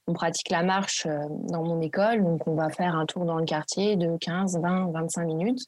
On 0.07 0.13
pratique 0.13 0.49
la 0.49 0.63
marche 0.63 1.07
dans 1.49 1.63
mon 1.63 1.81
école, 1.81 2.23
donc 2.23 2.47
on 2.47 2.55
va 2.55 2.69
faire 2.69 2.95
un 2.95 3.05
tour 3.05 3.25
dans 3.25 3.37
le 3.37 3.45
quartier 3.45 3.95
de 3.95 4.15
15, 4.17 4.59
20, 4.61 4.91
25 4.91 5.25
minutes. 5.25 5.65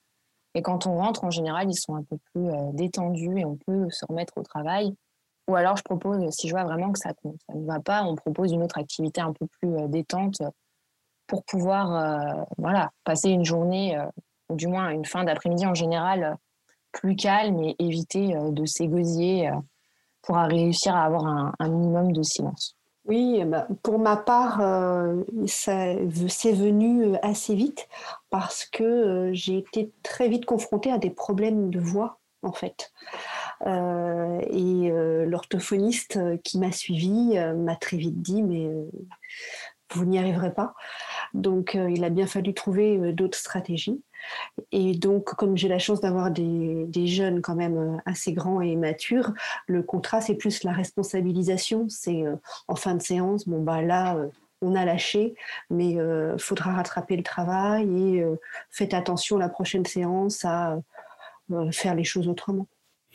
Et 0.55 0.61
quand 0.61 0.85
on 0.85 0.97
rentre, 0.97 1.23
en 1.23 1.31
général, 1.31 1.69
ils 1.69 1.75
sont 1.75 1.95
un 1.95 2.03
peu 2.03 2.17
plus 2.31 2.47
détendus 2.73 3.39
et 3.39 3.45
on 3.45 3.57
peut 3.65 3.87
se 3.89 4.05
remettre 4.05 4.33
au 4.37 4.43
travail. 4.43 4.93
Ou 5.47 5.55
alors, 5.55 5.75
je 5.75 5.83
propose, 5.83 6.29
si 6.31 6.47
je 6.47 6.53
vois 6.53 6.63
vraiment 6.63 6.91
que 6.91 6.99
ça, 6.99 7.11
ne 7.53 7.65
va 7.65 7.79
pas, 7.79 8.03
on 8.03 8.15
propose 8.15 8.51
une 8.51 8.63
autre 8.63 8.77
activité 8.77 9.21
un 9.21 9.33
peu 9.33 9.45
plus 9.47 9.87
détente 9.89 10.41
pour 11.27 11.43
pouvoir 11.43 12.45
voilà, 12.57 12.91
passer 13.03 13.29
une 13.29 13.43
journée 13.43 13.97
ou 14.49 14.55
du 14.55 14.67
moins 14.67 14.89
une 14.89 15.05
fin 15.05 15.23
d'après-midi 15.23 15.65
en 15.65 15.73
général, 15.73 16.23
euh, 16.23 16.35
plus 16.91 17.15
calme 17.15 17.59
et 17.61 17.75
éviter 17.79 18.35
euh, 18.35 18.51
de 18.51 18.65
s'égosier 18.65 19.49
euh, 19.49 19.55
pour 20.21 20.37
réussir 20.37 20.95
à 20.95 21.03
avoir 21.03 21.25
un, 21.25 21.67
minimum 21.67 22.13
de 22.13 22.23
silence. 22.23 22.75
Oui, 23.05 23.39
eh 23.39 23.43
ben, 23.43 23.67
pour 23.81 23.99
ma 23.99 24.15
part, 24.15 24.61
c'est 25.45 25.95
venu 26.53 27.17
assez 27.21 27.53
vite 27.53 27.89
parce 28.29 28.63
que 28.63 29.31
j'ai 29.33 29.57
été 29.57 29.91
très 30.01 30.29
vite 30.29 30.45
confrontée 30.45 30.89
à 30.89 30.97
des 30.97 31.09
problèmes 31.09 31.69
de 31.69 31.81
voix, 31.81 32.21
en 32.41 32.53
fait. 32.53 32.93
Et 33.65 34.91
l'orthophoniste 35.25 36.19
qui 36.43 36.59
m'a 36.59 36.71
suivie 36.71 37.37
m'a 37.55 37.75
très 37.75 37.97
vite 37.97 38.21
dit, 38.21 38.43
mais 38.43 38.69
vous 39.93 40.05
n'y 40.05 40.19
arriverez 40.19 40.53
pas. 40.53 40.73
Donc, 41.33 41.75
il 41.75 42.03
a 42.03 42.09
bien 42.09 42.27
fallu 42.27 42.53
trouver 42.53 43.13
d'autres 43.13 43.37
stratégies. 43.37 44.01
Et 44.71 44.93
donc, 44.93 45.25
comme 45.35 45.57
j'ai 45.57 45.67
la 45.67 45.79
chance 45.79 46.01
d'avoir 46.01 46.31
des, 46.31 47.07
jeunes 47.07 47.41
quand 47.41 47.55
même 47.55 47.77
euh, 47.77 47.97
assez 48.05 48.33
grands 48.33 48.61
et 48.61 48.75
matures, 48.75 49.33
le 49.67 49.83
contrat, 49.83 50.21
c'est 50.21 50.35
plus 50.35 50.63
la 50.63 50.71
responsabilisation. 50.71 51.87
C'est 51.89 52.25
euh, 52.25 52.35
en 52.67 52.75
fin 52.75 52.95
de 52.95 53.01
séance, 53.01 53.47
bon, 53.47 53.61
bah 53.61 53.81
là, 53.81 54.15
euh, 54.15 54.27
on 54.61 54.75
a 54.75 54.85
lâché, 54.85 55.35
mais 55.69 55.95
il 55.95 56.35
faudra 56.39 56.71
rattraper 56.71 57.17
le 57.17 57.23
travail 57.23 57.83
et 58.15 58.25
faites 58.69 58.93
attention 58.93 59.37
la 59.37 59.49
prochaine 59.49 59.85
séance 59.85 60.45
à 60.45 60.79
faire 61.71 61.95
les 61.95 62.05
choses 62.05 62.29
autrement. 62.29 62.65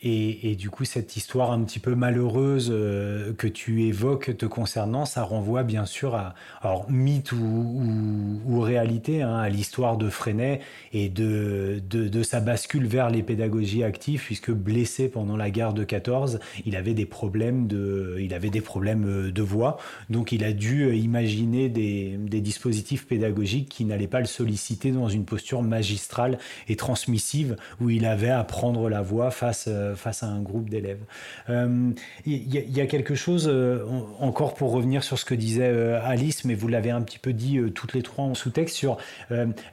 Et, 0.01 0.55
du 0.55 0.69
coup, 0.69 0.85
cette 0.85 1.17
histoire 1.17 1.51
un 1.51 1.61
petit 1.63 1.79
peu 1.79 1.93
malheureuse 1.93 2.69
euh, 2.71 3.33
que 3.33 3.47
tu 3.47 3.83
évoques 3.83 4.37
te 4.37 4.45
concernant, 4.45 5.03
ça 5.03 5.23
renvoie 5.23 5.63
bien 5.63 5.85
sûr 5.85 6.15
à 6.15 6.35
alors, 6.61 6.89
mythe 6.89 7.33
ou, 7.33 8.61
réalité, 8.61 9.21
hein, 9.21 9.35
à 9.35 9.49
l'histoire 9.49 9.97
de 9.97 10.09
Freinet 10.09 10.61
et 10.93 11.09
de, 11.09 11.81
de, 11.89 12.23
sa 12.23 12.39
bascule 12.39 12.87
vers 12.87 13.09
les 13.09 13.23
pédagogies 13.23 13.83
actives, 13.83 14.23
puisque 14.23 14.51
blessé 14.51 15.09
pendant 15.09 15.35
la 15.35 15.49
guerre 15.49 15.73
de 15.73 15.83
14, 15.83 16.39
il 16.65 16.77
avait 16.77 16.93
des 16.93 17.05
problèmes 17.05 17.67
de, 17.67 18.17
il 18.19 18.33
avait 18.33 18.49
des 18.49 18.61
problèmes 18.61 19.05
euh, 19.05 19.31
de 19.31 19.41
voix. 19.41 19.79
Donc, 20.09 20.31
il 20.31 20.45
a 20.45 20.53
dû 20.53 20.83
euh, 20.83 20.95
imaginer 20.95 21.67
des, 21.67 22.15
des 22.17 22.39
dispositifs 22.39 23.05
pédagogiques 23.05 23.67
qui 23.67 23.83
n'allaient 23.83 24.07
pas 24.07 24.21
le 24.21 24.27
solliciter 24.27 24.91
dans 24.91 25.09
une 25.09 25.25
posture 25.25 25.61
magistrale 25.61 26.37
et 26.69 26.77
transmissive 26.77 27.57
où 27.81 27.89
il 27.89 28.05
avait 28.05 28.29
à 28.29 28.45
prendre 28.45 28.89
la 28.89 29.01
voix 29.01 29.29
face 29.29 29.67
face 29.95 30.23
à 30.23 30.27
un 30.27 30.41
groupe 30.41 30.69
d'élèves. 30.69 31.03
Il 31.47 31.53
euh, 31.53 31.91
y, 32.25 32.81
a 32.81 32.85
quelque 32.85 33.15
chose, 33.15 33.47
euh, 33.47 33.83
encore 34.19 34.53
pour 34.53 34.71
revenir 34.71 35.03
sur 35.03 35.17
ce 35.17 35.25
que 35.25 35.35
disait 35.35 35.69
euh, 35.71 35.99
Alice, 36.03 36.45
mais 36.45 36.55
vous 36.55 36.67
l'avez 36.67 36.91
un 36.91 37.01
petit 37.01 37.19
peu 37.19 37.33
dit 37.33 37.59
toutes 37.73 37.93
les 37.93 38.01
trois 38.01 38.25
en 38.25 38.33
sous-texte, 38.33 38.75
sur 38.75 38.97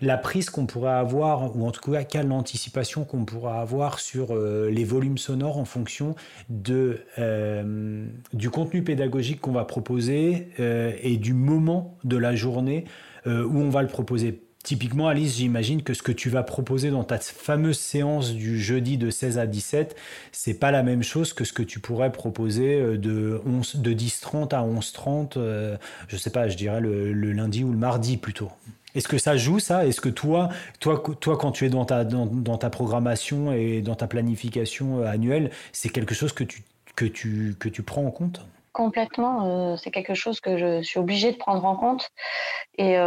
la 0.00 0.18
prise 0.18 0.50
qu'on 0.50 0.66
pourrait 0.66 0.92
avoir, 0.92 1.56
ou 1.56 1.66
en 1.66 1.70
tout 1.70 1.90
cas 1.90 2.04
quelle 2.04 2.30
anticipation 2.32 3.04
qu'on 3.04 3.24
pourrait 3.24 3.58
avoir 3.58 3.98
sur 3.98 4.34
les 4.36 4.84
volumes 4.84 5.18
sonores 5.18 5.58
en 5.58 5.64
fonction 5.64 6.14
de, 6.48 7.00
du 8.32 8.50
contenu 8.50 8.82
pédagogique 8.82 9.40
qu'on 9.40 9.52
va 9.52 9.64
proposer 9.64 10.48
et 10.58 11.16
du 11.16 11.34
moment 11.34 11.96
de 12.04 12.16
la 12.16 12.34
journée 12.34 12.84
où 13.26 13.30
on 13.30 13.70
va 13.70 13.82
le 13.82 13.88
proposer 13.88 14.45
Typiquement, 14.66 15.06
Alice, 15.06 15.36
j'imagine 15.36 15.84
que 15.84 15.94
ce 15.94 16.02
que 16.02 16.10
tu 16.10 16.28
vas 16.28 16.42
proposer 16.42 16.90
dans 16.90 17.04
ta 17.04 17.18
fameuse 17.18 17.78
séance 17.78 18.32
du 18.32 18.60
jeudi 18.60 18.98
de 18.98 19.10
16 19.10 19.38
à 19.38 19.46
17, 19.46 19.94
c'est 20.32 20.58
pas 20.58 20.72
la 20.72 20.82
même 20.82 21.04
chose 21.04 21.32
que 21.32 21.44
ce 21.44 21.52
que 21.52 21.62
tu 21.62 21.78
pourrais 21.78 22.10
proposer 22.10 22.80
euh, 22.80 22.98
de, 22.98 23.40
11, 23.46 23.76
de 23.76 23.92
10h30 23.92 24.52
à 24.56 24.66
11h30, 24.66 25.34
euh, 25.36 25.76
je 26.08 26.16
sais 26.16 26.30
pas, 26.30 26.48
je 26.48 26.56
dirais 26.56 26.80
le, 26.80 27.12
lundi 27.12 27.62
ou 27.62 27.70
le 27.70 27.78
mardi 27.78 28.16
plutôt. 28.16 28.50
Est-ce 28.96 29.06
que 29.06 29.18
ça 29.18 29.36
joue 29.36 29.60
ça? 29.60 29.86
Est-ce 29.86 30.00
que 30.00 30.08
toi, 30.08 30.48
toi, 30.80 31.00
toi, 31.20 31.36
quand 31.36 31.52
tu 31.52 31.64
es 31.64 31.68
dans 31.68 31.84
ta, 31.84 32.04
dans, 32.04 32.58
ta 32.58 32.68
programmation 32.68 33.52
et 33.52 33.82
dans 33.82 33.94
ta 33.94 34.08
planification 34.08 34.98
euh, 34.98 35.06
annuelle, 35.06 35.52
c'est 35.70 35.90
quelque 35.90 36.12
chose 36.16 36.32
que 36.32 36.42
tu, 36.42 36.64
que, 36.96 37.04
tu, 37.04 37.54
que 37.60 37.68
tu 37.68 37.84
prends 37.84 38.04
en 38.04 38.10
compte? 38.10 38.44
Complètement, 38.72 39.76
c'est 39.76 39.92
quelque 39.92 40.14
chose 40.14 40.40
que 40.40 40.58
je 40.58 40.82
suis 40.82 40.98
obligée 40.98 41.30
de 41.30 41.38
prendre 41.38 41.64
en 41.64 41.76
compte. 41.76 42.10
Et 42.76 42.98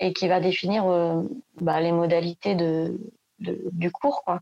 et 0.00 0.12
qui 0.12 0.28
va 0.28 0.40
définir 0.40 0.86
euh, 0.86 1.22
bah, 1.60 1.80
les 1.80 1.92
modalités 1.92 2.54
de, 2.54 2.98
du 3.38 3.90
cours. 3.90 4.22
Quoi. 4.24 4.40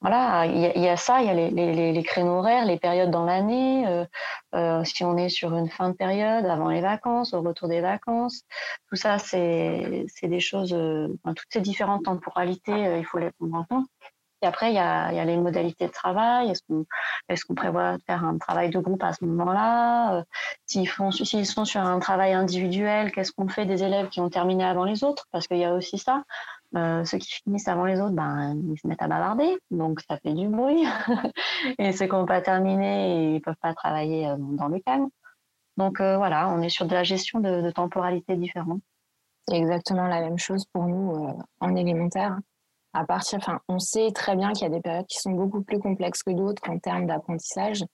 Voilà, 0.00 0.46
il 0.46 0.82
y, 0.82 0.88
a 0.88 0.96
ça, 0.96 1.20
il 1.20 1.26
y 1.26 1.30
a 1.30 1.34
les, 1.34 1.50
les, 1.50 1.92
les, 1.92 2.02
créneaux 2.02 2.38
horaires, 2.38 2.64
les 2.64 2.78
périodes 2.78 3.10
dans 3.10 3.26
l'année. 3.26 3.86
Euh, 3.86 4.06
euh, 4.54 4.82
si 4.82 5.04
on 5.04 5.18
est 5.18 5.28
sur 5.28 5.54
une 5.54 5.68
fin 5.68 5.90
de 5.90 5.94
période, 5.94 6.46
avant 6.46 6.70
les 6.70 6.80
vacances, 6.80 7.34
au 7.34 7.42
retour 7.42 7.68
des 7.68 7.82
vacances, 7.82 8.44
tout 8.88 8.96
ça, 8.96 9.18
c'est 9.18 10.06
des 10.22 10.40
choses. 10.40 10.70
toutes 10.70 11.52
ces 11.52 11.60
différentes 11.60 12.04
temporalités, 12.04 12.98
il 12.98 13.04
faut 13.04 13.18
les 13.18 13.30
prendre 13.32 13.56
en 13.56 13.64
compte. 13.64 13.86
Et 14.42 14.46
après, 14.46 14.70
il 14.70 14.74
y 14.74 14.78
a, 14.78 15.24
les 15.24 15.36
modalités 15.36 15.86
de 15.86 15.92
travail. 15.92 16.50
Est-ce 17.28 17.44
qu'on 17.44 17.54
prévoit 17.54 17.98
de 17.98 18.02
faire 18.02 18.24
un 18.24 18.38
travail 18.38 18.70
de 18.70 18.78
groupe 18.78 19.02
à 19.02 19.12
ce 19.12 19.24
moment-là 19.24 20.14
euh, 20.16 20.22
S'ils 20.66 21.46
sont 21.46 21.64
sur 21.64 21.80
un 21.80 21.98
travail 21.98 22.32
individuel, 22.32 23.12
qu'est-ce 23.12 23.32
qu'on 23.32 23.48
fait 23.48 23.66
des 23.66 23.82
élèves 23.82 24.08
qui 24.08 24.20
ont 24.20 24.30
terminé 24.30 24.64
avant 24.64 24.84
les 24.84 25.04
autres? 25.04 25.26
Parce 25.30 25.46
qu'il 25.46 25.58
y 25.58 25.64
a 25.64 25.74
aussi 25.74 25.98
ça. 25.98 26.24
Euh, 26.76 27.04
ceux 27.04 27.18
qui 27.18 27.32
finissent 27.32 27.68
avant 27.68 27.84
les 27.84 28.00
autres, 28.00 28.14
ben, 28.14 28.54
ils 28.54 28.78
se 28.78 28.86
mettent 28.86 29.02
à 29.02 29.08
bavarder, 29.08 29.58
donc 29.70 30.00
ça 30.08 30.16
fait 30.18 30.32
du 30.32 30.48
bruit. 30.48 30.84
et 31.78 31.92
ceux 31.92 32.06
qui 32.06 32.12
n'ont 32.12 32.26
pas 32.26 32.40
terminé, 32.40 33.32
ils 33.32 33.34
ne 33.34 33.38
peuvent 33.40 33.56
pas 33.60 33.74
travailler 33.74 34.28
euh, 34.28 34.36
dans 34.38 34.68
le 34.68 34.78
calme. 34.80 35.08
Donc 35.76 36.00
voilà, 36.00 36.48
on 36.50 36.60
est 36.60 36.68
sur 36.68 36.86
de 36.86 36.94
la 36.94 37.04
gestion 37.04 37.40
de, 37.40 37.62
de 37.62 37.70
temporalités 37.70 38.36
différentes. 38.36 38.82
C'est 39.48 39.56
exactement 39.56 40.06
la 40.08 40.20
même 40.20 40.38
chose 40.38 40.66
pour 40.72 40.84
nous 40.84 41.38
en 41.60 41.74
élémentaire 41.74 42.38
à 42.92 43.04
partir, 43.04 43.38
enfin, 43.38 43.60
on 43.68 43.78
sait 43.78 44.10
très 44.12 44.36
bien 44.36 44.52
qu'il 44.52 44.62
y 44.62 44.66
a 44.66 44.74
des 44.74 44.80
périodes 44.80 45.06
qui 45.06 45.18
sont 45.18 45.30
beaucoup 45.30 45.62
plus 45.62 45.78
complexes 45.78 46.22
que 46.22 46.32
d'autres 46.32 46.62
en 46.68 46.78
termes 46.78 47.06
d'apprentissage. 47.06 47.84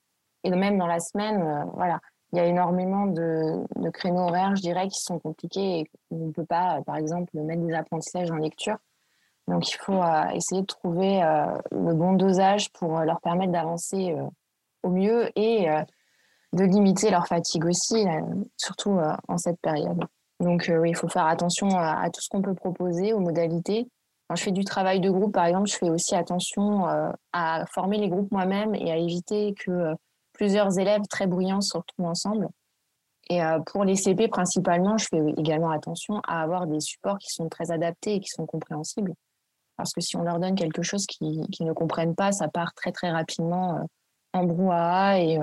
Et 0.43 0.51
même 0.51 0.79
dans 0.79 0.87
la 0.87 1.01
semaine, 1.01 1.43
euh, 1.43 1.65
voilà, 1.75 2.01
il 2.33 2.39
y 2.39 2.41
a 2.41 2.47
énormément 2.47 3.07
de, 3.07 3.65
créneaux 3.91 4.29
horaires, 4.29 4.57
je 4.57 4.63
dirais, 4.63 4.89
qui 4.89 5.01
sont 5.01 5.19
compliqués 5.19 5.81
et 5.81 5.91
on 6.11 6.27
ne 6.27 6.33
peut 6.33 6.47
pas, 6.47 6.81
par 6.87 6.97
exemple, 6.97 7.31
mettre 7.35 7.63
des 7.63 7.75
apprentissages 7.75 8.31
en 8.31 8.37
lecture. 8.37 8.77
Donc, 9.49 9.71
il 9.71 9.77
faut 9.77 10.03
euh, 10.03 10.29
essayer 10.31 10.63
de 10.63 10.67
trouver 10.67 11.23
euh, 11.23 11.47
le 11.71 11.95
bon 11.95 12.15
dosage 12.15 12.73
pour 12.73 12.99
leur 13.01 13.21
permettre 13.21 13.53
d'avancer 13.53 14.17
au 14.83 14.91
mieux 14.91 15.31
et 15.37 15.69
de 16.53 16.65
limiter 16.65 17.11
leur 17.11 17.27
fatigue 17.27 17.67
aussi, 17.67 18.05
surtout 18.57 18.99
en 19.29 19.37
cette 19.37 19.61
période. 19.61 20.05
Donc, 20.41 20.71
oui, 20.81 20.91
il 20.91 20.97
faut 20.97 21.09
faire 21.09 21.27
attention 21.27 21.69
à 21.71 22.09
tout 22.11 22.21
ce 22.21 22.29
qu'on 22.29 22.43
peut 22.43 22.55
proposer, 22.55 23.13
aux 23.13 23.21
modalités, 23.21 23.89
quand 24.29 24.37
je 24.37 24.43
fais 24.43 24.53
du 24.53 24.65
travail 24.65 25.01
de 25.01 25.11
groupe, 25.11 25.33
par 25.33 25.47
exemple, 25.47 25.69
je 25.69 25.77
fais 25.77 25.91
aussi 25.91 26.15
attention 26.15 26.89
euh, 26.89 27.11
à 27.33 27.65
former 27.73 27.99
les 27.99 28.09
groupes 28.09 28.31
moi-même 28.33 28.75
et 28.75 28.91
à 28.91 28.97
éviter 28.97 29.55
que 29.55 29.71
euh, 29.71 29.95
plusieurs 30.33 30.79
élèves 30.79 31.03
très 31.09 31.27
bruyants 31.27 31.61
se 31.61 31.77
retrouvent 31.77 32.07
ensemble. 32.07 32.49
Et 33.31 33.43
euh, 33.43 33.61
pour 33.61 33.85
les 33.85 33.95
CP, 33.95 34.29
principalement, 34.29 34.99
je 34.99 35.07
fais 35.09 35.23
également 35.37 35.71
attention 35.71 36.21
à 36.27 36.43
avoir 36.43 36.67
des 36.67 36.81
supports 36.81 37.19
qui 37.19 37.31
sont 37.31 37.49
très 37.49 37.71
adaptés 37.71 38.15
et 38.15 38.21
qui 38.21 38.29
sont 38.29 38.47
compréhensibles. 38.47 39.15
Parce 39.77 39.93
que 39.93 40.01
si 40.01 40.17
on 40.17 40.23
leur 40.23 40.39
donne 40.41 40.55
quelque 40.55 40.83
chose 40.83 41.07
qu'ils 41.07 41.47
ne 41.61 41.73
comprennent 41.73 42.15
pas, 42.15 42.33
ça 42.33 42.49
part 42.49 42.73
très 42.75 42.93
très 42.93 43.11
rapidement 43.11 43.87
en 44.33 44.45
brouhaha 44.45 45.21
et, 45.21 45.39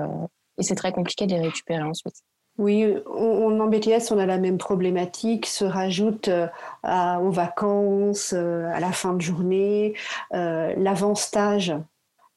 et 0.58 0.62
c'est 0.62 0.74
très 0.74 0.92
compliqué 0.92 1.26
de 1.26 1.34
les 1.34 1.40
récupérer 1.40 1.82
ensuite. 1.82 2.16
Oui, 2.56 2.86
on, 3.06 3.58
en 3.58 3.66
BTS, 3.66 4.12
on 4.12 4.18
a 4.18 4.26
la 4.26 4.38
même 4.38 4.58
problématique, 4.58 5.46
se 5.46 5.64
rajoute 5.64 6.28
euh, 6.28 6.48
aux 6.84 7.32
vacances, 7.32 8.32
euh, 8.32 8.70
à 8.72 8.78
la 8.78 8.92
fin 8.92 9.12
de 9.12 9.20
journée, 9.20 9.94
euh, 10.34 10.72
l'avant-stage 10.76 11.74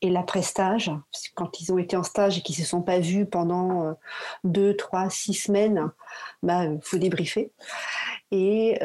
et 0.01 0.09
l'après-stage. 0.09 0.91
Quand 1.35 1.61
ils 1.61 1.71
ont 1.71 1.77
été 1.77 1.95
en 1.95 2.01
stage 2.01 2.39
et 2.39 2.41
qu'ils 2.41 2.55
ne 2.59 2.63
se 2.63 2.69
sont 2.69 2.81
pas 2.81 2.99
vus 2.99 3.27
pendant 3.27 3.95
deux, 4.43 4.75
trois, 4.75 5.09
six 5.09 5.33
semaines, 5.33 5.91
il 6.43 6.47
bah, 6.47 6.65
faut 6.81 6.97
débriefer. 6.97 7.51
Et 8.29 8.79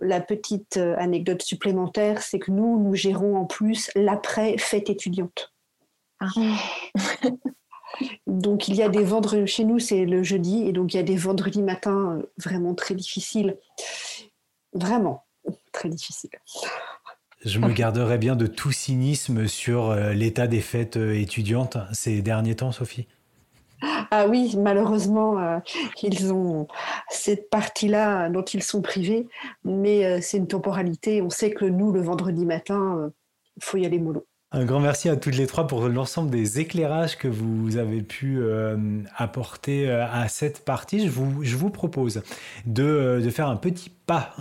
la 0.00 0.20
petite 0.20 0.78
anecdote 0.78 1.42
supplémentaire, 1.42 2.22
c'est 2.22 2.38
que 2.38 2.50
nous, 2.50 2.82
nous 2.82 2.94
gérons 2.94 3.36
en 3.36 3.44
plus 3.44 3.90
l'après-fête 3.94 4.88
étudiante. 4.88 5.52
Ah. 6.20 6.28
Donc 8.26 8.68
il 8.68 8.76
y 8.76 8.82
a 8.82 8.88
des 8.88 9.04
vendredis, 9.04 9.46
chez 9.46 9.64
nous 9.64 9.78
c'est 9.78 10.04
le 10.04 10.22
jeudi, 10.22 10.66
et 10.66 10.72
donc 10.72 10.94
il 10.94 10.96
y 10.96 11.00
a 11.00 11.04
des 11.04 11.16
vendredis 11.16 11.62
matins 11.62 12.20
vraiment 12.38 12.74
très 12.74 12.94
difficiles. 12.94 13.56
Vraiment 14.72 15.24
très 15.72 15.88
difficiles. 15.88 16.30
Je 17.44 17.58
me 17.60 17.72
garderai 17.72 18.18
bien 18.18 18.34
de 18.34 18.46
tout 18.46 18.72
cynisme 18.72 19.46
sur 19.46 19.94
l'état 19.94 20.46
des 20.46 20.60
fêtes 20.60 20.96
étudiantes 20.96 21.78
ces 21.92 22.20
derniers 22.20 22.56
temps, 22.56 22.72
Sophie. 22.72 23.06
Ah 24.10 24.26
oui, 24.28 24.54
malheureusement, 24.56 25.38
euh, 25.38 25.58
ils 26.02 26.32
ont 26.32 26.66
cette 27.08 27.50
partie-là 27.50 28.30
dont 28.30 28.42
ils 28.42 28.62
sont 28.62 28.82
privés, 28.82 29.28
mais 29.64 30.04
euh, 30.04 30.18
c'est 30.22 30.38
une 30.38 30.48
temporalité. 30.48 31.20
On 31.22 31.30
sait 31.30 31.50
que 31.50 31.64
nous, 31.64 31.92
le 31.92 32.00
vendredi 32.00 32.46
matin, 32.46 32.94
il 32.96 33.04
euh, 33.04 33.10
faut 33.60 33.76
y 33.76 33.86
aller 33.86 33.98
mollo. 33.98 34.26
Un 34.56 34.64
grand 34.64 34.80
merci 34.80 35.10
à 35.10 35.16
toutes 35.16 35.36
les 35.36 35.46
trois 35.46 35.66
pour 35.66 35.86
l'ensemble 35.86 36.30
des 36.30 36.60
éclairages 36.60 37.18
que 37.18 37.28
vous 37.28 37.76
avez 37.76 38.00
pu 38.00 38.38
euh, 38.38 39.02
apporter 39.14 39.86
euh, 39.86 40.06
à 40.10 40.28
cette 40.28 40.64
partie. 40.64 41.06
Je 41.06 41.10
vous, 41.10 41.68
propose 41.68 42.22
de, 42.64 42.82
euh, 42.82 43.20
de, 43.20 43.28
faire 43.28 43.50
un 43.50 43.56
petit 43.56 43.90
pas 44.06 44.34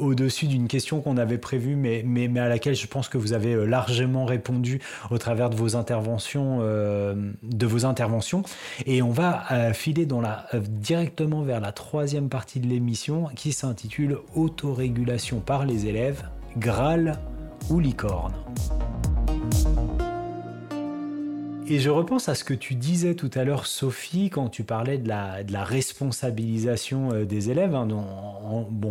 au-dessus 0.00 0.46
d'une 0.46 0.68
question 0.68 1.02
qu'on 1.02 1.18
avait 1.18 1.36
prévue, 1.36 1.76
mais, 1.76 2.40
à 2.40 2.48
laquelle 2.48 2.74
je 2.76 2.86
pense 2.86 3.10
que 3.10 3.18
vous 3.18 3.34
avez 3.34 3.66
largement 3.66 4.24
répondu 4.24 4.80
au 5.10 5.18
travers 5.18 5.50
de 5.50 5.56
vos 5.56 5.76
interventions. 5.76 6.60
de 6.60 7.66
vos 7.66 7.84
interventions. 7.84 8.44
Et 8.86 9.02
on 9.02 9.10
va 9.10 9.72
filer 9.74 10.06
directement 10.68 11.42
vers 11.42 11.60
la 11.60 11.72
troisième 11.72 12.28
partie 12.28 12.60
de 12.60 12.68
l'émission 12.68 13.24
qui 13.34 13.50
s'intitule 13.50 14.18
Autorégulation 14.36 15.40
par 15.40 15.66
les 15.66 15.86
élèves, 15.86 16.22
Graal 16.56 17.18
ou 17.68 17.80
licorne. 17.80 18.34
you 19.52 19.95
Et 21.68 21.80
je 21.80 21.90
repense 21.90 22.28
à 22.28 22.36
ce 22.36 22.44
que 22.44 22.54
tu 22.54 22.76
disais 22.76 23.16
tout 23.16 23.30
à 23.34 23.42
l'heure, 23.42 23.66
Sophie, 23.66 24.30
quand 24.30 24.48
tu 24.48 24.62
parlais 24.62 24.98
de 24.98 25.08
la, 25.08 25.64
responsabilisation 25.64 27.12
euh, 27.12 27.24
des 27.24 27.50
élèves, 27.50 27.74
hein, 27.74 27.88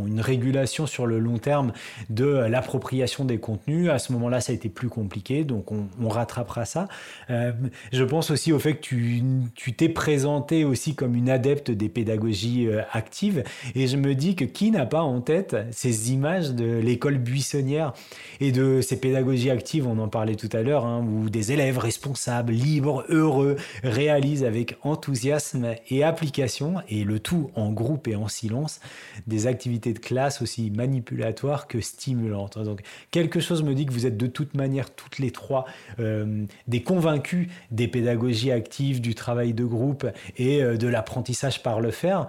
une 0.05 0.19
régulation 0.19 0.85
sur 0.85 1.05
le 1.05 1.19
long 1.19 1.37
terme 1.37 1.71
de 2.09 2.25
l'appropriation 2.25 3.23
des 3.23 3.37
contenus. 3.37 3.89
À 3.89 3.97
ce 3.97 4.11
moment-là, 4.11 4.41
ça 4.41 4.51
a 4.51 4.55
été 4.55 4.67
plus 4.67 4.89
compliqué, 4.89 5.45
donc 5.45 5.71
on, 5.71 6.09
rattrapera 6.09 6.65
ça. 6.65 6.89
Euh, 7.29 7.53
je 7.93 8.03
pense 8.03 8.29
aussi 8.29 8.51
au 8.51 8.59
fait 8.59 8.75
que 8.75 8.81
tu 8.81 9.73
t'es 9.73 9.89
présenté 9.89 10.65
aussi 10.65 10.95
comme 10.95 11.15
une 11.15 11.29
adepte 11.29 11.71
des 11.71 11.87
pédagogies 11.87 12.67
euh, 12.67 12.81
actives, 12.91 13.43
et 13.73 13.87
je 13.87 13.95
me 13.95 14.15
dis 14.15 14.35
que 14.35 14.43
qui 14.43 14.71
n'a 14.71 14.85
pas 14.85 15.01
en 15.01 15.21
tête 15.21 15.55
ces 15.71 16.11
images 16.11 16.51
de 16.51 16.79
l'école 16.79 17.19
buissonnière 17.19 17.93
et 18.41 18.51
de 18.51 18.81
ces 18.81 18.99
pédagogies 18.99 19.49
actives, 19.49 19.87
on 19.87 19.97
en 19.97 20.09
parlait 20.09 20.35
tout 20.35 20.49
à 20.51 20.61
l'heure, 20.61 20.85
hein, 20.85 21.05
où 21.07 21.29
des 21.29 21.53
élèves 21.53 21.77
responsables, 21.77 22.53
libre, 22.65 23.05
heureux, 23.09 23.57
réalise 23.83 24.43
avec 24.43 24.77
enthousiasme 24.81 25.75
et 25.89 26.03
application, 26.03 26.81
et 26.89 27.03
le 27.03 27.19
tout 27.19 27.51
en 27.55 27.71
groupe 27.71 28.07
et 28.07 28.15
en 28.15 28.27
silence, 28.27 28.79
des 29.27 29.47
activités 29.47 29.93
de 29.93 29.99
classe 29.99 30.41
aussi 30.41 30.71
manipulatoires 30.71 31.67
que 31.67 31.79
stimulantes. 31.79 32.57
Donc 32.57 32.81
quelque 33.11 33.39
chose 33.39 33.63
me 33.63 33.73
dit 33.73 33.85
que 33.85 33.93
vous 33.93 34.05
êtes 34.05 34.17
de 34.17 34.27
toute 34.27 34.55
manière 34.55 34.89
toutes 34.93 35.19
les 35.19 35.31
trois 35.31 35.65
euh, 35.99 36.45
des 36.67 36.81
convaincus 36.81 37.49
des 37.71 37.87
pédagogies 37.87 38.51
actives, 38.51 39.01
du 39.01 39.15
travail 39.15 39.53
de 39.53 39.65
groupe 39.65 40.07
et 40.37 40.63
euh, 40.63 40.77
de 40.77 40.87
l'apprentissage 40.87 41.61
par 41.61 41.79
le 41.79 41.91
faire. 41.91 42.27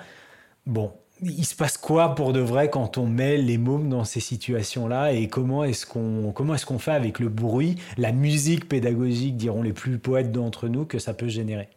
Bon, 0.66 0.92
il 1.22 1.46
se 1.46 1.54
passe 1.54 1.78
quoi 1.78 2.14
pour 2.14 2.32
de 2.32 2.40
vrai 2.40 2.68
quand 2.68 2.98
on 2.98 3.06
met 3.06 3.36
les 3.36 3.58
mômes 3.58 3.88
dans 3.88 4.04
ces 4.04 4.20
situations-là 4.20 5.12
et 5.12 5.28
comment 5.28 5.64
est-ce 5.64 5.86
qu'on 5.86 6.34
est-ce 6.54 6.78
fait 6.78 6.92
avec 6.92 7.18
le 7.18 7.28
bruit, 7.28 7.76
la 7.96 8.12
musique 8.12 8.68
pédagogique, 8.68 9.36
diront 9.36 9.62
les 9.62 9.72
plus 9.72 9.98
poètes 9.98 10.32
d'entre 10.32 10.68
nous, 10.68 10.84
que 10.84 10.98
ça 10.98 11.14
peut 11.14 11.28
générer? 11.28 11.68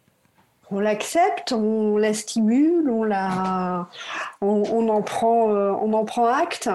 On 0.70 0.78
l'accepte, 0.78 1.52
on 1.52 1.96
la 1.96 2.14
stimule, 2.14 2.88
on, 2.90 3.02
la, 3.02 3.88
on, 4.40 4.88
en 4.88 5.02
prend, 5.02 5.50
euh, 5.50 5.72
on 5.72 5.92
en 5.94 6.04
prend 6.04 6.26
acte. 6.26 6.70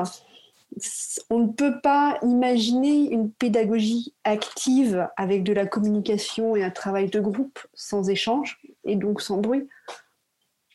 On 1.30 1.40
ne 1.40 1.48
peut 1.54 1.80
pas 1.82 2.18
imaginer 2.22 3.10
une 3.10 3.32
pédagogie 3.32 4.14
active 4.26 5.08
avec 5.16 5.44
de 5.44 5.54
la 5.54 5.66
communication 5.66 6.58
et 6.58 6.64
un 6.64 6.72
travail 6.72 7.10
de 7.10 7.22
groupe 7.22 7.60
sans 7.74 8.10
échange 8.10 8.60
et 8.84 8.98
donc 8.98 9.22
sans 9.22 9.38
bruit. 9.38 9.70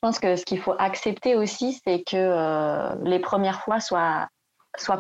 Je 0.03 0.09
pense 0.09 0.19
que 0.19 0.35
ce 0.37 0.47
qu'il 0.47 0.59
faut 0.63 0.75
accepter 0.79 1.37
aussi, 1.37 1.79
c'est 1.85 2.03
que 2.03 2.17
euh, 2.17 2.95
les 3.05 3.19
premières 3.19 3.61
fois 3.61 3.81
soient, 3.81 4.31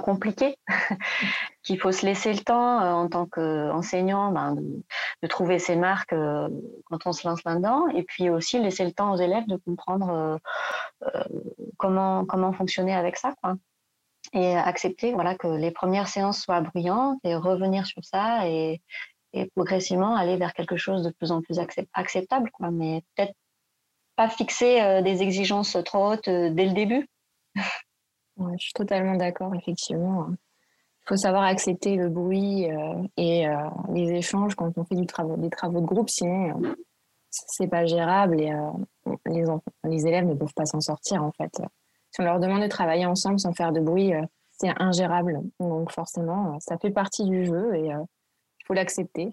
compliquées, 0.05 0.59
qu'il 1.63 1.81
faut 1.81 1.91
se 1.91 2.05
laisser 2.05 2.35
le 2.35 2.41
temps 2.41 2.83
euh, 2.83 2.93
en 2.93 3.09
tant 3.09 3.25
qu'enseignant 3.25 4.31
ben, 4.31 4.57
de, 5.23 5.27
trouver 5.27 5.59
ses 5.59 5.77
marques 5.77 6.13
euh, 6.13 6.51
quand 6.85 7.07
on 7.07 7.13
se 7.13 7.27
lance 7.27 7.43
là-dedans, 7.45 7.89
et 7.89 8.03
puis 8.03 8.29
aussi 8.29 8.59
laisser 8.59 8.85
le 8.85 8.93
temps 8.93 9.15
aux 9.15 9.17
élèves 9.17 9.47
de 9.47 9.57
comprendre 9.57 10.39
comment, 11.79 12.53
fonctionner 12.53 12.95
avec 12.95 13.17
ça. 13.17 13.33
Et 14.35 14.55
accepter 14.55 15.15
voilà, 15.15 15.35
que 15.35 15.49
les 15.49 15.71
premières 15.71 16.09
séances 16.09 16.43
soient 16.43 16.61
bruyantes 16.61 17.21
et 17.25 17.35
revenir 17.35 17.87
sur 17.87 18.05
ça 18.05 18.47
et, 18.47 18.83
et 19.33 19.47
progressivement 19.57 20.15
aller 20.15 20.37
vers 20.37 20.53
quelque 20.53 20.77
chose 20.77 21.05
de 21.05 21.11
plus 21.11 21.33
en 21.33 21.41
plus 21.41 21.59
acceptable. 21.95 22.51
Quoi. 22.51 22.71
Mais 22.71 23.03
peut-être 23.17 23.33
fixer 24.29 24.81
euh, 24.81 25.03
des 25.03 25.23
exigences 25.23 25.77
trop 25.85 26.13
hautes 26.13 26.29
euh, 26.29 26.51
dès 26.51 26.67
le 26.67 26.73
début. 26.73 27.09
je 27.55 28.59
suis 28.59 28.73
totalement 28.73 29.17
d'accord, 29.17 29.55
effectivement. 29.55 30.27
Il 30.31 31.09
faut 31.09 31.17
savoir 31.17 31.43
accepter 31.43 31.97
le 31.97 32.09
bruit 32.09 32.71
euh, 32.71 33.03
et 33.17 33.47
les 33.93 34.13
échanges 34.13 34.55
quand 34.55 34.77
on 34.77 34.85
fait 34.85 34.95
du 34.95 35.07
travail, 35.07 35.39
des 35.39 35.51
travaux 35.51 35.81
de 35.81 35.87
groupe, 35.87 36.09
sinon 36.09 36.61
c'est 37.31 37.69
pas 37.69 37.87
gérable 37.87 38.41
et 38.41 38.53
les, 39.27 39.45
les 39.85 40.07
élèves 40.07 40.27
ne 40.27 40.35
peuvent 40.35 40.55
pas 40.55 40.67
s'en 40.67 40.81
sortir 40.81 41.23
en 41.23 41.33
fait. 41.33 41.63
Si 42.11 42.21
on 42.21 42.25
leur 42.25 42.41
demande 42.41 42.63
de 42.63 42.67
travailler 42.69 43.07
ensemble 43.07 43.39
sans 43.39 43.53
faire 43.53 43.73
de 43.73 43.81
bruit, 43.81 44.13
c'est 44.51 44.71
ingérable. 44.81 45.41
Donc 45.59 45.91
forcément, 45.93 46.59
ça 46.61 46.77
fait 46.79 46.91
partie 46.91 47.25
du 47.25 47.47
jeu 47.47 47.75
et 47.75 47.87
il 47.87 48.67
faut 48.67 48.75
l'accepter. 48.75 49.31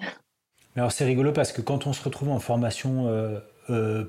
Alors 0.78 0.92
c'est 0.92 1.06
rigolo 1.06 1.34
parce 1.34 1.52
que 1.52 1.62
quand 1.62 1.88
on 1.88 1.94
se 1.94 2.04
retrouve 2.04 2.30
en 2.30 2.40
formation 2.40 3.08
euh, 3.08 3.40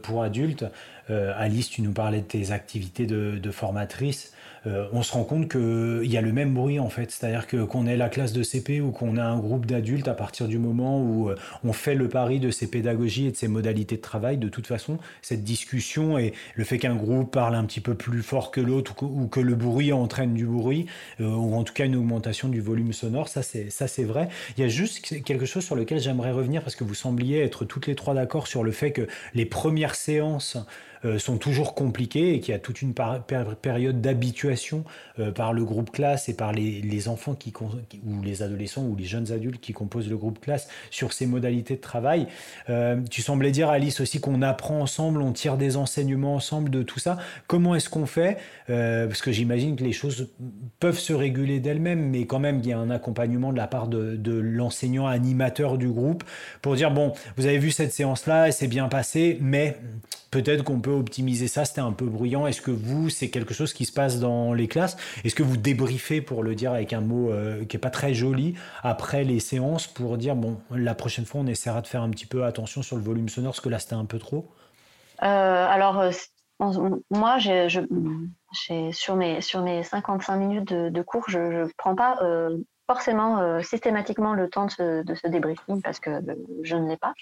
pour 0.02 0.22
adultes. 0.22 0.64
Euh, 1.10 1.32
Alice, 1.36 1.70
tu 1.70 1.82
nous 1.82 1.92
parlais 1.92 2.20
de 2.20 2.26
tes 2.26 2.50
activités 2.52 3.06
de 3.06 3.50
formatrice. 3.50 4.32
Euh, 4.66 4.86
on 4.92 5.02
se 5.02 5.12
rend 5.12 5.24
compte 5.24 5.50
qu'il 5.50 6.10
y 6.10 6.16
a 6.16 6.20
le 6.20 6.32
même 6.32 6.54
bruit 6.54 6.78
en 6.78 6.88
fait. 6.88 7.10
C'est-à-dire 7.10 7.46
que 7.46 7.64
qu'on 7.64 7.86
ait 7.86 7.96
la 7.96 8.08
classe 8.08 8.32
de 8.32 8.42
CP 8.42 8.80
ou 8.80 8.90
qu'on 8.90 9.16
ait 9.16 9.20
un 9.20 9.38
groupe 9.38 9.66
d'adultes, 9.66 10.08
à 10.08 10.14
partir 10.14 10.48
du 10.48 10.58
moment 10.58 11.00
où 11.00 11.30
euh, 11.30 11.36
on 11.64 11.72
fait 11.72 11.94
le 11.94 12.08
pari 12.08 12.40
de 12.40 12.50
ces 12.50 12.68
pédagogies 12.68 13.26
et 13.26 13.30
de 13.30 13.36
ces 13.36 13.48
modalités 13.48 13.96
de 13.96 14.02
travail, 14.02 14.36
de 14.36 14.48
toute 14.48 14.66
façon, 14.66 14.98
cette 15.22 15.44
discussion 15.44 16.18
et 16.18 16.32
le 16.54 16.64
fait 16.64 16.78
qu'un 16.78 16.96
groupe 16.96 17.30
parle 17.32 17.54
un 17.54 17.64
petit 17.64 17.80
peu 17.80 17.94
plus 17.94 18.22
fort 18.22 18.50
que 18.50 18.60
l'autre 18.60 19.02
ou, 19.02 19.26
que 19.28 19.40
le 19.40 19.54
bruit 19.54 19.92
entraîne 19.92 20.34
du 20.34 20.46
bruit, 20.46 20.86
euh, 21.20 21.28
ou 21.28 21.54
en 21.54 21.64
tout 21.64 21.74
cas 21.74 21.84
une 21.84 21.96
augmentation 21.96 22.48
du 22.48 22.60
volume 22.60 22.92
sonore, 22.92 23.28
ça 23.28 23.42
c'est, 23.42 23.70
ça 23.70 23.88
c'est 23.88 24.04
vrai. 24.04 24.28
Il 24.56 24.60
y 24.60 24.64
a 24.64 24.68
juste 24.68 25.22
quelque 25.24 25.46
chose 25.46 25.64
sur 25.64 25.76
lequel 25.76 26.00
j'aimerais 26.00 26.32
revenir 26.32 26.62
parce 26.62 26.76
que 26.76 26.84
vous 26.84 26.94
sembliez 26.94 27.40
être 27.40 27.64
toutes 27.64 27.86
les 27.86 27.94
trois 27.94 28.14
d'accord 28.14 28.46
sur 28.46 28.64
le 28.64 28.72
fait 28.72 28.92
que 28.92 29.06
les 29.34 29.46
premières 29.46 29.94
séances 29.94 30.58
euh, 30.97 30.97
sont 31.18 31.38
toujours 31.38 31.74
compliquées 31.74 32.34
et 32.34 32.40
qu'il 32.40 32.52
y 32.52 32.54
a 32.54 32.58
toute 32.58 32.82
une 32.82 32.94
période 32.94 34.00
d'habituation 34.00 34.84
euh, 35.18 35.30
par 35.30 35.52
le 35.52 35.64
groupe 35.64 35.90
classe 35.90 36.28
et 36.28 36.34
par 36.34 36.52
les, 36.52 37.08
enfants 37.08 37.34
qui, 37.34 37.52
ou 38.06 38.22
les 38.22 38.42
adolescents 38.42 38.82
ou 38.82 38.96
les 38.96 39.04
jeunes 39.04 39.32
adultes 39.32 39.60
qui 39.60 39.72
composent 39.72 40.08
le 40.08 40.16
groupe 40.16 40.40
classe 40.40 40.68
sur 40.90 41.12
ces 41.12 41.26
modalités 41.26 41.76
de 41.76 41.80
travail. 41.80 42.26
Euh, 42.68 43.00
tu 43.10 43.22
semblais 43.22 43.50
dire, 43.50 43.68
Alice, 43.68 44.00
aussi 44.00 44.20
qu'on 44.20 44.42
apprend 44.42 44.80
ensemble, 44.80 45.22
on 45.22 45.32
tire 45.32 45.56
des 45.56 45.76
enseignements 45.76 46.34
ensemble 46.34 46.70
de 46.70 46.82
tout 46.82 46.98
ça. 46.98 47.18
Comment 47.46 47.74
est-ce 47.74 47.88
qu'on 47.88 48.06
fait? 48.06 48.38
Parce 48.66 49.22
que 49.22 49.32
j'imagine 49.32 49.76
que 49.76 49.84
les 49.84 49.92
choses 49.92 50.28
peuvent 50.78 50.98
se 50.98 51.12
réguler 51.12 51.58
d'elles-mêmes, 51.58 52.10
mais 52.10 52.26
quand 52.26 52.38
même, 52.38 52.60
il 52.60 52.66
y 52.66 52.72
a 52.72 52.78
un 52.78 52.90
accompagnement 52.90 53.52
de 53.52 53.56
la 53.56 53.66
part 53.66 53.88
de, 53.88 54.16
de 54.16 54.32
l'enseignant 54.32 55.06
animateur 55.06 55.78
du 55.78 55.88
groupe 55.88 56.22
pour 56.60 56.74
dire, 56.74 56.90
bon, 56.90 57.12
vous 57.36 57.46
avez 57.46 57.58
vu 57.58 57.70
cette 57.70 57.92
séance-là, 57.92 58.48
elle 58.48 58.52
s'est 58.52 58.68
bien 58.68 58.88
passée, 58.88 59.38
mais 59.40 59.76
peut-être 60.30 60.64
qu'on 60.64 60.80
peut 60.80 60.92
optimiser 60.92 61.48
ça, 61.48 61.64
c'était 61.64 61.80
un 61.80 61.92
peu 61.92 62.06
bruyant. 62.06 62.46
Est-ce 62.46 62.60
que 62.60 62.70
vous, 62.70 63.08
c'est 63.08 63.30
quelque 63.30 63.54
chose 63.54 63.72
qui 63.72 63.84
se 63.84 63.92
passe 63.92 64.18
dans 64.20 64.52
les 64.52 64.68
classes? 64.68 64.96
Est-ce 65.24 65.34
que 65.34 65.42
vous 65.42 65.56
débriefez, 65.56 66.20
pour 66.20 66.42
le 66.42 66.54
dire 66.54 66.72
avec 66.72 66.92
un 66.92 67.00
mot 67.00 67.30
euh, 67.30 67.64
qui 67.64 67.76
n'est 67.76 67.80
pas 67.80 67.90
très 67.90 68.14
joli, 68.14 68.54
après 68.82 69.24
les 69.24 69.40
séances 69.40 69.86
pour 69.86 70.18
dire, 70.18 70.36
bon, 70.36 70.60
la 70.70 70.94
prochaine 70.94 71.24
fois, 71.24 71.40
on 71.40 71.46
essaiera 71.46 71.80
de 71.80 71.86
faire 71.86 72.02
un 72.02 72.10
petit 72.10 72.26
peu 72.26 72.44
attention 72.44 72.82
sur 72.82 72.96
le 72.96 73.02
volume 73.02 73.28
sonore, 73.28 73.52
parce 73.52 73.60
que 73.60 73.68
là, 73.68 73.78
c'était 73.78 73.94
un 73.94 74.04
peu 74.04 74.18
trop? 74.18 74.50
Euh, 75.22 75.26
Alors, 75.26 76.00
euh, 76.00 76.10
moi, 77.10 77.38
je, 77.38 77.68
sur, 78.92 79.16
mes, 79.16 79.40
sur 79.40 79.62
mes 79.62 79.82
55 79.82 80.36
minutes 80.36 80.72
de, 80.72 81.02
cours, 81.02 81.24
je 81.28 81.38
ne 81.38 81.68
prends 81.76 81.94
pas 81.94 82.18
forcément 82.86 83.62
systématiquement 83.62 84.34
le 84.34 84.48
temps 84.48 84.66
de 84.66 84.70
ce, 84.70 85.02
de 85.04 85.14
ce 85.14 85.28
débriefing, 85.28 85.80
parce 85.82 86.00
que 86.00 86.10
je 86.64 86.74
ne 86.74 86.88
l'ai 86.88 86.96
pas 86.96 87.14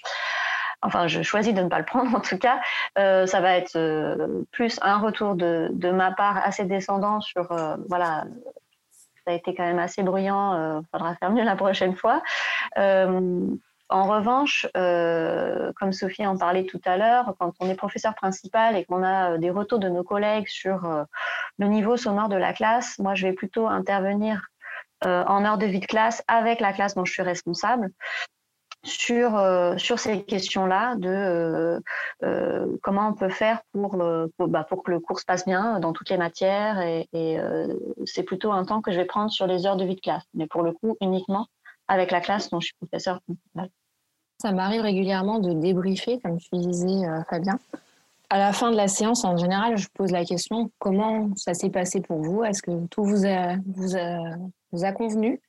enfin 0.81 1.07
je 1.07 1.21
choisis 1.21 1.53
de 1.53 1.61
ne 1.61 1.69
pas 1.69 1.79
le 1.79 1.85
prendre 1.85 2.13
en 2.15 2.21
tout 2.21 2.37
cas, 2.37 2.59
euh, 2.97 3.25
ça 3.25 3.41
va 3.41 3.57
être 3.57 3.75
euh, 3.75 4.43
plus 4.51 4.79
un 4.81 4.97
retour 4.97 5.35
de, 5.35 5.91
ma 5.91 6.11
part 6.11 6.37
assez 6.37 6.65
descendant 6.65 7.21
sur, 7.21 7.51
euh, 7.51 7.75
voilà, 7.89 8.25
ça 9.25 9.31
a 9.31 9.33
été 9.33 9.55
quand 9.55 9.65
même 9.65 9.79
assez 9.79 10.03
bruyant, 10.03 10.79
il 10.79 10.85
faudra 10.91 11.15
faire 11.15 11.31
mieux 11.31 11.43
la 11.43 11.55
prochaine 11.55 11.95
fois. 11.95 12.21
En 13.89 14.03
revanche, 14.05 14.67
comme 14.73 15.91
Sophie 15.91 16.25
en 16.25 16.37
parlait 16.37 16.65
tout 16.65 16.79
à 16.85 16.97
l'heure, 16.97 17.35
quand 17.39 17.53
on 17.59 17.69
est 17.69 17.75
professeur 17.75 18.15
principal 18.15 18.77
et 18.77 18.85
qu'on 18.85 19.03
a 19.03 19.37
des 19.37 19.49
retours 19.49 19.79
de 19.79 19.89
nos 19.89 20.03
collègues 20.03 20.47
sur 20.47 21.05
le 21.57 21.67
niveau 21.67 21.97
sonore 21.97 22.29
de 22.29 22.37
la 22.37 22.53
classe, 22.53 22.99
moi, 22.99 23.15
je 23.15 23.27
vais 23.27 23.33
plutôt 23.33 23.67
intervenir 23.67 24.47
en 25.03 25.43
heure 25.43 25.57
de 25.57 25.65
vie 25.65 25.81
de 25.81 25.85
classe 25.85 26.23
avec 26.29 26.61
la 26.61 26.71
classe 26.71 26.95
dont 26.95 27.03
je 27.03 27.11
suis 27.11 27.21
responsable 27.21 27.91
sur, 28.87 29.39
sur 29.77 29.99
ces 29.99 30.23
questions-là 30.23 30.95
de 30.95 31.81
comment 32.81 33.09
on 33.09 33.13
peut 33.13 33.29
faire 33.29 33.61
pour, 33.71 33.97
bah, 34.39 34.65
pour, 34.67 34.83
que 34.83 34.91
le 34.91 34.99
cours 34.99 35.19
se 35.19 35.25
passe 35.25 35.45
bien 35.45 35.79
dans 35.79 35.93
toutes 35.93 36.09
les 36.09 36.17
matières. 36.17 36.79
Et, 36.81 37.39
c'est 38.05 38.23
plutôt 38.23 38.51
un 38.51 38.65
temps 38.65 38.81
que 38.81 38.91
je 38.91 38.97
vais 38.97 39.05
prendre 39.05 39.31
sur 39.31 39.47
les 39.47 39.65
heures 39.65 39.77
de 39.77 39.85
vie 39.85 39.95
de 39.95 40.01
classe, 40.01 40.23
mais 40.33 40.47
pour 40.47 40.63
le 40.63 40.71
coup 40.71 40.97
uniquement 41.01 41.47
avec 41.87 42.11
la 42.11 42.21
classe 42.21 42.49
dont 42.49 42.59
je 42.59 42.67
suis 42.67 42.75
professeur 42.75 43.19
Ça 44.41 44.51
m'arrive 44.51 44.81
régulièrement 44.81 45.39
de 45.39 45.53
débriefer, 45.53 46.19
comme 46.19 46.37
tu 46.37 46.49
disais, 46.53 47.05
euh, 47.07 47.23
Fabien. 47.29 47.59
À 48.29 48.37
la 48.39 48.51
fin 48.51 48.71
de 48.71 48.75
la 48.75 48.89
séance, 48.89 49.23
en 49.23 49.37
général, 49.37 49.77
je 49.77 49.87
pose 49.93 50.11
la 50.11 50.25
question 50.25 50.69
comment 50.79 51.29
ça 51.37 51.53
s'est 51.53 51.69
passé 51.69 52.01
pour 52.01 52.21
vous? 52.21 52.43
Est-ce 52.43 52.61
que 52.61 52.85
tout 52.87 53.05
vous 53.05 53.25
a 53.25 54.91
convenu? 54.91 55.39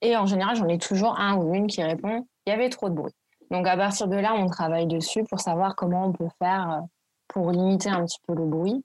Et 0.00 0.16
en 0.16 0.24
général, 0.24 0.56
j'en 0.56 0.68
ai 0.68 0.78
toujours 0.78 1.20
un 1.20 1.36
ou 1.36 1.54
une 1.54 1.66
qui 1.66 1.82
répond 1.82 2.26
il 2.46 2.50
y 2.50 2.52
avait 2.52 2.68
trop 2.68 2.88
de 2.88 2.94
bruit. 2.94 3.12
Donc 3.50 3.66
à 3.66 3.76
partir 3.76 4.08
de 4.08 4.16
là, 4.16 4.34
on 4.34 4.46
travaille 4.46 4.86
dessus 4.86 5.24
pour 5.24 5.40
savoir 5.40 5.76
comment 5.76 6.06
on 6.06 6.12
peut 6.12 6.28
faire 6.38 6.70
euh, 6.70 6.86
pour 7.28 7.50
limiter 7.50 7.90
un 7.90 8.04
petit 8.04 8.20
peu 8.26 8.34
le 8.34 8.46
bruit. 8.46 8.84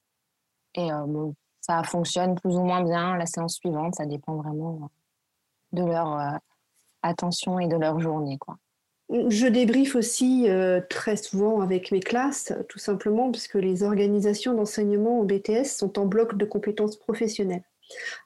Et 0.76 0.92
euh, 0.92 1.32
ça 1.62 1.84
fonctionne 1.84 2.36
plus 2.36 2.56
ou 2.56 2.64
moins 2.64 2.84
bien 2.84 3.18
la 3.18 3.26
séance 3.26 3.56
suivante, 3.56 3.96
ça 3.96 4.06
dépend 4.06 4.36
vraiment 4.36 4.90
de 5.74 5.84
leur 5.84 6.40
attention 7.02 7.60
et 7.60 7.68
de 7.68 7.76
leur 7.76 8.00
journée. 8.00 8.38
Quoi. 8.38 8.58
Je 9.10 9.48
débriefe 9.48 9.96
aussi 9.96 10.50
euh, 10.50 10.82
très 10.90 11.16
souvent 11.16 11.62
avec 11.62 11.92
mes 11.92 12.02
classes, 12.02 12.52
tout 12.68 12.80
simplement 12.80 13.32
parce 13.32 13.48
que 13.48 13.58
les 13.58 13.84
organisations 13.84 14.54
d'enseignement 14.54 15.20
au 15.20 15.24
BTS 15.24 15.64
sont 15.64 15.98
en 15.98 16.06
bloc 16.06 16.36
de 16.36 16.44
compétences 16.44 16.98
professionnelles. 16.98 17.64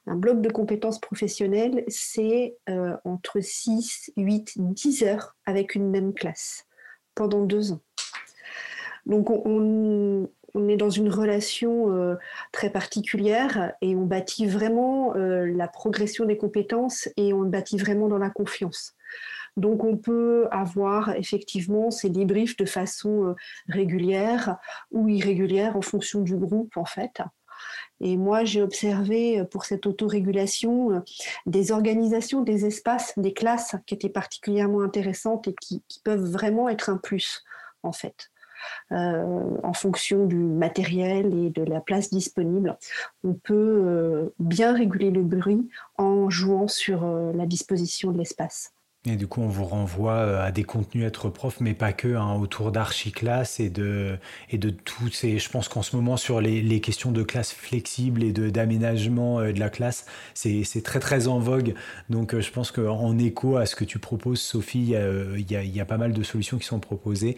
Un 0.06 0.16
bloc 0.16 0.40
de 0.40 0.50
compétences 0.50 1.00
professionnelles, 1.00 1.84
c'est 1.88 2.56
euh, 2.68 2.96
entre 3.04 3.40
6, 3.40 4.12
8, 4.16 4.54
10 4.56 5.02
heures 5.04 5.36
avec 5.46 5.74
une 5.74 5.90
même 5.90 6.12
classe 6.12 6.66
pendant 7.14 7.44
deux 7.44 7.72
ans. 7.72 7.80
Donc 9.06 9.30
on, 9.30 10.28
est 10.68 10.76
dans 10.76 10.90
une 10.90 11.08
relation 11.08 11.90
euh, 11.92 12.14
très 12.52 12.70
particulière 12.70 13.72
et 13.80 13.96
on 13.96 14.04
bâtit 14.04 14.46
vraiment 14.46 15.14
euh, 15.16 15.46
la 15.46 15.66
progression 15.66 16.24
des 16.24 16.36
compétences 16.36 17.08
et 17.16 17.32
on 17.32 17.42
bâtit 17.42 17.78
vraiment 17.78 18.08
dans 18.08 18.18
la 18.18 18.30
confiance. 18.30 18.94
Donc 19.56 19.84
on 19.84 19.96
peut 19.96 20.48
avoir 20.50 21.14
effectivement 21.16 21.90
ces 21.90 22.10
débriefs 22.10 22.56
de 22.56 22.64
façon 22.64 23.34
régulière 23.68 24.56
ou 24.92 25.08
irrégulière 25.08 25.76
en 25.76 25.82
fonction 25.82 26.20
du 26.20 26.36
groupe 26.36 26.76
en 26.76 26.86
fait. 26.86 27.20
Et 28.02 28.16
moi, 28.16 28.44
j'ai 28.44 28.60
observé 28.60 29.42
pour 29.50 29.64
cette 29.64 29.86
autorégulation 29.86 31.02
des 31.46 31.72
organisations, 31.72 32.42
des 32.42 32.66
espaces, 32.66 33.14
des 33.16 33.32
classes 33.32 33.76
qui 33.86 33.94
étaient 33.94 34.08
particulièrement 34.08 34.82
intéressantes 34.82 35.48
et 35.48 35.54
qui 35.60 35.82
peuvent 36.04 36.28
vraiment 36.30 36.68
être 36.68 36.90
un 36.90 36.96
plus 36.96 37.44
en 37.82 37.92
fait. 37.92 38.30
Euh, 38.92 39.56
en 39.62 39.72
fonction 39.72 40.26
du 40.26 40.36
matériel 40.36 41.34
et 41.34 41.50
de 41.50 41.62
la 41.62 41.80
place 41.80 42.10
disponible. 42.10 42.76
On 43.24 43.34
peut 43.34 43.54
euh, 43.54 44.34
bien 44.38 44.74
réguler 44.74 45.10
le 45.10 45.22
bruit 45.22 45.68
en 45.96 46.28
jouant 46.30 46.68
sur 46.68 47.04
euh, 47.04 47.32
la 47.32 47.46
disposition 47.46 48.12
de 48.12 48.18
l'espace. 48.18 48.72
Et 49.04 49.16
du 49.16 49.26
coup, 49.26 49.40
on 49.42 49.48
vous 49.48 49.64
renvoie 49.64 50.40
à 50.40 50.52
des 50.52 50.62
contenus 50.62 51.04
être 51.04 51.28
prof, 51.28 51.56
mais 51.58 51.74
pas 51.74 51.92
que, 51.92 52.14
hein, 52.14 52.34
autour 52.34 52.70
d'archiclasse 52.70 53.58
et 53.58 53.68
de, 53.68 54.16
et 54.48 54.58
de 54.58 54.70
tous 54.70 55.10
ces. 55.10 55.40
Je 55.40 55.48
pense 55.50 55.68
qu'en 55.68 55.82
ce 55.82 55.96
moment, 55.96 56.16
sur 56.16 56.40
les, 56.40 56.80
questions 56.80 57.10
de 57.10 57.24
classe 57.24 57.52
flexible 57.52 58.22
et 58.22 58.30
d'aménagement 58.30 59.40
de, 59.40 59.58
la 59.58 59.70
classe, 59.70 60.06
c'est 60.34 60.84
très, 60.84 61.00
très 61.00 61.26
en 61.26 61.40
vogue. 61.40 61.74
Donc, 62.10 62.38
je 62.38 62.50
pense 62.52 62.70
qu'en 62.70 63.18
écho 63.18 63.56
à 63.56 63.66
ce 63.66 63.74
que 63.74 63.84
tu 63.84 63.98
proposes, 63.98 64.40
Sophie, 64.40 64.94
il 65.36 65.50
y, 65.50 65.80
a, 65.80 65.84
pas 65.84 65.98
mal 65.98 66.12
de 66.12 66.22
solutions 66.22 66.58
qui 66.58 66.66
sont 66.66 66.78
proposées. 66.78 67.36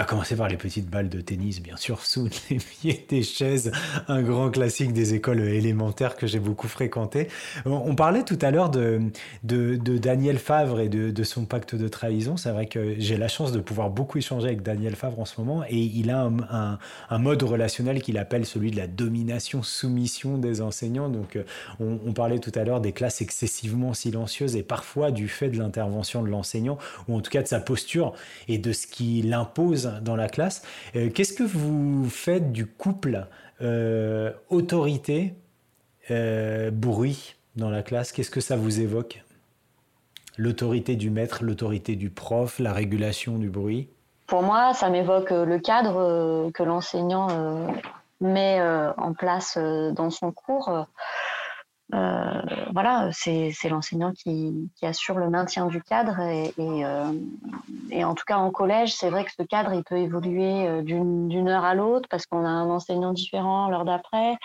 À 0.00 0.04
commencer 0.04 0.34
par 0.34 0.48
les 0.48 0.56
petites 0.56 0.88
balles 0.88 1.10
de 1.10 1.20
tennis, 1.20 1.60
bien 1.60 1.76
sûr, 1.76 2.00
sous 2.06 2.26
les 2.50 2.56
pieds 2.56 3.04
des 3.06 3.22
chaises, 3.22 3.70
un 4.08 4.22
grand 4.22 4.48
classique 4.48 4.94
des 4.94 5.12
écoles 5.12 5.40
élémentaires 5.40 6.16
que 6.16 6.26
j'ai 6.26 6.38
beaucoup 6.38 6.68
fréquenté. 6.68 7.28
On 7.66 7.94
parlait 7.94 8.22
tout 8.22 8.38
à 8.40 8.50
l'heure 8.50 8.70
de, 8.70 9.10
Daniel 9.42 10.38
Favre 10.38 10.80
et 10.80 10.88
de, 10.88 11.22
son 11.22 11.44
pacte 11.44 11.74
de 11.74 11.86
trahison. 11.86 12.38
C'est 12.38 12.50
vrai 12.50 12.64
que 12.64 12.94
j'ai 12.96 13.18
la 13.18 13.28
chance 13.28 13.52
de 13.52 13.60
pouvoir 13.60 13.90
beaucoup 13.90 14.16
échanger 14.16 14.46
avec 14.46 14.62
Daniel 14.62 14.96
Favre 14.96 15.20
en 15.20 15.26
ce 15.26 15.38
moment 15.38 15.64
et 15.68 15.76
il 15.76 16.08
a 16.08 16.30
un, 17.10 17.18
mode 17.18 17.42
relationnel 17.42 18.00
qu'il 18.00 18.16
appelle 18.16 18.46
celui 18.46 18.70
de 18.70 18.78
la 18.78 18.86
domination-soumission 18.86 20.38
des 20.38 20.62
enseignants. 20.62 21.10
Donc, 21.10 21.36
euh, 21.36 21.44
on, 21.78 22.14
parlait 22.14 22.38
tout 22.38 22.52
à 22.54 22.64
l'heure 22.64 22.80
des 22.80 22.92
classes 22.92 23.20
excessivement 23.20 23.92
silencieuses 23.92 24.56
et 24.56 24.62
parfois 24.62 25.10
du 25.10 25.28
fait 25.28 25.50
de 25.50 25.58
l'intervention 25.58 26.22
de 26.22 26.28
l'enseignant 26.28 26.78
ou 27.06 27.18
en 27.18 27.20
tout 27.20 27.30
cas 27.30 27.42
de 27.42 27.48
sa 27.48 27.60
posture 27.60 28.14
et 28.48 28.56
de 28.56 28.72
ce 28.72 28.86
qu'il 28.86 29.34
impose 29.34 29.89
dans 30.00 30.16
la 30.16 30.28
classe. 30.28 30.62
Euh, 30.96 31.10
qu'est-ce 31.10 31.32
que 31.32 31.42
vous 31.42 32.08
faites 32.08 32.52
du 32.52 32.66
couple 32.66 33.26
euh, 33.62 34.32
autorité 34.48 35.34
euh, 36.10 36.70
bruit 36.70 37.36
dans 37.56 37.70
la 37.70 37.82
classe? 37.82 38.12
Qu'est-ce 38.12 38.30
que 38.30 38.40
ça 38.40 38.56
vous 38.56 38.80
évoque? 38.80 39.22
L'autorité 40.36 40.96
du 40.96 41.10
maître, 41.10 41.44
l'autorité 41.44 41.96
du 41.96 42.10
prof, 42.10 42.58
la 42.58 42.72
régulation 42.72 43.36
du 43.38 43.50
bruit? 43.50 43.88
Pour 44.26 44.42
moi, 44.42 44.72
ça 44.74 44.88
m'évoque 44.88 45.30
le 45.30 45.58
cadre 45.58 46.50
que 46.54 46.62
l'enseignant 46.62 47.28
met 48.20 48.62
en 48.96 49.12
place 49.12 49.58
dans 49.58 50.08
son 50.08 50.30
cours. 50.30 50.86
Euh, 51.92 52.42
voilà, 52.72 53.10
c'est 53.12 53.52
l'enseignant 53.68 54.12
qui, 54.12 54.70
assure 54.82 55.18
le 55.18 55.28
maintien 55.28 55.66
du 55.66 55.82
cadre 55.82 56.20
et, 56.20 56.52
euh, 56.58 57.12
et, 57.90 58.04
en 58.04 58.14
tout 58.14 58.24
cas 58.26 58.36
en 58.36 58.50
collège, 58.50 58.94
c'est 58.94 59.10
vrai 59.10 59.24
que 59.24 59.32
ce 59.36 59.42
cadre 59.42 59.72
il 59.74 59.82
peut 59.84 59.98
évoluer 59.98 60.66
euh, 60.66 60.82
d'une 60.82 61.48
heure 61.48 61.64
à 61.64 61.74
l'autre 61.74 62.08
parce 62.08 62.26
qu'on 62.26 62.44
a 62.44 62.48
un 62.48 62.70
enseignant 62.70 63.12
différent 63.12 63.68
l'heure 63.68 63.84
d'après. 63.84 64.36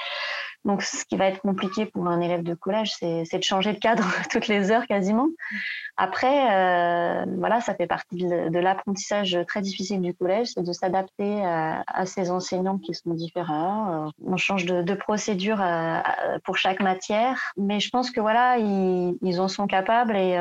Donc, 0.65 0.81
ce 0.81 1.05
qui 1.05 1.15
va 1.15 1.27
être 1.27 1.41
compliqué 1.41 1.85
pour 1.85 2.07
un 2.07 2.19
élève 2.19 2.41
de 2.41 2.55
collège, 2.55 2.93
c'est 2.97 3.37
de 3.37 3.43
changer 3.43 3.73
de 3.73 3.79
cadre 3.79 4.03
toutes 4.31 4.47
les 4.47 4.71
heures 4.71 4.87
quasiment. 4.87 5.27
Après, 5.95 6.51
euh, 6.51 7.25
voilà, 7.37 7.61
ça 7.61 7.75
fait 7.75 7.85
partie 7.85 8.17
de, 8.17 8.59
l'apprentissage 8.59 9.37
très 9.47 9.61
difficile 9.61 10.01
du 10.01 10.13
collège, 10.15 10.49
c'est 10.55 10.63
de 10.63 10.73
s'adapter 10.73 11.45
à, 11.45 12.05
ces 12.05 12.31
enseignants 12.31 12.79
qui 12.79 12.95
sont 12.95 13.13
différents. 13.13 14.07
Euh, 14.07 14.09
on 14.25 14.37
change 14.37 14.65
de, 14.65 14.95
procédure 14.95 15.61
euh, 15.61 15.99
pour 16.43 16.57
chaque 16.57 16.81
matière, 16.81 17.53
mais 17.57 17.79
je 17.79 17.89
pense 17.89 18.09
que 18.09 18.19
voilà, 18.19 18.57
ils, 18.57 19.39
en 19.39 19.47
sont 19.47 19.67
capables 19.67 20.15
et, 20.15 20.35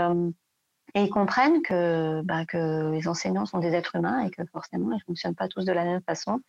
ils 0.97 1.11
comprennent 1.11 1.61
que, 1.63 2.23
bah, 2.23 2.47
que 2.47 2.93
les 2.93 3.09
enseignants 3.09 3.47
sont 3.47 3.59
des 3.59 3.75
êtres 3.75 3.97
humains 3.97 4.25
et 4.25 4.31
que 4.31 4.43
forcément, 4.53 4.93
ils 4.93 5.03
fonctionnent 5.03 5.35
pas 5.35 5.49
tous 5.49 5.65
de 5.65 5.73
la 5.73 5.85
même 5.85 6.01
façon. 6.03 6.41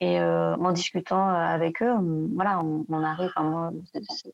Et 0.00 0.20
euh, 0.20 0.54
en 0.56 0.72
discutant 0.72 1.30
euh, 1.30 1.32
avec 1.32 1.80
eux, 1.82 1.94
voilà, 2.34 2.60
on, 2.60 3.02
arrive. 3.02 3.30
Enfin, 3.34 3.72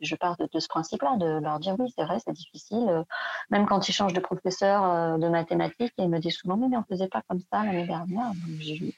je 0.00 0.16
pars 0.16 0.36
de, 0.36 0.58
ce 0.58 0.66
principe-là, 0.66 1.16
de 1.18 1.40
leur 1.40 1.60
dire 1.60 1.76
oui, 1.78 1.92
c'est 1.96 2.04
vrai, 2.04 2.18
c'est 2.24 2.32
difficile. 2.32 2.84
Euh, 2.88 3.04
même 3.50 3.66
quand 3.66 3.88
ils 3.88 3.92
changent 3.92 4.12
de 4.12 4.20
professeur 4.20 5.18
de 5.18 5.28
mathématiques, 5.28 5.94
ils 5.98 6.08
me 6.08 6.18
disent 6.18 6.36
souvent 6.36 6.56
mais 6.56 6.76
on 6.76 6.82
faisait 6.82 7.06
pas 7.06 7.22
comme 7.28 7.38
ça 7.52 7.62
l'année 7.64 7.86
dernière. 7.86 8.32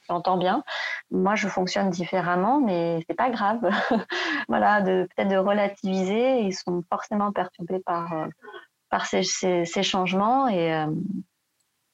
J'entends 0.09 0.39
bien. 0.39 0.65
Moi, 1.11 1.35
je 1.35 1.49
fonctionne 1.49 1.91
différemment, 1.91 2.61
mais 2.61 3.05
c'est 3.07 3.17
pas 3.17 3.29
grave. 3.29 3.61
voilà, 4.49 4.81
peut-être 4.81 5.29
de 5.29 5.37
relativiser. 5.37 6.41
Ils 6.41 6.55
sont 6.55 6.83
forcément 6.89 7.31
perturbés 7.31 7.81
par 7.81 9.07
ces, 9.07 9.23
ces 9.23 9.83
changements 9.83 10.49
et 10.49 10.87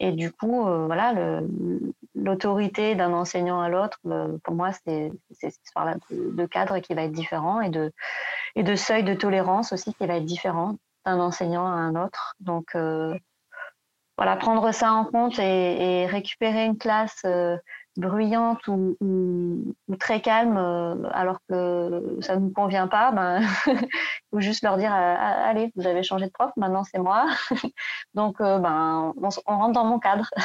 et 0.00 0.12
du 0.12 0.32
coup, 0.32 0.66
euh, 0.66 0.86
voilà, 0.86 1.42
l'autorité 2.14 2.94
d'un 2.94 3.12
enseignant 3.12 3.60
à 3.60 3.68
l'autre, 3.68 3.98
euh, 4.06 4.38
pour 4.42 4.54
moi, 4.54 4.70
c'est 4.72 5.12
cette 5.30 5.54
histoire-là 5.66 5.96
de, 6.10 6.46
cadre 6.46 6.78
qui 6.78 6.94
va 6.94 7.02
être 7.02 7.12
différent 7.12 7.60
et 7.60 7.68
de, 7.68 8.74
seuil 8.76 9.04
de 9.04 9.12
tolérance 9.12 9.74
aussi 9.74 9.92
qui 9.92 10.06
va 10.06 10.16
être 10.16 10.24
différent 10.24 10.76
d'un 11.04 11.20
enseignant 11.20 11.66
à 11.66 11.72
un 11.72 12.02
autre. 12.02 12.34
Donc, 12.40 12.74
euh, 12.74 13.14
voilà, 14.16 14.36
prendre 14.36 14.72
ça 14.72 14.92
en 14.94 15.04
compte 15.04 15.38
et 15.38 16.06
récupérer 16.06 16.64
une 16.64 16.78
classe 16.78 17.24
bruyante 17.96 18.66
ou, 18.68 19.74
très 19.98 20.20
calme 20.20 20.56
euh, 20.56 20.94
alors 21.12 21.38
que 21.48 22.18
ça 22.20 22.36
ne 22.36 22.42
nous 22.42 22.50
convient 22.50 22.86
pas, 22.86 23.12
ben, 23.12 23.42
faut 24.30 24.40
juste 24.40 24.62
leur 24.62 24.76
dire 24.76 24.92
euh, 24.92 25.14
ah, 25.18 25.48
allez, 25.48 25.72
vous 25.76 25.86
avez 25.86 26.02
changé 26.02 26.26
de 26.26 26.30
prof, 26.30 26.50
maintenant 26.56 26.84
c'est 26.84 26.98
moi. 26.98 27.26
Donc 28.14 28.40
euh, 28.40 28.58
ben, 28.58 29.12
on, 29.16 29.28
on, 29.46 29.58
rentre 29.58 29.72
dans 29.72 29.84
mon 29.84 29.98
cadre. 29.98 30.30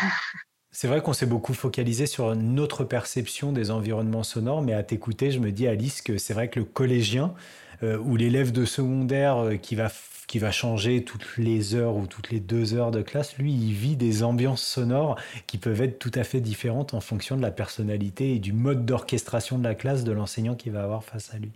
C'est 0.71 0.89
vrai 0.89 1.01
qu'on 1.01 1.13
s'est 1.13 1.25
beaucoup 1.25 1.53
focalisé 1.53 2.05
sur 2.05 2.35
notre 2.35 2.83
perception 2.83 3.53
des 3.53 3.71
environnements 3.71 4.23
sonores, 4.23 4.61
mais 4.61 4.73
à 4.73 4.83
t'écouter, 4.83 5.31
je 5.31 5.39
me 5.39 5.53
dis, 5.53 5.69
Alice, 5.69 6.01
que 6.01 6.17
c'est 6.17 6.33
vrai 6.33 6.49
que 6.49 6.59
le 6.59 6.65
collégien, 6.65 7.33
ou 7.81 8.17
l'élève 8.17 8.51
de 8.51 8.65
secondaire 8.65 9.51
qui 9.61 9.75
va 9.75 9.87
qui 10.28 10.39
va 10.39 10.51
changer 10.51 11.03
toutes 11.03 11.38
les 11.38 11.76
heures 11.76 11.95
ou 11.95 12.07
toutes 12.07 12.32
les 12.32 12.39
deux 12.39 12.73
heures 12.73 12.91
de 12.91 13.01
classe, 13.01 13.38
lui, 13.38 13.53
il 13.53 13.73
vit 13.73 13.95
des 13.95 14.23
ambiances 14.23 14.63
sonores 14.63 15.19
qui 15.47 15.57
peuvent 15.57 15.82
être 15.82 15.99
tout 15.99 16.11
à 16.15 16.23
fait 16.23 16.41
différentes 16.41 16.93
en 16.93 17.01
fonction 17.01 17.38
de 17.38 17.41
la 17.41 17.51
personnalité 17.51 18.36
et 18.36 18.39
du 18.39 18.53
mode 18.53 18.86
d'orchestration 18.86 19.57
de 19.57 19.63
la 19.63 19.76
classe 19.76 20.03
de 20.03 20.11
l'enseignant 20.11 20.55
qui 20.55 20.69
va 20.69 20.84
avoir 20.84 21.03
face 21.03 21.34
à 21.34 21.38
lui. 21.38 21.51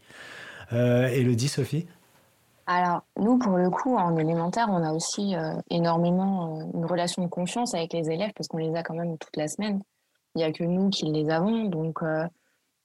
Euh, 0.74 1.08
Elodie, 1.08 1.48
Sophie? 1.48 1.88
Alors, 2.68 3.04
nous, 3.18 3.40
pour 3.40 3.58
le 3.58 3.72
coup, 3.72 3.98
en 3.98 4.16
élémentaire, 4.18 4.68
on 4.70 4.84
a 4.84 4.94
aussi 4.94 5.36
euh, 5.36 5.54
énormément 5.72 6.60
euh, 6.60 6.66
une 6.76 6.86
relation 6.86 7.24
de 7.24 7.28
confiance 7.28 7.74
avec 7.74 7.94
les 7.94 8.12
élèves 8.12 8.32
parce 8.36 8.48
qu'on 8.48 8.58
les 8.58 8.76
a 8.76 8.84
quand 8.84 8.94
même 8.94 9.18
toute 9.18 9.36
la 9.38 9.48
semaine. 9.48 9.82
Il 10.36 10.40
n'y 10.40 10.44
a 10.44 10.52
que 10.52 10.64
nous 10.64 10.90
qui 10.90 11.06
les 11.06 11.32
avons. 11.32 11.66
Donc, 11.66 12.02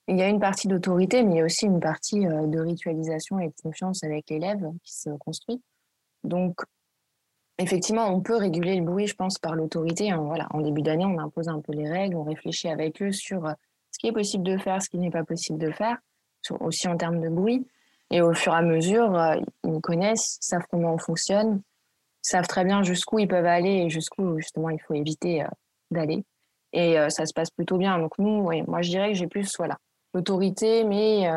il 0.08 0.16
y 0.16 0.22
a 0.22 0.28
une 0.28 0.40
partie 0.40 0.66
d'autorité, 0.66 1.22
mais 1.22 1.34
il 1.34 1.36
y 1.36 1.40
a 1.42 1.44
aussi 1.44 1.66
une 1.66 1.78
partie 1.78 2.20
de 2.20 2.58
ritualisation 2.58 3.38
et 3.38 3.48
de 3.48 3.54
confiance 3.62 4.02
avec 4.02 4.30
l'élève 4.30 4.66
qui 4.82 4.94
se 4.94 5.10
construit. 5.10 5.60
Donc, 6.24 6.56
effectivement, 7.58 8.08
on 8.08 8.20
peut 8.20 8.36
réguler 8.36 8.76
le 8.76 8.84
bruit, 8.84 9.06
je 9.06 9.14
pense, 9.14 9.38
par 9.38 9.54
l'autorité. 9.54 10.10
Hein, 10.10 10.22
voilà, 10.22 10.46
en 10.50 10.60
début 10.60 10.82
d'année, 10.82 11.04
on 11.04 11.18
impose 11.18 11.48
un 11.48 11.60
peu 11.60 11.72
les 11.72 11.88
règles, 11.88 12.16
on 12.16 12.24
réfléchit 12.24 12.68
avec 12.68 13.00
eux 13.02 13.12
sur 13.12 13.46
euh, 13.46 13.52
ce 13.92 13.98
qui 13.98 14.08
est 14.08 14.12
possible 14.12 14.44
de 14.44 14.56
faire, 14.56 14.82
ce 14.82 14.88
qui 14.88 14.98
n'est 14.98 15.10
pas 15.10 15.24
possible 15.24 15.58
de 15.58 15.70
faire, 15.70 15.98
aussi 16.60 16.88
en 16.88 16.96
termes 16.96 17.20
de 17.20 17.28
bruit. 17.28 17.66
Et 18.10 18.20
au 18.20 18.32
fur 18.32 18.52
et 18.52 18.56
à 18.56 18.62
mesure, 18.62 19.14
euh, 19.14 19.36
ils 19.64 19.70
nous 19.70 19.80
connaissent, 19.80 20.38
savent 20.40 20.66
comment 20.70 20.94
on 20.94 20.98
fonctionne, 20.98 21.62
savent 22.22 22.46
très 22.46 22.64
bien 22.64 22.82
jusqu'où 22.82 23.18
ils 23.18 23.28
peuvent 23.28 23.46
aller 23.46 23.84
et 23.84 23.90
jusqu'où, 23.90 24.38
justement, 24.38 24.70
il 24.70 24.80
faut 24.80 24.94
éviter 24.94 25.42
euh, 25.42 25.48
d'aller. 25.90 26.24
Et 26.76 26.96
ça 27.08 27.24
se 27.24 27.32
passe 27.32 27.50
plutôt 27.52 27.78
bien. 27.78 28.00
Donc, 28.00 28.18
nous, 28.18 28.50
moi, 28.66 28.82
je 28.82 28.90
dirais 28.90 29.12
que 29.12 29.14
j'ai 29.14 29.28
plus 29.28 29.48
voilà, 29.58 29.78
l'autorité, 30.12 30.82
mais 30.82 31.30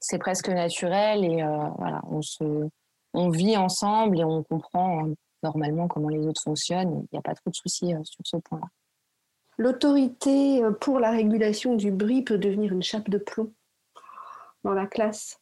c'est 0.00 0.18
presque 0.18 0.50
naturel 0.50 1.24
et 1.24 1.42
voilà, 1.78 2.02
on 2.10 2.20
se 2.20 2.68
on 3.14 3.30
vit 3.30 3.56
ensemble 3.56 4.20
et 4.20 4.24
on 4.24 4.42
comprend 4.42 5.06
euh, 5.06 5.14
normalement 5.42 5.88
comment 5.88 6.08
les 6.08 6.26
autres 6.26 6.42
fonctionnent. 6.42 7.06
Il 7.10 7.14
n'y 7.14 7.18
a 7.18 7.22
pas 7.22 7.34
trop 7.34 7.50
de 7.50 7.54
soucis 7.54 7.94
euh, 7.94 8.00
sur 8.04 8.20
ce 8.24 8.36
point-là. 8.36 8.66
L'autorité 9.58 10.62
euh, 10.62 10.70
pour 10.70 11.00
la 11.00 11.10
régulation 11.10 11.74
du 11.74 11.90
bruit 11.90 12.22
peut 12.22 12.38
devenir 12.38 12.72
une 12.72 12.82
chape 12.82 13.10
de 13.10 13.18
plomb 13.18 13.52
dans 14.64 14.74
la 14.74 14.86
classe. 14.86 15.40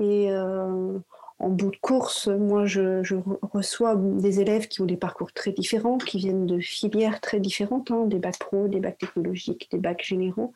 Et 0.00 0.30
en 0.30 1.48
bout 1.48 1.70
de 1.70 1.78
course, 1.80 2.28
moi, 2.28 2.66
je, 2.66 3.02
reçois 3.40 3.96
des 3.96 4.40
élèves 4.40 4.68
qui 4.68 4.82
ont 4.82 4.84
des 4.84 4.98
parcours 4.98 5.32
très 5.32 5.50
différents, 5.50 5.96
qui 5.96 6.18
viennent 6.18 6.44
de 6.44 6.58
filières 6.58 7.22
très 7.22 7.40
différentes, 7.40 7.90
hein, 7.90 8.04
des 8.04 8.18
bacs 8.18 8.38
pro, 8.38 8.68
des 8.68 8.80
bacs 8.80 8.98
technologiques, 8.98 9.70
des 9.70 9.78
bacs 9.78 10.04
généraux. 10.04 10.52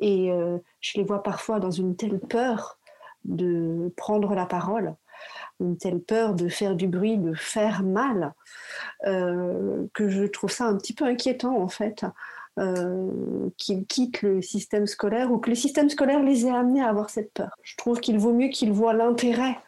Et 0.00 0.32
je 0.80 0.98
les 0.98 1.04
vois 1.04 1.22
parfois 1.22 1.60
dans 1.60 1.70
une 1.70 1.94
telle 1.94 2.18
peur 2.18 2.80
de 3.24 3.92
prendre 3.96 4.34
la 4.34 4.46
parole 4.46 4.96
une 5.60 5.76
telle 5.76 6.00
peur 6.00 6.34
de 6.34 6.48
faire 6.48 6.74
du 6.74 6.88
bruit, 6.88 7.18
de 7.18 7.34
faire 7.34 7.82
mal, 7.82 8.34
euh, 9.06 9.86
que 9.94 10.08
je 10.08 10.24
trouve 10.24 10.50
ça 10.50 10.66
un 10.66 10.76
petit 10.76 10.94
peu 10.94 11.04
inquiétant 11.04 11.58
en 11.60 11.68
fait. 11.68 12.04
Euh, 12.58 13.50
qu'ils 13.58 13.84
quittent 13.84 14.22
le 14.22 14.40
système 14.40 14.86
scolaire 14.86 15.30
ou 15.30 15.36
que 15.36 15.50
le 15.50 15.56
système 15.56 15.90
scolaire 15.90 16.22
les 16.22 16.46
ait 16.46 16.50
amenés 16.50 16.80
à 16.80 16.88
avoir 16.88 17.10
cette 17.10 17.30
peur. 17.34 17.50
Je 17.62 17.76
trouve 17.76 18.00
qu'il 18.00 18.18
vaut 18.18 18.32
mieux 18.32 18.48
qu'ils 18.48 18.72
voient 18.72 18.94
l'intérêt 18.94 19.58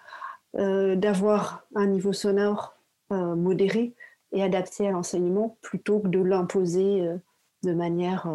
euh, 0.57 0.97
d'avoir 0.97 1.67
un 1.75 1.87
niveau 1.87 2.15
sonore 2.15 2.75
modéré 3.11 3.95
et 4.33 4.43
adapté 4.43 4.89
à 4.89 4.91
l'enseignement 4.91 5.59
plutôt 5.61 6.01
que 6.01 6.09
de 6.09 6.19
l'imposer 6.19 7.11
de 7.63 7.73
manière 7.73 8.27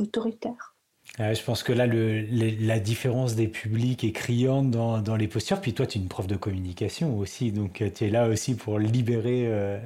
autoritaire 0.00 0.71
je 1.18 1.42
pense 1.42 1.62
que 1.62 1.72
là, 1.72 1.86
la 1.86 2.80
différence 2.80 3.34
des 3.34 3.48
publics 3.48 4.04
est 4.04 4.12
criante 4.12 4.70
dans, 4.70 5.16
les 5.16 5.28
postures. 5.28 5.60
Puis 5.60 5.74
toi, 5.74 5.86
tu 5.86 5.98
es 5.98 6.00
une 6.00 6.08
prof 6.08 6.26
de 6.26 6.36
communication 6.36 7.18
aussi, 7.18 7.52
donc 7.52 7.82
euh, 7.82 7.90
tu 7.94 8.06
es 8.06 8.10
là 8.10 8.28
aussi 8.28 8.54
pour 8.54 8.78
libérer 8.78 9.44
euh, 9.46 9.78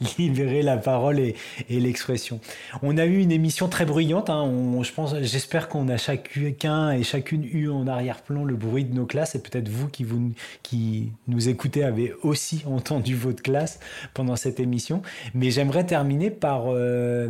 la 0.62 0.76
parole 0.76 1.18
et, 1.18 1.34
l'expression. 1.68 2.40
On 2.82 2.96
a 2.98 3.04
eu 3.04 3.18
une 3.18 3.32
émission 3.32 3.68
très 3.68 3.84
bruyante. 3.84 4.30
Hein. 4.30 4.50
je 4.82 4.92
pense, 4.92 5.14
j'espère 5.20 5.68
qu'on 5.68 5.88
a 5.88 5.96
chacun 5.96 6.92
et 6.92 7.02
chacune 7.02 7.44
eu 7.44 7.68
en 7.68 7.86
arrière-plan 7.86 8.44
le 8.44 8.56
bruit 8.56 8.84
de 8.84 8.94
nos 8.94 9.06
classes. 9.06 9.34
Et 9.34 9.42
peut-être 9.42 9.68
vous 9.68 9.88
qui, 9.88 10.04
vous 10.04 10.32
qui 10.62 11.12
nous 11.28 11.48
écoutez 11.48 11.84
avez 11.84 12.14
aussi 12.22 12.62
entendu 12.66 13.14
votre 13.14 13.42
classe 13.42 13.80
pendant 14.14 14.36
cette 14.36 14.60
émission. 14.60 15.02
Mais 15.34 15.50
j'aimerais 15.50 15.84
terminer 15.84 16.30
par 16.30 16.64
euh, 16.68 17.28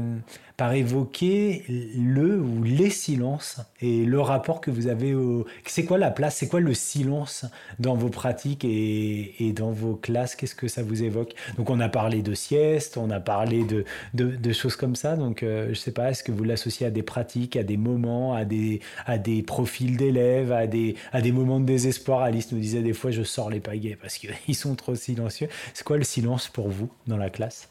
par 0.60 0.74
évoquer 0.74 1.64
le 1.96 2.38
ou 2.38 2.62
les 2.62 2.90
silences 2.90 3.62
et 3.80 4.04
le 4.04 4.20
rapport 4.20 4.60
que 4.60 4.70
vous 4.70 4.88
avez 4.88 5.14
au... 5.14 5.46
C'est 5.64 5.86
quoi 5.86 5.96
la 5.96 6.10
place 6.10 6.36
C'est 6.36 6.48
quoi 6.48 6.60
le 6.60 6.74
silence 6.74 7.46
dans 7.78 7.94
vos 7.94 8.10
pratiques 8.10 8.66
et, 8.66 9.54
dans 9.56 9.70
vos 9.70 9.94
classes? 9.94 10.36
Qu'est-ce 10.36 10.54
que 10.54 10.68
ça 10.68 10.82
vous 10.82 11.02
évoque? 11.02 11.32
Donc 11.56 11.70
on 11.70 11.80
a 11.80 11.88
parlé 11.88 12.20
de 12.20 12.34
sieste, 12.34 12.98
on 12.98 13.08
a 13.08 13.20
parlé 13.20 13.64
de, 13.64 13.86
de, 14.12 14.52
choses 14.52 14.76
comme 14.76 14.96
ça. 14.96 15.16
Donc 15.16 15.42
euh, 15.42 15.70
je 15.70 15.78
sais 15.78 15.92
pas, 15.92 16.10
est-ce 16.10 16.22
que 16.22 16.30
vous 16.30 16.44
l'associez 16.44 16.86
à 16.86 16.90
des 16.90 17.02
pratiques, 17.02 17.56
à 17.56 17.62
des 17.62 17.78
moments, 17.78 18.34
à 18.34 18.44
des, 18.44 18.80
à 19.06 19.16
des 19.16 19.40
profils 19.40 19.96
d'élèves, 19.96 20.52
à 20.52 20.66
des, 20.66 20.94
à 21.12 21.22
des 21.22 21.32
moments 21.32 21.60
de 21.60 21.64
désespoir? 21.64 22.20
Alice 22.20 22.52
nous 22.52 22.60
disait 22.60 22.82
des 22.82 22.92
fois 22.92 23.10
je 23.10 23.22
sors 23.22 23.48
les 23.48 23.60
pagaies 23.60 23.96
parce 23.98 24.18
qu'ils 24.18 24.54
sont 24.54 24.74
trop 24.74 24.94
silencieux. 24.94 25.48
C'est 25.72 25.84
quoi 25.84 25.96
le 25.96 26.04
silence 26.04 26.48
pour 26.48 26.68
vous 26.68 26.90
dans 27.06 27.16
la 27.16 27.30
classe? 27.30 27.70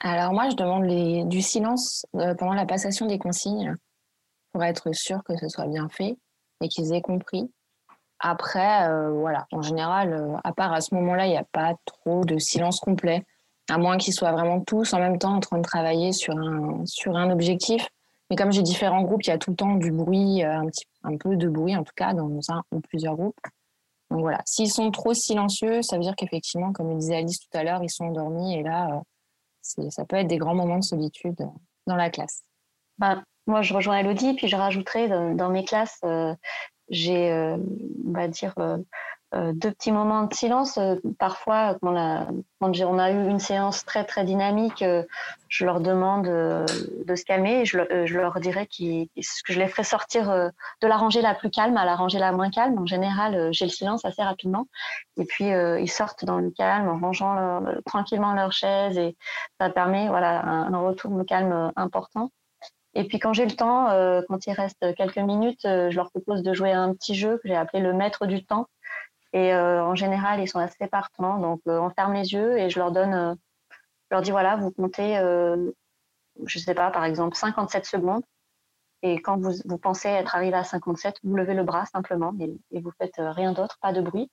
Alors 0.00 0.32
moi, 0.32 0.48
je 0.48 0.56
demande 0.56 1.28
du 1.28 1.42
silence 1.42 2.06
euh, 2.16 2.34
pendant 2.34 2.54
la 2.54 2.64
passation 2.64 3.06
des 3.06 3.18
consignes 3.18 3.74
pour 4.52 4.64
être 4.64 4.92
sûr 4.92 5.22
que 5.24 5.36
ce 5.36 5.48
soit 5.48 5.66
bien 5.66 5.88
fait 5.90 6.16
et 6.62 6.68
qu'ils 6.68 6.92
aient 6.94 7.02
compris. 7.02 7.50
Après, 8.18 8.88
euh, 8.88 9.10
voilà, 9.12 9.46
en 9.52 9.62
général, 9.62 10.12
euh, 10.12 10.36
à 10.42 10.52
part 10.52 10.72
à 10.72 10.80
ce 10.80 10.94
moment-là, 10.94 11.26
il 11.26 11.30
n'y 11.30 11.38
a 11.38 11.44
pas 11.52 11.74
trop 11.84 12.24
de 12.24 12.38
silence 12.38 12.80
complet, 12.80 13.24
à 13.70 13.78
moins 13.78 13.98
qu'ils 13.98 14.14
soient 14.14 14.32
vraiment 14.32 14.60
tous 14.60 14.92
en 14.94 14.98
même 14.98 15.18
temps 15.18 15.34
en 15.34 15.40
train 15.40 15.58
de 15.58 15.62
travailler 15.62 16.12
sur 16.12 16.36
un, 16.36 16.84
sur 16.86 17.16
un 17.16 17.30
objectif. 17.30 17.86
Mais 18.28 18.36
comme 18.36 18.52
j'ai 18.52 18.62
différents 18.62 19.02
groupes, 19.02 19.22
il 19.24 19.28
y 19.28 19.32
a 19.32 19.38
tout 19.38 19.50
le 19.50 19.56
temps 19.56 19.74
du 19.74 19.90
bruit, 19.90 20.42
un, 20.42 20.66
petit, 20.66 20.84
un 21.02 21.16
peu 21.16 21.36
de 21.36 21.48
bruit 21.48 21.76
en 21.76 21.82
tout 21.82 21.92
cas, 21.96 22.14
dans 22.14 22.38
un 22.48 22.62
ou 22.72 22.80
plusieurs 22.80 23.16
groupes. 23.16 23.40
Donc 24.10 24.20
voilà, 24.20 24.40
s'ils 24.44 24.70
sont 24.70 24.90
trop 24.90 25.14
silencieux, 25.14 25.82
ça 25.82 25.96
veut 25.96 26.02
dire 26.02 26.16
qu'effectivement, 26.16 26.72
comme 26.72 26.88
le 26.88 26.96
disait 26.96 27.16
Alice 27.16 27.38
tout 27.40 27.58
à 27.58 27.64
l'heure, 27.64 27.82
ils 27.82 27.90
sont 27.90 28.06
endormis 28.06 28.56
et 28.56 28.62
là, 28.62 29.02
ça 29.90 30.04
peut 30.04 30.16
être 30.16 30.28
des 30.28 30.38
grands 30.38 30.54
moments 30.54 30.78
de 30.78 30.84
solitude 30.84 31.36
dans 31.86 31.96
la 31.96 32.10
classe. 32.10 32.42
Ben, 32.98 33.22
moi, 33.46 33.62
je 33.62 33.74
rejoins 33.74 33.98
Elodie, 33.98 34.34
puis 34.34 34.48
je 34.48 34.56
rajouterai 34.56 35.08
dans, 35.08 35.50
mes 35.50 35.64
classes, 35.64 35.98
euh, 36.04 36.34
j'ai, 36.88 37.30
euh, 37.30 37.56
on 38.06 38.12
va 38.12 38.28
dire, 38.28 38.54
euh, 38.58 38.76
euh, 38.76 38.82
deux 39.32 39.70
petits 39.70 39.92
moments 39.92 40.24
de 40.24 40.34
silence. 40.34 40.76
Euh, 40.78 40.96
parfois, 41.18 41.76
quand, 41.80 41.94
on 42.60 42.98
a 42.98 43.10
eu 43.10 43.28
une 43.28 43.38
séance 43.38 43.84
très 43.84 44.04
très 44.04 44.24
dynamique, 44.24 44.82
euh, 44.82 45.04
je 45.48 45.64
leur 45.64 45.80
demande 45.80 46.26
de 46.26 47.14
se 47.14 47.24
calmer 47.24 47.60
et 47.60 47.64
je, 47.64 47.78
leur 47.78 48.40
dirais 48.40 48.66
que 48.66 49.06
je 49.16 49.58
les 49.58 49.68
ferai 49.68 49.84
sortir 49.84 50.28
de 50.28 50.86
la 50.86 50.96
rangée 50.96 51.22
la 51.22 51.34
plus 51.34 51.50
calme 51.50 51.76
à 51.76 51.84
la 51.84 51.96
rangée 51.96 52.20
la 52.20 52.30
moins 52.30 52.50
calme. 52.50 52.78
En 52.78 52.86
général, 52.86 53.52
j'ai 53.52 53.64
le 53.64 53.70
silence 53.70 54.04
assez 54.04 54.22
rapidement. 54.22 54.68
Et 55.16 55.24
puis, 55.24 55.46
ils 55.46 55.90
sortent 55.90 56.24
dans 56.24 56.38
le 56.38 56.52
calme 56.52 56.88
en 56.88 56.98
rangeant 56.98 57.64
tranquillement 57.84 58.32
leur 58.32 58.52
chaise 58.52 58.96
et 58.96 59.16
ça 59.60 59.70
permet 59.70 60.06
voilà, 60.06 60.40
un, 60.44 60.78
retour 60.78 61.10
de 61.10 61.24
calme 61.24 61.72
important. 61.74 62.30
Et 62.94 63.04
puis 63.04 63.18
quand 63.18 63.32
j'ai 63.32 63.46
le 63.46 63.56
temps, 63.56 63.86
quand 64.28 64.46
il 64.46 64.52
reste 64.52 64.94
quelques 64.94 65.18
minutes, 65.18 65.62
je 65.64 65.96
leur 65.96 66.10
propose 66.10 66.44
de 66.44 66.52
jouer 66.52 66.70
un 66.70 66.94
petit 66.94 67.16
jeu 67.16 67.38
que 67.42 67.48
j'ai 67.48 67.56
appelé 67.56 67.82
le 67.82 67.92
maître 67.92 68.26
du 68.26 68.44
temps. 68.44 68.68
Et 69.32 69.54
euh, 69.54 69.84
en 69.84 69.94
général, 69.94 70.40
ils 70.40 70.48
sont 70.48 70.58
assez 70.58 70.86
partants. 70.88 71.38
Donc, 71.38 71.60
euh, 71.68 71.78
on 71.78 71.90
ferme 71.90 72.14
les 72.14 72.32
yeux 72.32 72.58
et 72.58 72.70
je 72.70 72.78
leur 72.78 72.90
donne, 72.90 73.14
euh, 73.14 73.34
je 74.10 74.16
leur 74.16 74.22
dis 74.22 74.30
voilà, 74.30 74.56
vous 74.56 74.70
comptez, 74.72 75.14
je 75.14 76.58
ne 76.58 76.62
sais 76.62 76.74
pas, 76.74 76.90
par 76.90 77.04
exemple, 77.04 77.36
57 77.36 77.84
secondes. 77.84 78.22
Et 79.02 79.20
quand 79.22 79.38
vous, 79.38 79.78
pensez 79.78 80.08
être 80.08 80.34
arrivé 80.34 80.56
à 80.56 80.64
57, 80.64 81.20
vous 81.22 81.36
levez 81.36 81.54
le 81.54 81.64
bras 81.64 81.86
simplement 81.86 82.34
et, 82.38 82.52
et 82.70 82.80
vous 82.80 82.90
faites 82.98 83.14
rien 83.18 83.52
d'autre, 83.52 83.78
pas 83.80 83.92
de 83.92 84.02
bruit. 84.02 84.30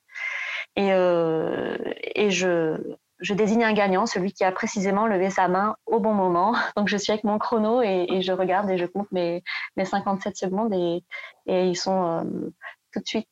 Et, 0.76 0.88
et 0.88 2.30
je, 2.30 2.76
je, 3.20 3.34
désigne 3.34 3.64
un 3.64 3.72
gagnant, 3.72 4.04
celui 4.04 4.32
qui 4.32 4.44
a 4.44 4.52
précisément 4.52 5.06
levé 5.06 5.30
sa 5.30 5.48
main 5.48 5.76
au 5.86 6.00
bon 6.00 6.12
moment. 6.12 6.54
Donc 6.76 6.88
je 6.88 6.96
suis 6.98 7.12
avec 7.12 7.24
mon 7.24 7.38
chrono 7.38 7.80
et, 7.82 8.20
je 8.20 8.32
regarde 8.32 8.68
et 8.68 8.76
je 8.76 8.84
compte 8.84 9.10
mes, 9.10 9.42
mes 9.76 9.86
57 9.86 10.36
secondes 10.36 10.74
et, 10.74 11.02
ils 11.46 11.76
sont 11.76 12.52
tout 12.92 13.00
de 13.00 13.06
suite 13.06 13.28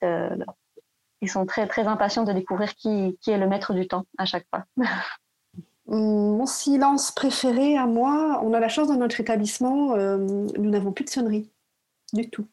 ils 1.23 1.31
sont 1.31 1.47
très, 1.47 1.67
très 1.67 1.87
impatients 1.87 2.25
de 2.25 2.33
découvrir 2.33 2.75
qui, 2.75 3.17
qui 3.21 3.31
est 3.31 3.39
le 3.39 3.49
maître 3.49 3.75
du 3.75 3.89
temps 3.89 4.05
à 4.19 4.25
chaque 4.25 4.47
fois. 4.51 4.65
Mon 5.89 6.47
silence 6.47 7.13
préféré 7.13 7.77
à 7.77 7.87
moi, 7.87 8.41
on 8.43 8.53
a 8.55 8.61
la 8.61 8.69
chance 8.69 8.89
dans 8.89 8.97
notre 8.97 9.21
établissement, 9.21 9.95
euh, 9.95 10.17
nous 10.19 10.71
n'avons 10.71 10.93
plus 10.93 11.05
de 11.05 11.11
sonnerie 11.11 11.49
du 12.13 12.29
tout. 12.29 12.49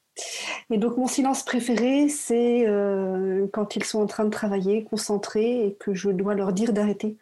Et 0.69 0.77
donc 0.77 0.97
mon 0.97 1.07
silence 1.07 1.43
préféré, 1.43 2.07
c'est 2.09 2.67
euh, 2.67 3.47
quand 3.51 3.75
ils 3.75 3.83
sont 3.83 4.01
en 4.01 4.05
train 4.05 4.25
de 4.25 4.29
travailler, 4.29 4.83
concentrés, 4.83 5.65
et 5.65 5.73
que 5.79 5.95
je 5.95 6.09
dois 6.09 6.35
leur 6.35 6.53
dire 6.53 6.73
d'arrêter 6.73 7.17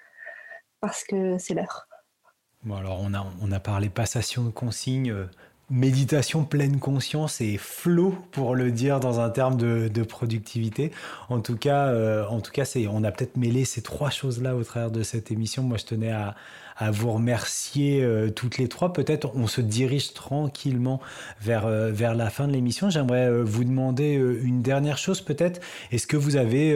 parce 0.81 1.05
que 1.05 1.37
c'est 1.37 1.53
l'heure. 1.53 1.87
Bon 2.63 2.75
alors 2.75 2.99
on 3.01 3.13
a, 3.13 3.25
on 3.41 3.51
a 3.51 3.59
parlé 3.61 3.89
passation 3.89 4.43
de 4.43 4.49
consignes, 4.49 5.15
méditation 5.71 6.43
pleine 6.43 6.79
conscience 6.79 7.39
et 7.41 7.57
flow 7.57 8.15
pour 8.31 8.55
le 8.55 8.71
dire 8.71 8.99
dans 8.99 9.19
un 9.19 9.29
terme 9.29 9.55
de, 9.55 10.03
productivité. 10.03 10.91
En 11.29 11.39
tout 11.39 11.55
cas, 11.55 11.87
euh, 11.87 12.25
en 12.27 12.41
tout 12.41 12.51
cas, 12.51 12.65
c'est, 12.65 12.87
on 12.87 13.03
a 13.03 13.11
peut-être 13.11 13.37
mêlé 13.37 13.63
ces 13.65 13.81
trois 13.81 14.09
choses-là 14.09 14.55
au 14.55 14.63
travers 14.63 14.91
de 14.91 15.03
cette 15.03 15.31
émission. 15.31 15.63
Moi, 15.63 15.77
je 15.77 15.85
tenais 15.85 16.11
à, 16.11 16.35
à 16.81 16.89
vous 16.89 17.11
remercier 17.11 18.01
euh, 18.01 18.31
toutes 18.31 18.57
les 18.57 18.67
trois. 18.67 18.91
Peut-être 18.91 19.31
on 19.35 19.45
se 19.45 19.61
dirige 19.61 20.13
tranquillement 20.13 20.99
vers, 21.39 21.67
euh, 21.67 21.91
vers 21.91 22.15
la 22.15 22.31
fin 22.31 22.47
de 22.47 22.53
l'émission. 22.53 22.89
J'aimerais 22.89 23.27
euh, 23.27 23.43
vous 23.43 23.63
demander 23.63 24.13
une 24.13 24.63
dernière 24.63 24.97
chose 24.97 25.21
peut-être. 25.21 25.61
Est-ce 25.91 26.07
que 26.07 26.17
vous 26.17 26.37
avez 26.37 26.75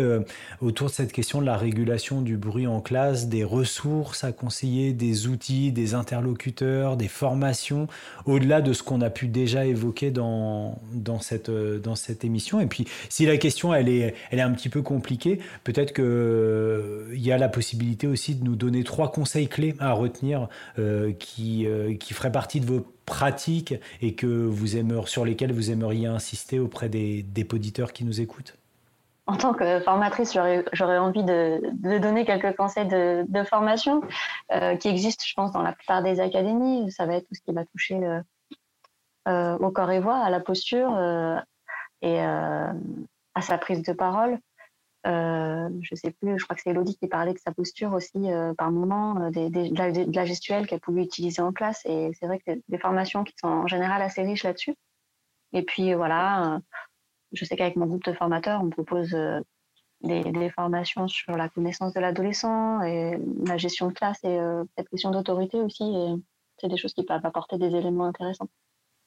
autour 0.62 0.90
de 0.90 0.94
cette 0.94 1.12
question 1.12 1.42
de 1.42 1.46
la 1.46 1.58
régulation 1.58 2.22
du 2.22 2.38
bruit 2.38 2.68
en 2.68 2.82
classe 2.82 3.28
des 3.28 3.44
ressources 3.44 4.24
à 4.24 4.32
conseiller, 4.32 4.94
des 4.94 5.26
outils, 5.26 5.72
des 5.72 5.96
interlocuteurs, 5.96 6.98
des 6.98 7.08
formations, 7.08 7.88
au-delà 8.26 8.62
de 8.62 8.74
ce 8.74 8.84
qu'on 8.84 9.02
a 9.02 9.10
pu 9.10 9.28
déjà 9.28 9.66
évoquer 9.66 10.12
dans, 10.12 10.80
dans, 10.94 11.20
cette, 11.20 11.50
dans 11.50 11.96
cette 11.96 12.24
émission? 12.24 12.60
Et 12.60 12.68
puis 12.68 12.86
si 13.10 13.26
la 13.26 13.38
question 13.38 13.74
elle 13.74 13.90
est, 13.90 14.14
elle 14.30 14.40
est 14.40 14.44
un 14.44 14.52
petit 14.52 14.70
peu 14.70 14.84
compliquée, 14.84 15.40
peut-être 15.64 15.94
qu'il 15.94 17.22
y 17.22 17.32
a 17.32 17.38
la 17.38 17.50
possibilité 17.50 18.06
aussi 18.06 18.36
de 18.36 18.44
nous 18.44 18.56
donner 18.56 18.84
trois 18.84 19.12
conseils 19.12 19.48
clés 19.48 19.74
retenir 19.96 20.48
euh, 20.80 21.14
qui, 21.14 21.66
euh, 21.68 21.96
qui 21.96 22.14
ferait 22.14 22.32
partie 22.32 22.60
de 22.60 22.66
vos 22.66 22.86
pratiques 23.06 23.76
et 24.02 24.16
que 24.16 24.26
vous 24.26 24.78
aimeriez, 24.78 25.08
sur 25.08 25.26
lesquelles 25.26 25.54
vous 25.54 25.72
aimeriez 25.72 26.08
insister 26.08 26.60
auprès 26.60 26.90
des, 26.90 27.24
des 27.24 27.48
auditeurs 27.54 27.94
qui 27.94 28.06
nous 28.06 28.22
écoutent? 28.22 28.58
En 29.28 29.38
tant 29.38 29.54
que 29.54 29.80
formatrice, 29.80 30.38
j'aurais 30.74 30.98
envie 31.00 31.24
de, 31.24 31.60
de, 31.74 31.98
donner 31.98 32.26
quelques 32.26 32.56
conseils 32.56 32.88
de, 32.88 33.26
de 33.28 33.44
formation 33.44 34.02
euh, 34.52 34.76
qui 34.76 34.88
existent, 34.88 35.24
je 35.28 35.34
pense, 35.34 35.52
dans 35.52 35.64
la 35.64 35.74
plupart 35.74 36.04
des 36.04 36.20
académies. 36.20 36.92
Ça 36.92 37.08
va 37.08 37.16
être 37.16 37.28
tout 37.28 37.34
ce 37.34 37.42
qui 37.42 37.52
va 37.52 37.66
toucher 37.66 38.00
au 39.28 39.72
corps 39.72 39.90
et 39.90 40.00
voix, 40.00 40.18
à 40.18 40.30
la 40.30 40.40
posture 40.40 40.96
et 42.04 42.20
à 42.20 43.42
sa 43.42 43.58
prise 43.58 43.82
de 43.82 43.94
parole. 43.94 44.38
Euh, 45.06 45.70
je 45.82 45.94
sais 45.96 46.12
plus, 46.12 46.40
je 46.40 46.44
crois 46.44 46.56
que 46.56 46.62
c'est 46.64 46.72
Elodie 46.72 46.98
qui 46.98 47.08
parlait 47.08 47.34
de 47.34 47.40
sa 47.40 47.52
posture 47.52 47.94
aussi 47.94 48.32
euh, 48.32 48.54
par 48.56 48.72
moment, 48.72 49.22
euh, 49.22 49.30
de, 49.30 50.16
la, 50.16 50.26
gestuelle 50.26 50.66
qu'elle 50.66 50.80
pouvait 50.80 51.04
utiliser 51.04 51.42
en 51.42 51.54
classe. 51.54 51.86
Et 51.86 52.12
c'est 52.20 52.26
vrai 52.26 52.40
que 52.40 52.60
des 52.68 52.78
formations 52.80 53.24
qui 53.24 53.34
sont 53.38 53.48
en 53.48 53.68
général 53.68 54.02
assez 54.02 54.24
riches 54.24 54.44
là-dessus. 54.44 54.76
Et 55.54 55.62
puis 55.64 55.94
voilà, 55.94 56.60
je 57.32 57.46
sais 57.46 57.56
qu'avec 57.56 57.76
mon 57.76 57.86
groupe 57.86 58.04
de 58.04 58.14
formateurs, 58.14 58.62
on 58.64 58.70
propose 58.70 59.16
des, 60.02 60.50
formations 60.50 61.08
sur 61.08 61.38
la 61.38 61.50
connaissance 61.50 61.94
de 61.94 62.00
l'adolescent 62.00 62.82
et 62.82 63.18
la 63.46 63.58
gestion 63.58 63.88
de 63.88 63.94
classe 63.94 64.22
et 64.24 64.38
cette 64.78 64.90
question 64.90 65.12
d'autorité 65.12 65.62
aussi. 65.62 65.84
Et 65.84 66.16
c'est 66.58 66.68
des 66.68 66.78
choses 66.78 66.94
qui 66.94 67.04
peuvent 67.04 67.26
apporter 67.26 67.58
des 67.58 67.74
éléments 67.76 68.06
intéressants. 68.06 68.50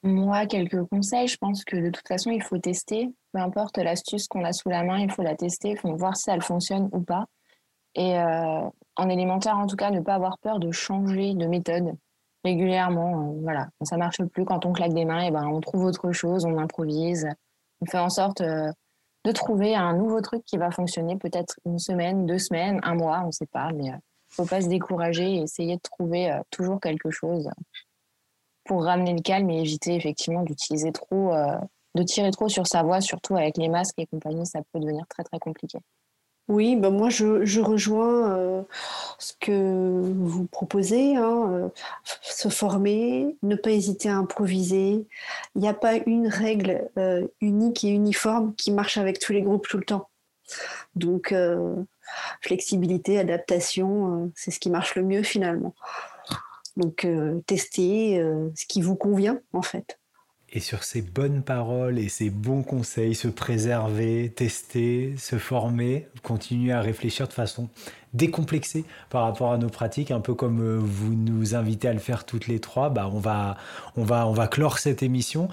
Moi, 0.03 0.47
quelques 0.47 0.85
conseils. 0.85 1.27
Je 1.27 1.37
pense 1.37 1.65
que 1.65 1.77
de 1.77 1.91
toute 1.91 2.07
façon, 2.07 2.31
il 2.31 2.43
faut 2.43 2.59
tester. 2.59 3.09
Peu 3.33 3.41
importe 3.41 3.79
l'astuce 3.79 4.29
qu'on 4.29 4.45
a 4.45 4.53
sous 4.53 4.69
la 4.69 4.85
main, 4.85 4.99
il 4.99 5.11
faut 5.11 5.23
la 5.23 5.35
tester. 5.35 5.77
Voir 5.83 6.17
si 6.17 6.31
elle 6.31 6.43
fonctionne 6.43 6.89
ou 6.93 7.01
pas. 7.01 7.27
Et 7.95 8.19
euh, 8.19 8.69
en 8.97 9.09
élémentaire, 9.09 9.57
en 9.57 9.67
tout 9.67 9.77
cas, 9.77 9.91
ne 9.91 10.01
pas 10.01 10.15
avoir 10.15 10.39
peur 10.39 10.61
de 10.61 10.71
changer 10.71 11.35
de 11.35 11.47
méthode 11.47 11.97
régulièrement. 12.45 13.23
Euh, 13.23 13.41
voilà, 13.43 13.69
ça 13.83 13.97
marche 13.97 14.23
plus, 14.25 14.45
quand 14.45 14.67
on 14.67 14.73
claque 14.73 14.95
des 14.95 15.05
mains, 15.05 15.23
et 15.23 15.31
ben, 15.33 15.47
on 15.47 15.61
trouve 15.61 15.85
autre 15.85 16.13
chose, 16.13 16.45
on 16.45 16.59
improvise. 16.59 17.27
On 17.81 17.87
fait 17.87 17.99
en 17.99 18.11
sorte 18.11 18.41
euh, 18.41 18.71
de 19.25 19.33
trouver 19.33 19.75
un 19.75 19.95
nouveau 19.95 20.21
truc 20.21 20.45
qui 20.45 20.59
va 20.59 20.71
fonctionner 20.71 21.17
peut-être 21.17 21.59
une 21.67 21.81
semaine, 21.81 22.25
deux 22.25 22.39
semaines, 22.39 22.79
un 22.85 22.95
mois, 22.95 23.23
on 23.25 23.29
ne 23.29 23.33
sait 23.33 23.47
pas. 23.47 23.73
Mais 23.73 23.87
il 23.87 23.91
ne 23.91 23.99
faut 24.31 24.47
pas 24.47 24.61
se 24.61 24.69
décourager 24.69 25.35
et 25.35 25.43
essayer 25.43 25.75
de 25.77 25.83
trouver 25.83 26.39
toujours 26.51 26.81
quelque 26.81 27.11
chose 27.11 27.51
pour 28.69 28.85
ramener 28.85 29.15
le 29.15 29.23
calme 29.23 29.51
et 29.51 29.61
éviter 29.61 29.97
effectivement 29.97 30.43
d'utiliser 30.43 30.93
trop, 30.93 31.33
euh, 31.33 31.57
de 31.97 32.03
tirer 32.05 32.31
trop 32.31 32.49
sur 32.49 32.67
sa 32.69 32.85
voix, 32.85 33.01
surtout 33.01 33.35
avec 33.35 33.57
les 33.57 33.69
masques 33.69 33.99
et 33.99 34.07
compagnie, 34.07 34.47
ça 34.47 34.61
peut 34.73 34.79
devenir 34.79 35.05
très 35.09 35.25
très 35.25 35.41
compliqué. 35.41 35.79
Oui, 36.49 36.77
ben 36.77 36.91
moi 36.91 37.11
je, 37.11 37.61
rejoins 37.61 38.31
euh, 38.31 38.63
ce 39.19 39.35
que 39.39 40.01
vous 40.03 40.47
proposez, 40.47 41.17
hein, 41.17 41.51
euh, 41.53 41.69
se 42.23 42.49
former, 42.49 43.37
ne 43.43 43.57
pas 43.57 43.71
hésiter 43.71 44.09
à 44.09 44.17
improviser. 44.17 45.07
Il 45.55 45.61
n'y 45.61 45.69
a 45.69 45.75
pas 45.75 45.97
une 46.07 46.29
règle 46.29 46.89
unique 47.41 47.85
et 47.85 47.89
uniforme 47.89 48.55
qui 48.55 48.71
marche 48.71 48.97
avec 48.97 49.19
tous 49.19 49.33
les 49.33 49.43
groupes 49.43 49.67
tout 49.67 49.79
le 49.79 49.85
temps. 49.85 50.09
Donc 50.95 51.35
flexibilité, 52.41 53.19
adaptation, 53.19 54.33
c'est 54.35 54.51
ce 54.51 54.59
qui 54.59 54.71
marche 54.71 54.95
le 54.95 55.03
mieux 55.03 55.23
finalement. 55.23 55.75
Donc, 56.79 57.05
euh, 57.05 57.41
testez 57.47 58.21
euh, 58.21 58.51
ce 58.55 58.65
qui 58.67 58.81
vous 58.81 58.95
convient, 58.97 59.41
en 59.53 59.63
fait. 59.63 59.99
Et 60.51 60.61
sur 60.61 60.85
ces 60.85 61.03
bonnes 61.03 61.43
paroles 61.43 61.99
et 61.99 62.09
ces 62.09 62.31
bons 62.31 62.63
conseils, 62.63 63.15
se 63.15 63.29
préserver, 63.29 64.33
tester, 64.35 65.15
se 65.19 65.37
former, 65.37 66.09
continuer 66.23 66.73
à 66.73 66.81
réfléchir 66.81 67.29
de 67.29 67.35
façon 67.35 67.69
décomplexé 68.15 68.85
par 69.11 69.23
rapport 69.25 69.53
à 69.53 69.59
nos 69.59 69.69
pratiques, 69.69 70.11
un 70.11 70.21
peu 70.21 70.35
comme 70.35 70.61
euh, 70.61 70.79
vous 70.81 71.15
nous 71.15 71.55
invitez 71.55 71.89
à 71.89 71.93
le 71.93 71.99
faire 71.99 72.25
toutes 72.25 72.47
les 72.47 72.59
trois, 72.59 72.91
bah 72.91 73.11
on 73.13 73.19
va, 73.19 73.57
on 73.97 74.05
va, 74.05 74.27
on 74.27 74.33
va 74.33 74.47
clore 74.47 74.79
cette 74.79 75.03
émission. 75.03 75.49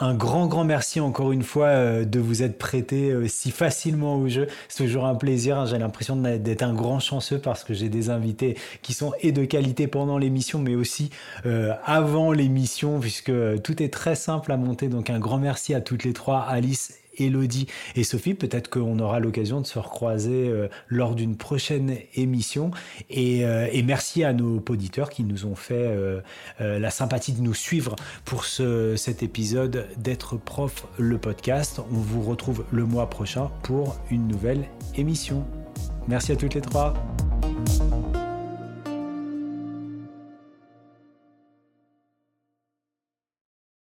Un 0.00 0.14
grand, 0.14 0.46
grand 0.46 0.64
merci 0.64 1.00
encore 1.00 1.32
une 1.32 1.42
fois 1.42 1.66
euh, 1.66 2.04
de 2.04 2.18
vous 2.18 2.42
être 2.42 2.58
prêté 2.58 3.10
euh, 3.10 3.28
si 3.28 3.50
facilement 3.50 4.16
au 4.16 4.28
jeu. 4.28 4.48
C'est 4.68 4.84
toujours 4.84 5.06
un 5.06 5.14
plaisir. 5.14 5.58
Hein. 5.58 5.66
J'ai 5.66 5.78
l'impression 5.78 6.16
d'être 6.16 6.62
un 6.62 6.74
grand 6.74 7.00
chanceux 7.00 7.38
parce 7.38 7.64
que 7.64 7.74
j'ai 7.74 7.88
des 7.88 8.10
invités 8.10 8.56
qui 8.82 8.92
sont 8.92 9.12
et 9.20 9.32
de 9.32 9.44
qualité 9.44 9.86
pendant 9.86 10.18
l'émission, 10.18 10.58
mais 10.58 10.74
aussi 10.74 11.10
avant 11.84 12.32
l'émission, 12.32 13.00
puisque 13.00 13.32
tout 13.62 13.82
est 13.82 13.92
très 13.92 14.14
simple 14.14 14.52
à 14.52 14.56
monter. 14.56 14.88
Donc 14.88 15.10
un 15.10 15.18
grand 15.18 15.38
merci 15.38 15.74
à 15.74 15.80
toutes 15.80 16.04
les 16.04 16.12
trois, 16.12 16.40
Alice 16.40 16.99
Elodie 17.20 17.66
et 17.96 18.04
Sophie. 18.04 18.34
Peut-être 18.34 18.68
qu'on 18.68 18.98
aura 18.98 19.20
l'occasion 19.20 19.60
de 19.60 19.66
se 19.66 19.78
recroiser 19.78 20.48
euh, 20.48 20.68
lors 20.88 21.14
d'une 21.14 21.36
prochaine 21.36 21.96
émission. 22.14 22.70
Euh, 23.16 23.68
et, 23.72 23.82
merci 23.82 24.24
à 24.24 24.32
nos 24.32 24.62
auditeurs 24.68 25.10
qui 25.10 25.24
nous 25.24 25.46
ont 25.46 25.54
fait 25.54 25.74
euh, 25.74 26.20
la 26.58 26.90
sympathie 26.90 27.32
de 27.32 27.40
nous 27.40 27.54
suivre 27.54 27.96
pour 28.24 28.44
ce, 28.44 28.94
cet 28.96 29.22
épisode 29.22 29.88
d'être 29.96 30.36
prof 30.36 30.86
le 30.98 31.18
podcast. 31.18 31.80
On 31.90 31.96
vous 31.96 32.22
retrouve 32.22 32.64
le 32.70 32.84
mois 32.84 33.10
prochain 33.10 33.50
pour 33.62 33.96
une 34.10 34.28
nouvelle 34.28 34.64
émission. 34.96 35.44
Merci 36.08 36.32
à 36.32 36.36
toutes 36.36 36.54
les 36.54 36.60
trois. 36.60 36.94